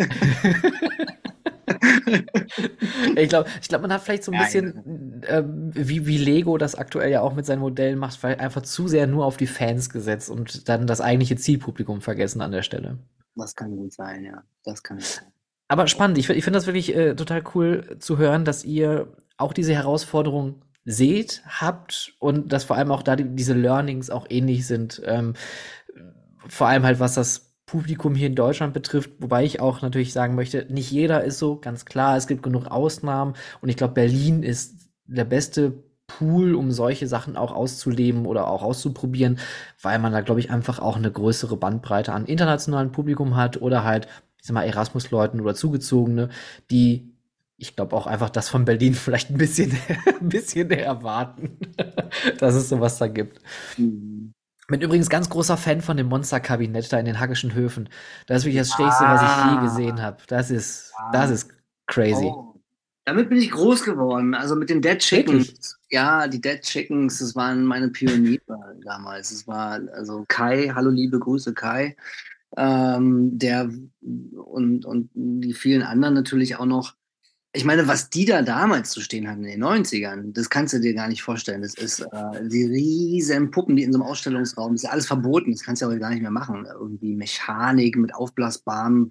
ich 3.16 3.28
glaube, 3.28 3.48
ich 3.60 3.68
glaub, 3.68 3.82
man 3.82 3.92
hat 3.92 4.02
vielleicht 4.02 4.24
so 4.24 4.32
ein 4.32 4.38
bisschen. 4.38 5.22
Äh, 5.22 5.42
wie, 5.46 6.06
wie 6.06 6.18
Lego 6.18 6.58
das 6.58 6.74
aktuell 6.74 7.10
ja 7.10 7.20
auch 7.20 7.34
mit 7.34 7.46
seinen 7.46 7.60
Modellen 7.60 7.98
macht, 7.98 8.24
einfach 8.24 8.62
zu 8.62 8.88
sehr 8.88 9.06
nur 9.06 9.26
auf 9.26 9.36
die 9.36 9.46
Fans 9.46 9.90
gesetzt 9.90 10.30
und 10.30 10.68
dann 10.68 10.86
das 10.86 11.00
eigentliche 11.00 11.36
Zielpublikum 11.36 12.00
vergessen 12.00 12.40
an 12.40 12.52
der 12.52 12.62
Stelle. 12.62 12.98
Das 13.34 13.54
kann 13.54 13.76
gut 13.76 13.92
sein, 13.92 14.24
ja. 14.24 14.42
Das 14.64 14.82
kann 14.82 14.98
sein. 15.00 15.26
Aber 15.68 15.86
spannend. 15.86 16.18
Ich, 16.18 16.28
ich 16.30 16.44
finde 16.44 16.58
das 16.58 16.66
wirklich 16.66 16.94
äh, 16.94 17.14
total 17.14 17.42
cool 17.54 17.96
zu 17.98 18.18
hören, 18.18 18.44
dass 18.44 18.64
ihr 18.64 19.12
auch 19.36 19.52
diese 19.52 19.74
Herausforderung 19.74 20.62
seht, 20.91 21.43
habt 21.47 22.14
und 22.18 22.51
dass 22.51 22.64
vor 22.64 22.76
allem 22.76 22.91
auch 22.91 23.03
da 23.03 23.14
die, 23.14 23.24
diese 23.24 23.53
Learnings 23.53 24.09
auch 24.09 24.26
ähnlich 24.30 24.66
sind. 24.66 25.03
Ähm, 25.05 25.34
vor 26.47 26.66
allem 26.66 26.84
halt, 26.84 26.99
was 26.99 27.14
das 27.14 27.53
Publikum 27.66 28.14
hier 28.14 28.28
in 28.28 28.34
Deutschland 28.34 28.72
betrifft, 28.72 29.11
wobei 29.18 29.45
ich 29.45 29.61
auch 29.61 29.82
natürlich 29.82 30.14
sagen 30.14 30.34
möchte, 30.34 30.66
nicht 30.70 30.91
jeder 30.91 31.22
ist 31.24 31.39
so, 31.39 31.61
ganz 31.61 31.84
klar, 31.84 32.16
es 32.16 32.26
gibt 32.26 32.43
genug 32.43 32.68
Ausnahmen 32.68 33.34
und 33.61 33.68
ich 33.68 33.76
glaube, 33.76 33.93
Berlin 33.93 34.43
ist 34.43 34.89
der 35.05 35.26
beste 35.26 35.84
Pool, 36.07 36.55
um 36.55 36.72
solche 36.72 37.07
Sachen 37.07 37.36
auch 37.36 37.53
auszuleben 37.53 38.24
oder 38.24 38.49
auch 38.49 38.62
auszuprobieren, 38.62 39.39
weil 39.82 39.99
man 39.99 40.12
da, 40.12 40.22
glaube 40.22 40.41
ich, 40.41 40.51
einfach 40.51 40.78
auch 40.78 40.97
eine 40.97 41.12
größere 41.12 41.59
Bandbreite 41.59 42.14
an 42.14 42.24
internationalen 42.24 42.93
Publikum 42.93 43.36
hat 43.36 43.61
oder 43.61 43.84
halt, 43.84 44.09
ich 44.41 44.47
sag 44.47 44.55
mal, 44.55 44.64
Erasmus-Leuten 44.64 45.43
oder 45.43 45.55
Zugezogene, 45.55 46.30
die 46.70 47.07
ich 47.59 47.74
glaube 47.74 47.94
auch 47.96 48.06
einfach 48.06 48.30
das 48.30 48.48
von 48.48 48.64
Berlin 48.64 48.94
vielleicht 48.94 49.30
ein 49.30 49.36
bisschen, 49.36 49.76
ein 50.20 50.28
bisschen 50.28 50.70
erwarten, 50.70 51.59
dass 52.38 52.54
es 52.54 52.68
sowas 52.68 52.98
da 52.98 53.09
gibt. 53.09 53.40
Mhm. 53.76 54.32
Bin 54.70 54.82
übrigens 54.82 55.09
ganz 55.09 55.30
großer 55.30 55.56
Fan 55.56 55.80
von 55.80 55.96
dem 55.96 56.09
Monsterkabinett 56.09 56.92
da 56.92 56.98
in 56.98 57.06
den 57.06 57.18
Hackischen 57.18 57.54
Höfen. 57.54 57.88
Das 58.26 58.38
ist 58.38 58.44
wirklich 58.44 58.61
das 58.61 58.70
Schrägste, 58.70 59.06
ah. 59.06 59.14
was 59.14 59.22
ich 59.22 59.50
je 59.50 59.59
ah. 59.59 59.62
gesehen 59.62 60.02
habe. 60.02 60.18
Das 60.26 60.50
ist, 60.50 60.92
ah. 60.98 61.11
das 61.11 61.30
ist 61.30 61.50
crazy. 61.86 62.26
Oh. 62.26 62.54
Damit 63.06 63.30
bin 63.30 63.38
ich 63.38 63.50
groß 63.50 63.84
geworden. 63.84 64.34
Also 64.34 64.56
mit 64.56 64.68
den 64.68 64.82
Dead 64.82 64.98
Chickens. 64.98 65.48
Wirklich? 65.48 65.72
Ja, 65.88 66.28
die 66.28 66.42
Dead 66.42 66.61
Chickens, 66.61 67.20
das 67.20 67.34
waren 67.34 67.64
meine 67.64 67.88
Pioniere 67.88 68.42
damals. 68.84 69.30
Es 69.30 69.48
war 69.48 69.80
also 69.94 70.26
Kai, 70.28 70.70
hallo 70.74 70.90
liebe 70.90 71.18
Grüße 71.18 71.54
Kai, 71.54 71.96
ähm, 72.59 73.38
der 73.38 73.70
und, 74.02 74.84
und 74.84 75.09
die 75.14 75.54
vielen 75.54 75.80
anderen 75.80 76.12
natürlich 76.12 76.56
auch 76.56 76.66
noch 76.66 76.97
ich 77.53 77.64
meine, 77.64 77.88
was 77.88 78.11
die 78.11 78.26
da 78.26 78.42
damals 78.42 78.90
zu 78.90 79.01
stehen 79.01 79.26
hatten 79.28 79.42
in 79.44 79.59
den 79.59 79.64
90ern, 79.64 80.34
das 80.34 80.51
kannst 80.51 80.74
du 80.74 80.80
dir 80.80 80.92
gar 80.92 81.09
nicht 81.09 81.22
vorstellen. 81.22 81.62
Das 81.62 81.72
ist 81.74 82.01
äh, 82.01 82.46
die 82.46 82.64
riesen 82.64 83.51
Puppen, 83.51 83.74
die 83.74 83.84
in 83.84 83.92
so 83.92 83.99
einem 83.99 84.09
Ausstellungsraum, 84.09 84.72
das 84.72 84.82
ist 84.82 84.84
ja 84.84 84.90
alles 84.90 85.07
verboten, 85.07 85.53
das 85.53 85.62
kannst 85.62 85.80
du 85.80 85.86
ja 85.86 85.90
heute 85.90 86.01
gar 86.01 86.11
nicht 86.11 86.20
mehr 86.20 86.30
machen. 86.30 86.66
Irgendwie 86.70 87.14
Mechanik 87.14 87.96
mit 87.96 88.14
aufblasbaren 88.14 89.09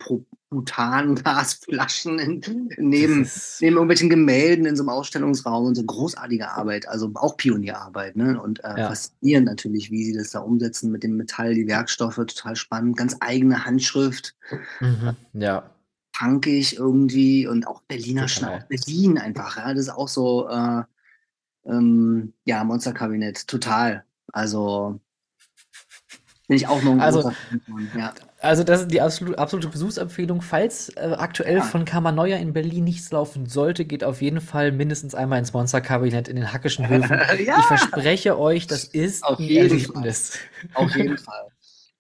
Butangasflaschen 0.52 2.18
neben, 2.78 2.78
neben 2.78 3.28
irgendwelchen 3.60 4.10
Gemälden 4.10 4.68
in 4.68 4.76
so 4.76 4.84
einem 4.84 4.90
Ausstellungsraum 4.90 5.66
und 5.66 5.76
so 5.76 5.84
großartige 5.84 6.48
Arbeit, 6.50 6.88
also 6.88 7.12
auch 7.16 7.38
Pionierarbeit, 7.38 8.16
ne? 8.16 8.40
Und 8.40 8.64
äh, 8.64 8.76
ja. 8.78 8.88
faszinierend 8.90 9.48
natürlich, 9.48 9.90
wie 9.90 10.06
sie 10.06 10.14
das 10.14 10.30
da 10.30 10.40
umsetzen 10.40 10.92
mit 10.92 11.02
dem 11.02 11.18
Metall, 11.18 11.56
die 11.56 11.68
Werkstoffe, 11.68 12.18
total 12.18 12.56
spannend, 12.56 12.98
ganz 12.98 13.18
eigene 13.20 13.66
Handschrift. 13.66 14.36
Mhm. 14.80 15.16
Ja 15.34 15.72
punkig 16.18 16.78
irgendwie 16.78 17.48
und 17.48 17.68
auch 17.68 17.82
Berliner 17.82 18.28
Schnau. 18.28 18.60
Berlin 18.70 19.18
einfach, 19.18 19.58
ja. 19.58 19.74
Das 19.74 19.84
ist 19.84 19.90
auch 19.90 20.08
so, 20.08 20.50
äh, 20.50 20.84
ähm, 21.66 22.34
ja, 22.46 22.64
Monsterkabinett, 22.64 23.48
total. 23.48 24.04
Also 24.32 25.00
bin 26.48 26.56
ich 26.56 26.68
auch 26.68 26.82
noch 26.82 26.94
ein 26.94 27.02
also, 27.02 27.32
ja. 27.98 28.14
Also 28.40 28.64
das 28.64 28.82
ist 28.82 28.92
die 28.92 29.02
absolute, 29.02 29.38
absolute 29.38 29.68
Besuchsempfehlung. 29.68 30.42
Falls 30.42 30.90
äh, 30.90 31.16
aktuell 31.18 31.58
ja. 31.58 31.64
von 31.64 31.84
Neuer 32.16 32.38
in 32.38 32.54
Berlin 32.54 32.86
nichts 32.86 33.12
laufen 33.12 33.48
sollte, 33.48 33.84
geht 33.84 34.04
auf 34.04 34.22
jeden 34.22 34.40
Fall 34.40 34.72
mindestens 34.72 35.14
einmal 35.14 35.40
ins 35.40 35.54
Monsterkabinett 35.54 36.28
in 36.28 36.36
den 36.38 36.54
Hackischen 36.54 36.88
Höfen. 36.88 37.20
ja. 37.46 37.60
Ich 37.60 37.66
verspreche 37.66 38.40
euch, 38.40 38.66
das 38.68 38.86
ist 38.86 39.24
auf 39.24 39.40
ein 39.40 39.50
Erlebnis. 39.50 40.38
Fall. 40.74 40.86
Auf 40.86 40.96
jeden 40.96 41.18
Fall. 41.18 41.48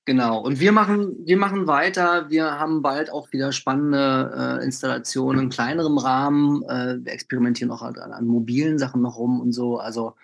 Genau. 0.07 0.39
Und 0.39 0.61
wir 0.61 0.71
machen, 0.71 1.17
wir 1.25 1.35
machen 1.35 1.67
weiter. 1.67 2.29
Wir 2.29 2.57
haben 2.57 2.81
bald 2.81 3.09
auch 3.09 3.29
wieder 3.33 3.51
spannende 3.51 4.57
äh, 4.61 4.63
Installationen 4.63 5.43
in 5.43 5.49
kleinerem 5.49 5.97
Rahmen. 5.97 6.63
Äh, 6.63 7.03
wir 7.03 7.11
experimentieren 7.11 7.71
auch 7.71 7.81
an, 7.81 7.97
an, 7.97 8.25
mobilen 8.25 8.79
Sachen 8.79 9.01
noch 9.01 9.17
rum 9.17 9.41
und 9.41 9.51
so. 9.51 9.79
Also 9.79 10.15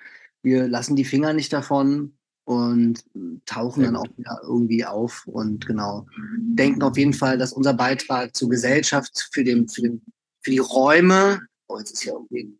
wir 0.41 0.69
lassen 0.69 0.95
die 0.95 1.03
Finger 1.03 1.33
nicht 1.33 1.51
davon 1.51 2.13
und 2.45 3.03
tauchen 3.45 3.83
dann 3.83 3.97
auch 3.97 4.07
wieder 4.15 4.39
irgendwie 4.43 4.85
auf 4.85 5.27
und 5.27 5.67
genau 5.67 6.07
denken 6.37 6.81
auf 6.81 6.95
jeden 6.95 7.13
Fall, 7.13 7.37
dass 7.37 7.51
unser 7.51 7.73
Beitrag 7.73 8.33
zur 8.33 8.49
Gesellschaft 8.49 9.29
für 9.33 9.43
den, 9.43 9.67
für 9.67 9.81
den, 9.81 10.01
für 10.39 10.51
die 10.51 10.59
Räume, 10.59 11.41
oh, 11.67 11.77
jetzt 11.77 11.91
ist 11.91 12.05
ja 12.05 12.13
irgendwie 12.13 12.57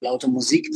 laute 0.00 0.28
Musik, 0.28 0.68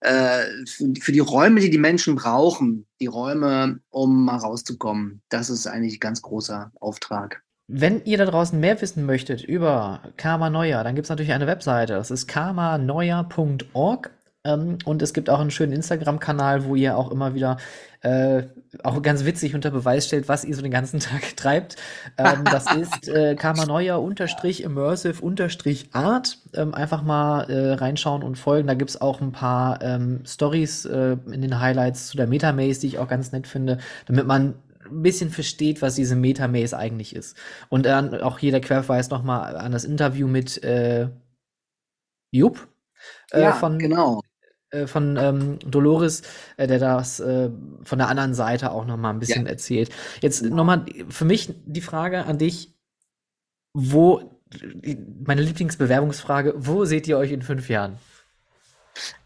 äh, 0.00 0.44
für, 0.66 1.12
die 1.12 1.18
Räume, 1.18 1.60
die 1.60 1.70
die 1.70 1.78
Menschen 1.78 2.14
brauchen, 2.14 2.86
die 3.00 3.06
Räume, 3.06 3.80
um 3.90 4.24
mal 4.24 4.36
rauszukommen. 4.36 5.22
Das 5.28 5.50
ist 5.50 5.66
eigentlich 5.66 5.96
ein 5.96 6.00
ganz 6.00 6.22
großer 6.22 6.70
Auftrag. 6.80 7.42
Wenn 7.66 8.02
ihr 8.04 8.16
da 8.16 8.24
draußen 8.24 8.58
mehr 8.58 8.80
wissen 8.80 9.04
möchtet 9.04 9.44
über 9.44 10.00
Karma 10.16 10.48
Neuer, 10.48 10.82
dann 10.84 10.94
gibt 10.94 11.04
es 11.04 11.10
natürlich 11.10 11.32
eine 11.32 11.46
Webseite. 11.46 11.94
Das 11.94 12.10
ist 12.10 12.26
karmaneuer.org. 12.26 14.10
Ähm, 14.44 14.78
und 14.84 15.02
es 15.02 15.12
gibt 15.12 15.28
auch 15.28 15.40
einen 15.40 15.50
schönen 15.50 15.72
Instagram-Kanal, 15.72 16.64
wo 16.64 16.76
ihr 16.76 16.96
auch 16.96 17.10
immer 17.10 17.34
wieder 17.34 17.58
äh, 18.00 18.44
auch 18.84 19.02
ganz 19.02 19.24
witzig 19.24 19.54
unter 19.54 19.70
Beweis 19.70 20.06
stellt, 20.06 20.28
was 20.28 20.44
ihr 20.44 20.54
so 20.54 20.62
den 20.62 20.70
ganzen 20.70 21.00
Tag 21.00 21.36
treibt. 21.36 21.76
Ähm, 22.16 22.44
das 22.44 22.72
ist 22.74 23.08
äh, 23.08 23.34
Kamanoia 23.34 23.96
unterstrich 23.96 24.62
immersive 24.62 25.20
unterstrich 25.22 25.90
art. 25.92 26.38
Ähm, 26.54 26.74
einfach 26.74 27.02
mal 27.02 27.42
äh, 27.50 27.72
reinschauen 27.74 28.22
und 28.22 28.36
folgen. 28.36 28.68
Da 28.68 28.74
gibt's 28.74 29.00
auch 29.00 29.20
ein 29.20 29.32
paar 29.32 29.82
ähm, 29.82 30.22
Stories 30.24 30.84
äh, 30.84 31.16
in 31.26 31.42
den 31.42 31.60
Highlights 31.60 32.08
zu 32.08 32.16
der 32.16 32.26
Metamaze, 32.26 32.80
die 32.80 32.88
ich 32.88 32.98
auch 32.98 33.08
ganz 33.08 33.32
nett 33.32 33.46
finde, 33.46 33.78
damit 34.06 34.26
man 34.26 34.54
ein 34.90 35.02
bisschen 35.02 35.30
versteht, 35.30 35.82
was 35.82 35.94
diese 35.94 36.16
Metamaze 36.16 36.76
eigentlich 36.76 37.14
ist. 37.14 37.36
Und 37.68 37.86
dann 37.86 38.14
auch 38.20 38.38
hier 38.38 38.52
der 38.52 38.60
Querverweis 38.60 39.10
nochmal 39.10 39.56
an 39.56 39.72
das 39.72 39.84
Interview 39.84 40.28
mit 40.28 40.62
äh, 40.62 41.08
Jupp. 42.30 42.68
Äh, 43.32 43.42
ja, 43.42 43.52
von, 43.52 43.78
genau. 43.78 44.22
Äh, 44.70 44.86
von 44.86 45.16
ähm, 45.16 45.58
Dolores, 45.60 46.22
äh, 46.58 46.66
der 46.66 46.78
das 46.78 47.20
äh, 47.20 47.48
von 47.84 47.98
der 47.98 48.08
anderen 48.08 48.34
Seite 48.34 48.70
auch 48.70 48.84
noch 48.84 48.98
mal 48.98 49.10
ein 49.10 49.18
bisschen 49.18 49.46
ja. 49.46 49.50
erzählt. 49.50 49.90
Jetzt 50.20 50.42
genau. 50.42 50.56
noch 50.56 50.64
mal 50.64 50.84
für 51.08 51.24
mich 51.24 51.54
die 51.64 51.80
Frage 51.80 52.26
an 52.26 52.36
dich, 52.36 52.74
wo 53.72 54.42
meine 55.24 55.42
Lieblingsbewerbungsfrage, 55.42 56.54
wo 56.56 56.84
seht 56.84 57.08
ihr 57.08 57.16
euch 57.16 57.32
in 57.32 57.42
fünf 57.42 57.70
Jahren? 57.70 57.98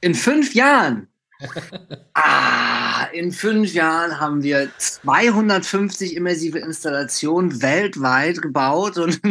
In 0.01 0.15
fünf 0.15 0.55
Jahren? 0.55 1.09
ah, 2.15 2.82
in 3.05 3.33
fünf 3.33 3.73
Jahren 3.73 4.19
haben 4.21 4.43
wir 4.43 4.69
250 4.79 6.17
immersive 6.17 6.59
Installationen 6.59 7.63
weltweit 7.63 8.41
gebaut 8.43 8.99
und, 8.99 9.21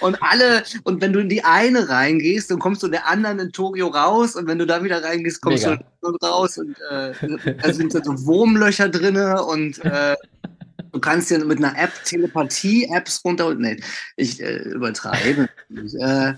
und 0.00 0.22
alle, 0.22 0.62
und 0.84 1.00
wenn 1.00 1.12
du 1.12 1.20
in 1.20 1.28
die 1.28 1.44
eine 1.44 1.88
reingehst, 1.88 2.50
dann 2.50 2.58
kommst 2.58 2.82
du 2.82 2.86
in 2.86 2.92
der 2.92 3.08
anderen 3.08 3.38
in 3.38 3.52
Tokio 3.52 3.88
raus 3.88 4.36
und 4.36 4.46
wenn 4.46 4.58
du 4.58 4.66
da 4.66 4.82
wieder 4.82 5.02
reingehst, 5.02 5.40
kommst 5.40 5.66
Mega. 5.66 5.82
du 6.02 6.16
raus 6.24 6.58
und 6.58 6.76
äh, 6.90 7.12
da 7.62 7.72
sind 7.72 7.92
so 7.92 8.00
Wurmlöcher 8.26 8.88
drin 8.88 9.16
und 9.16 9.84
äh, 9.84 10.16
Du 10.92 11.00
kannst 11.00 11.30
ja 11.30 11.38
mit 11.38 11.56
einer 11.56 11.76
App 11.78 11.92
Telepathie-Apps 12.04 13.24
runter. 13.24 13.54
Nee, 13.54 13.80
ich 14.16 14.42
äh, 14.42 14.58
übertreibe. 14.58 15.48
äh, 15.70 16.34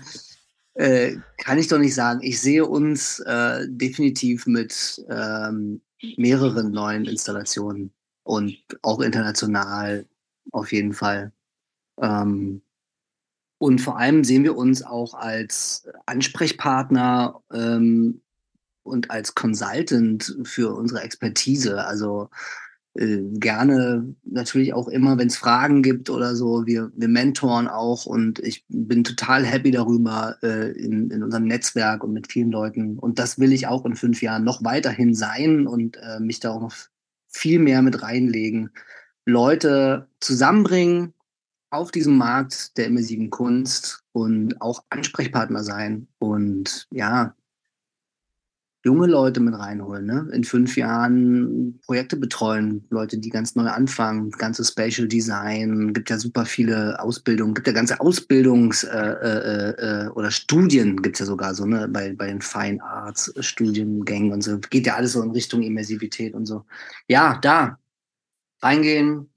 äh, 0.75 1.17
kann 1.37 1.57
ich 1.57 1.67
doch 1.67 1.79
nicht 1.79 1.95
sagen. 1.95 2.19
Ich 2.21 2.39
sehe 2.41 2.65
uns 2.65 3.19
äh, 3.21 3.65
definitiv 3.67 4.45
mit 4.45 5.03
ähm, 5.09 5.81
mehreren 6.17 6.71
neuen 6.71 7.05
Installationen 7.05 7.91
und 8.23 8.57
auch 8.81 8.99
international 8.99 10.05
auf 10.51 10.71
jeden 10.71 10.93
Fall. 10.93 11.31
Ähm, 12.01 12.61
und 13.57 13.79
vor 13.79 13.97
allem 13.97 14.23
sehen 14.23 14.43
wir 14.43 14.57
uns 14.57 14.83
auch 14.83 15.13
als 15.13 15.87
Ansprechpartner 16.05 17.41
ähm, 17.53 18.21
und 18.83 19.09
als 19.09 19.33
Consultant 19.33 20.37
für 20.43 20.75
unsere 20.75 21.01
Expertise. 21.01 21.85
Also 21.85 22.29
äh, 22.97 23.21
gerne 23.33 24.15
natürlich 24.23 24.73
auch 24.73 24.87
immer, 24.87 25.17
wenn 25.17 25.27
es 25.27 25.37
Fragen 25.37 25.83
gibt 25.83 26.09
oder 26.09 26.35
so. 26.35 26.65
Wir, 26.65 26.91
wir 26.95 27.07
mentoren 27.07 27.67
auch 27.67 28.05
und 28.05 28.39
ich 28.39 28.65
bin 28.69 29.03
total 29.03 29.45
happy 29.45 29.71
darüber 29.71 30.37
äh, 30.41 30.71
in, 30.71 31.11
in 31.11 31.23
unserem 31.23 31.45
Netzwerk 31.45 32.03
und 32.03 32.13
mit 32.13 32.31
vielen 32.31 32.51
Leuten. 32.51 32.97
Und 32.97 33.19
das 33.19 33.37
will 33.37 33.51
ich 33.51 33.67
auch 33.67 33.85
in 33.85 33.95
fünf 33.95 34.21
Jahren 34.21 34.45
noch 34.45 34.63
weiterhin 34.63 35.13
sein 35.13 35.67
und 35.67 35.97
äh, 35.97 36.19
mich 36.19 36.39
da 36.39 36.51
auch 36.51 36.61
noch 36.61 36.75
viel 37.27 37.59
mehr 37.59 37.81
mit 37.81 38.01
reinlegen. 38.01 38.69
Leute 39.25 40.07
zusammenbringen 40.21 41.13
auf 41.71 41.91
diesem 41.91 42.17
Markt 42.17 42.77
der 42.77 42.85
immersiven 42.85 43.29
Kunst 43.29 44.03
und 44.13 44.61
auch 44.61 44.83
Ansprechpartner 44.89 45.63
sein 45.63 46.07
und 46.19 46.87
ja, 46.91 47.35
junge 48.85 49.07
Leute 49.07 49.39
mit 49.39 49.57
reinholen, 49.57 50.05
ne? 50.05 50.29
in 50.31 50.43
fünf 50.43 50.77
Jahren 50.77 51.79
Projekte 51.87 52.17
betreuen, 52.17 52.85
Leute, 52.91 53.17
die 53.17 53.31
ganz 53.31 53.55
neu 53.55 53.67
anfangen, 53.67 54.29
ganze 54.29 54.63
Spatial 54.63 55.07
Design, 55.07 55.91
gibt 55.91 56.11
ja 56.11 56.19
super 56.19 56.45
viele 56.45 56.99
Ausbildungen, 56.99 57.55
gibt 57.55 57.65
ja 57.65 57.73
ganze 57.73 57.99
Ausbildungs- 57.99 58.85
äh, 58.85 58.97
äh, 58.97 60.05
äh, 60.05 60.09
oder 60.09 60.29
Studien 60.29 61.01
gibt 61.01 61.15
es 61.15 61.21
ja 61.21 61.25
sogar 61.25 61.55
so, 61.55 61.65
ne, 61.65 61.87
bei, 61.87 62.13
bei 62.13 62.27
den 62.27 62.41
Fine 62.41 62.81
Arts 62.83 63.33
Studiengängen 63.39 64.31
und 64.31 64.43
so, 64.43 64.59
geht 64.59 64.85
ja 64.85 64.95
alles 64.95 65.13
so 65.13 65.23
in 65.23 65.31
Richtung 65.31 65.63
Immersivität 65.63 66.35
und 66.35 66.45
so. 66.45 66.63
Ja, 67.07 67.39
da 67.41 67.79
reingehen 68.61 69.29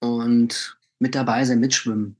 und 0.00 0.78
mit 0.98 1.14
dabei 1.14 1.44
sein, 1.46 1.60
mitschwimmen. 1.60 2.16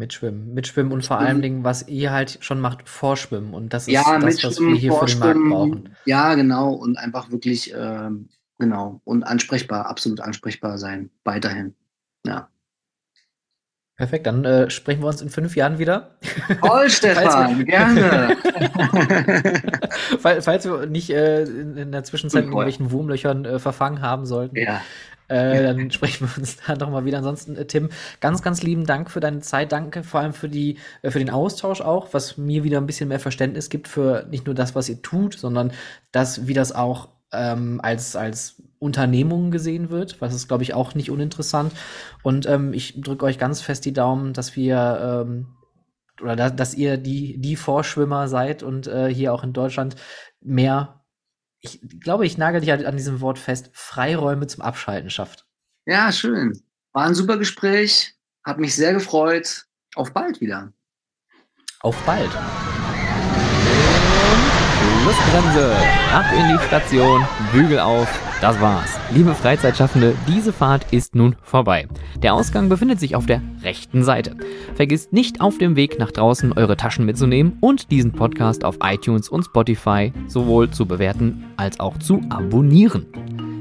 Mitschwimmen. 0.00 0.52
Mitschwimmen 0.52 0.92
und 0.92 1.04
vor 1.04 1.18
allen 1.20 1.40
Dingen, 1.40 1.62
was 1.62 1.86
ihr 1.86 2.10
halt 2.10 2.38
schon 2.40 2.58
macht, 2.58 2.88
vorschwimmen. 2.88 3.54
Und 3.54 3.72
das 3.72 3.86
ist 3.86 3.94
ja, 3.94 4.18
das, 4.18 4.42
was 4.42 4.58
wir 4.58 4.74
hier 4.74 4.92
für 4.92 5.06
den 5.06 5.18
Markt 5.20 5.40
brauchen. 5.48 5.96
Ja, 6.06 6.34
genau. 6.34 6.72
Und 6.72 6.98
einfach 6.98 7.30
wirklich, 7.30 7.72
ähm, 7.76 8.28
genau. 8.58 9.00
Und 9.04 9.22
ansprechbar, 9.22 9.86
absolut 9.86 10.20
ansprechbar 10.20 10.78
sein. 10.78 11.10
Weiterhin. 11.22 11.76
Ja. 12.26 12.48
Perfekt, 14.00 14.26
dann 14.26 14.46
äh, 14.46 14.70
sprechen 14.70 15.02
wir 15.02 15.08
uns 15.08 15.20
in 15.20 15.28
fünf 15.28 15.54
Jahren 15.56 15.78
wieder. 15.78 16.16
Toll, 16.62 16.88
Stefan, 16.88 17.66
gerne. 17.66 18.34
falls, 20.18 20.46
falls, 20.46 20.64
wir 20.64 20.86
nicht 20.86 21.10
äh, 21.10 21.42
in, 21.42 21.76
in, 21.76 21.92
der 21.92 22.02
Zwischenzeit 22.04 22.44
in 22.44 22.48
irgendwelchen 22.48 22.92
Wurmlöchern 22.92 23.44
äh, 23.44 23.58
verfangen 23.58 24.00
haben 24.00 24.24
sollten. 24.24 24.56
Ja. 24.56 24.80
Äh, 25.30 25.62
dann 25.62 25.90
sprechen 25.92 26.28
wir 26.28 26.38
uns 26.38 26.56
da 26.66 26.74
nochmal 26.74 27.04
wieder. 27.04 27.18
Ansonsten, 27.18 27.56
äh, 27.56 27.64
Tim, 27.64 27.90
ganz, 28.20 28.42
ganz 28.42 28.62
lieben 28.62 28.84
Dank 28.84 29.10
für 29.10 29.20
deine 29.20 29.40
Zeit. 29.40 29.72
Danke 29.72 30.02
vor 30.02 30.20
allem 30.20 30.32
für, 30.32 30.48
die, 30.48 30.78
äh, 31.02 31.10
für 31.10 31.20
den 31.20 31.30
Austausch 31.30 31.80
auch, 31.80 32.12
was 32.12 32.36
mir 32.36 32.64
wieder 32.64 32.78
ein 32.78 32.86
bisschen 32.86 33.08
mehr 33.08 33.20
Verständnis 33.20 33.70
gibt 33.70 33.86
für 33.86 34.26
nicht 34.28 34.46
nur 34.46 34.54
das, 34.54 34.74
was 34.74 34.88
ihr 34.88 35.02
tut, 35.02 35.34
sondern 35.34 35.72
das, 36.10 36.48
wie 36.48 36.54
das 36.54 36.72
auch 36.72 37.08
ähm, 37.32 37.80
als, 37.80 38.16
als 38.16 38.60
Unternehmung 38.80 39.52
gesehen 39.52 39.90
wird, 39.90 40.20
was 40.20 40.34
ist, 40.34 40.48
glaube 40.48 40.64
ich, 40.64 40.74
auch 40.74 40.94
nicht 40.94 41.10
uninteressant. 41.10 41.72
Und 42.22 42.46
ähm, 42.46 42.72
ich 42.72 43.00
drücke 43.00 43.24
euch 43.24 43.38
ganz 43.38 43.60
fest 43.60 43.84
die 43.84 43.92
Daumen, 43.92 44.32
dass 44.32 44.56
wir 44.56 45.24
ähm, 45.26 45.46
oder 46.20 46.36
da, 46.36 46.50
dass 46.50 46.74
ihr 46.74 46.96
die, 46.96 47.38
die 47.38 47.56
Vorschwimmer 47.56 48.28
seid 48.28 48.62
und 48.62 48.86
äh, 48.88 49.12
hier 49.12 49.32
auch 49.32 49.44
in 49.44 49.52
Deutschland 49.52 49.96
mehr, 50.40 50.99
ich 51.60 51.80
glaube, 52.00 52.26
ich 52.26 52.38
nagel 52.38 52.60
dich 52.60 52.70
halt 52.70 52.84
an 52.86 52.96
diesem 52.96 53.20
Wort 53.20 53.38
fest, 53.38 53.70
Freiräume 53.72 54.46
zum 54.46 54.62
Abschalten 54.62 55.10
schafft. 55.10 55.46
Ja, 55.86 56.10
schön. 56.12 56.62
War 56.92 57.06
ein 57.06 57.14
super 57.14 57.36
Gespräch, 57.38 58.14
hat 58.44 58.58
mich 58.58 58.74
sehr 58.74 58.92
gefreut. 58.92 59.66
Auf 59.94 60.12
bald 60.12 60.40
wieder. 60.40 60.72
Auf 61.80 61.96
bald. 62.04 62.30
Schlussbremse. 65.10 65.72
Ab 66.12 66.24
in 66.38 66.56
die 66.56 66.64
Station. 66.66 67.26
Bügel 67.52 67.80
auf. 67.80 68.08
Das 68.40 68.60
war's. 68.60 68.96
Liebe 69.12 69.34
Freizeitschaffende, 69.34 70.14
diese 70.28 70.52
Fahrt 70.52 70.92
ist 70.92 71.16
nun 71.16 71.34
vorbei. 71.42 71.88
Der 72.22 72.32
Ausgang 72.32 72.68
befindet 72.68 73.00
sich 73.00 73.16
auf 73.16 73.26
der 73.26 73.42
rechten 73.64 74.04
Seite. 74.04 74.36
Vergisst 74.76 75.12
nicht 75.12 75.40
auf 75.40 75.58
dem 75.58 75.74
Weg 75.74 75.98
nach 75.98 76.12
draußen 76.12 76.52
eure 76.52 76.76
Taschen 76.76 77.06
mitzunehmen 77.06 77.58
und 77.60 77.90
diesen 77.90 78.12
Podcast 78.12 78.64
auf 78.64 78.78
iTunes 78.84 79.28
und 79.28 79.42
Spotify 79.42 80.12
sowohl 80.28 80.70
zu 80.70 80.86
bewerten 80.86 81.44
als 81.56 81.80
auch 81.80 81.98
zu 81.98 82.20
abonnieren. 82.30 83.06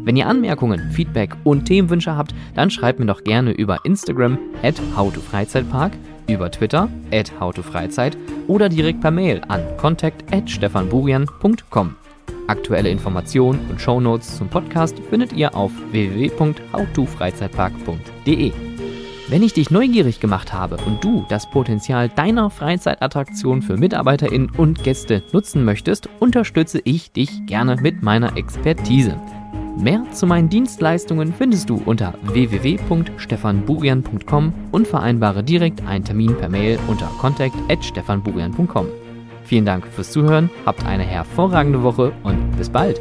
Wenn 0.03 0.15
ihr 0.15 0.27
Anmerkungen, 0.27 0.91
Feedback 0.91 1.35
und 1.43 1.65
Themenwünsche 1.65 2.15
habt, 2.15 2.35
dann 2.53 2.69
schreibt 2.69 2.99
mir 2.99 3.07
doch 3.07 3.23
gerne 3.23 3.51
über 3.51 3.83
Instagram 3.85 4.37
at 4.61 4.79
howtofreizeitpark 4.95 5.93
über 6.33 6.51
Twitter 6.51 6.89
at 7.11 7.31
howtofreizeit 7.39 8.17
oder 8.47 8.67
direkt 8.69 9.01
per 9.01 9.11
Mail 9.11 9.41
an 9.47 9.61
contact 9.77 10.33
at 10.33 10.49
stefanburian.com. 10.49 11.95
Aktuelle 12.47 12.89
Informationen 12.89 13.69
und 13.69 13.79
Shownotes 13.79 14.37
zum 14.37 14.49
Podcast 14.49 14.97
findet 15.09 15.31
ihr 15.33 15.55
auf 15.55 15.71
www.howtofreizeitpark.de. 15.91 18.51
Wenn 19.27 19.43
ich 19.43 19.53
dich 19.53 19.69
neugierig 19.69 20.19
gemacht 20.19 20.51
habe 20.53 20.77
und 20.87 21.03
du 21.03 21.27
das 21.29 21.47
Potenzial 21.51 22.09
deiner 22.09 22.49
Freizeitattraktion 22.49 23.61
für 23.61 23.77
MitarbeiterInnen 23.77 24.49
und 24.57 24.83
Gäste 24.83 25.21
nutzen 25.31 25.63
möchtest, 25.63 26.09
unterstütze 26.19 26.81
ich 26.83 27.11
dich 27.11 27.45
gerne 27.45 27.75
mit 27.75 28.01
meiner 28.01 28.35
Expertise. 28.37 29.19
Mehr 29.77 30.03
zu 30.11 30.27
meinen 30.27 30.49
Dienstleistungen 30.49 31.33
findest 31.33 31.69
du 31.69 31.81
unter 31.85 32.13
www.stefanburian.com 32.23 34.53
und 34.71 34.87
vereinbare 34.87 35.43
direkt 35.43 35.85
einen 35.85 36.03
Termin 36.03 36.35
per 36.37 36.49
Mail 36.49 36.79
unter 36.87 37.05
contact@stefanburian.com. 37.19 38.87
Vielen 39.43 39.65
Dank 39.65 39.87
fürs 39.87 40.11
Zuhören, 40.11 40.49
habt 40.65 40.85
eine 40.85 41.03
hervorragende 41.03 41.81
Woche 41.81 42.11
und 42.23 42.57
bis 42.57 42.69
bald. 42.69 42.99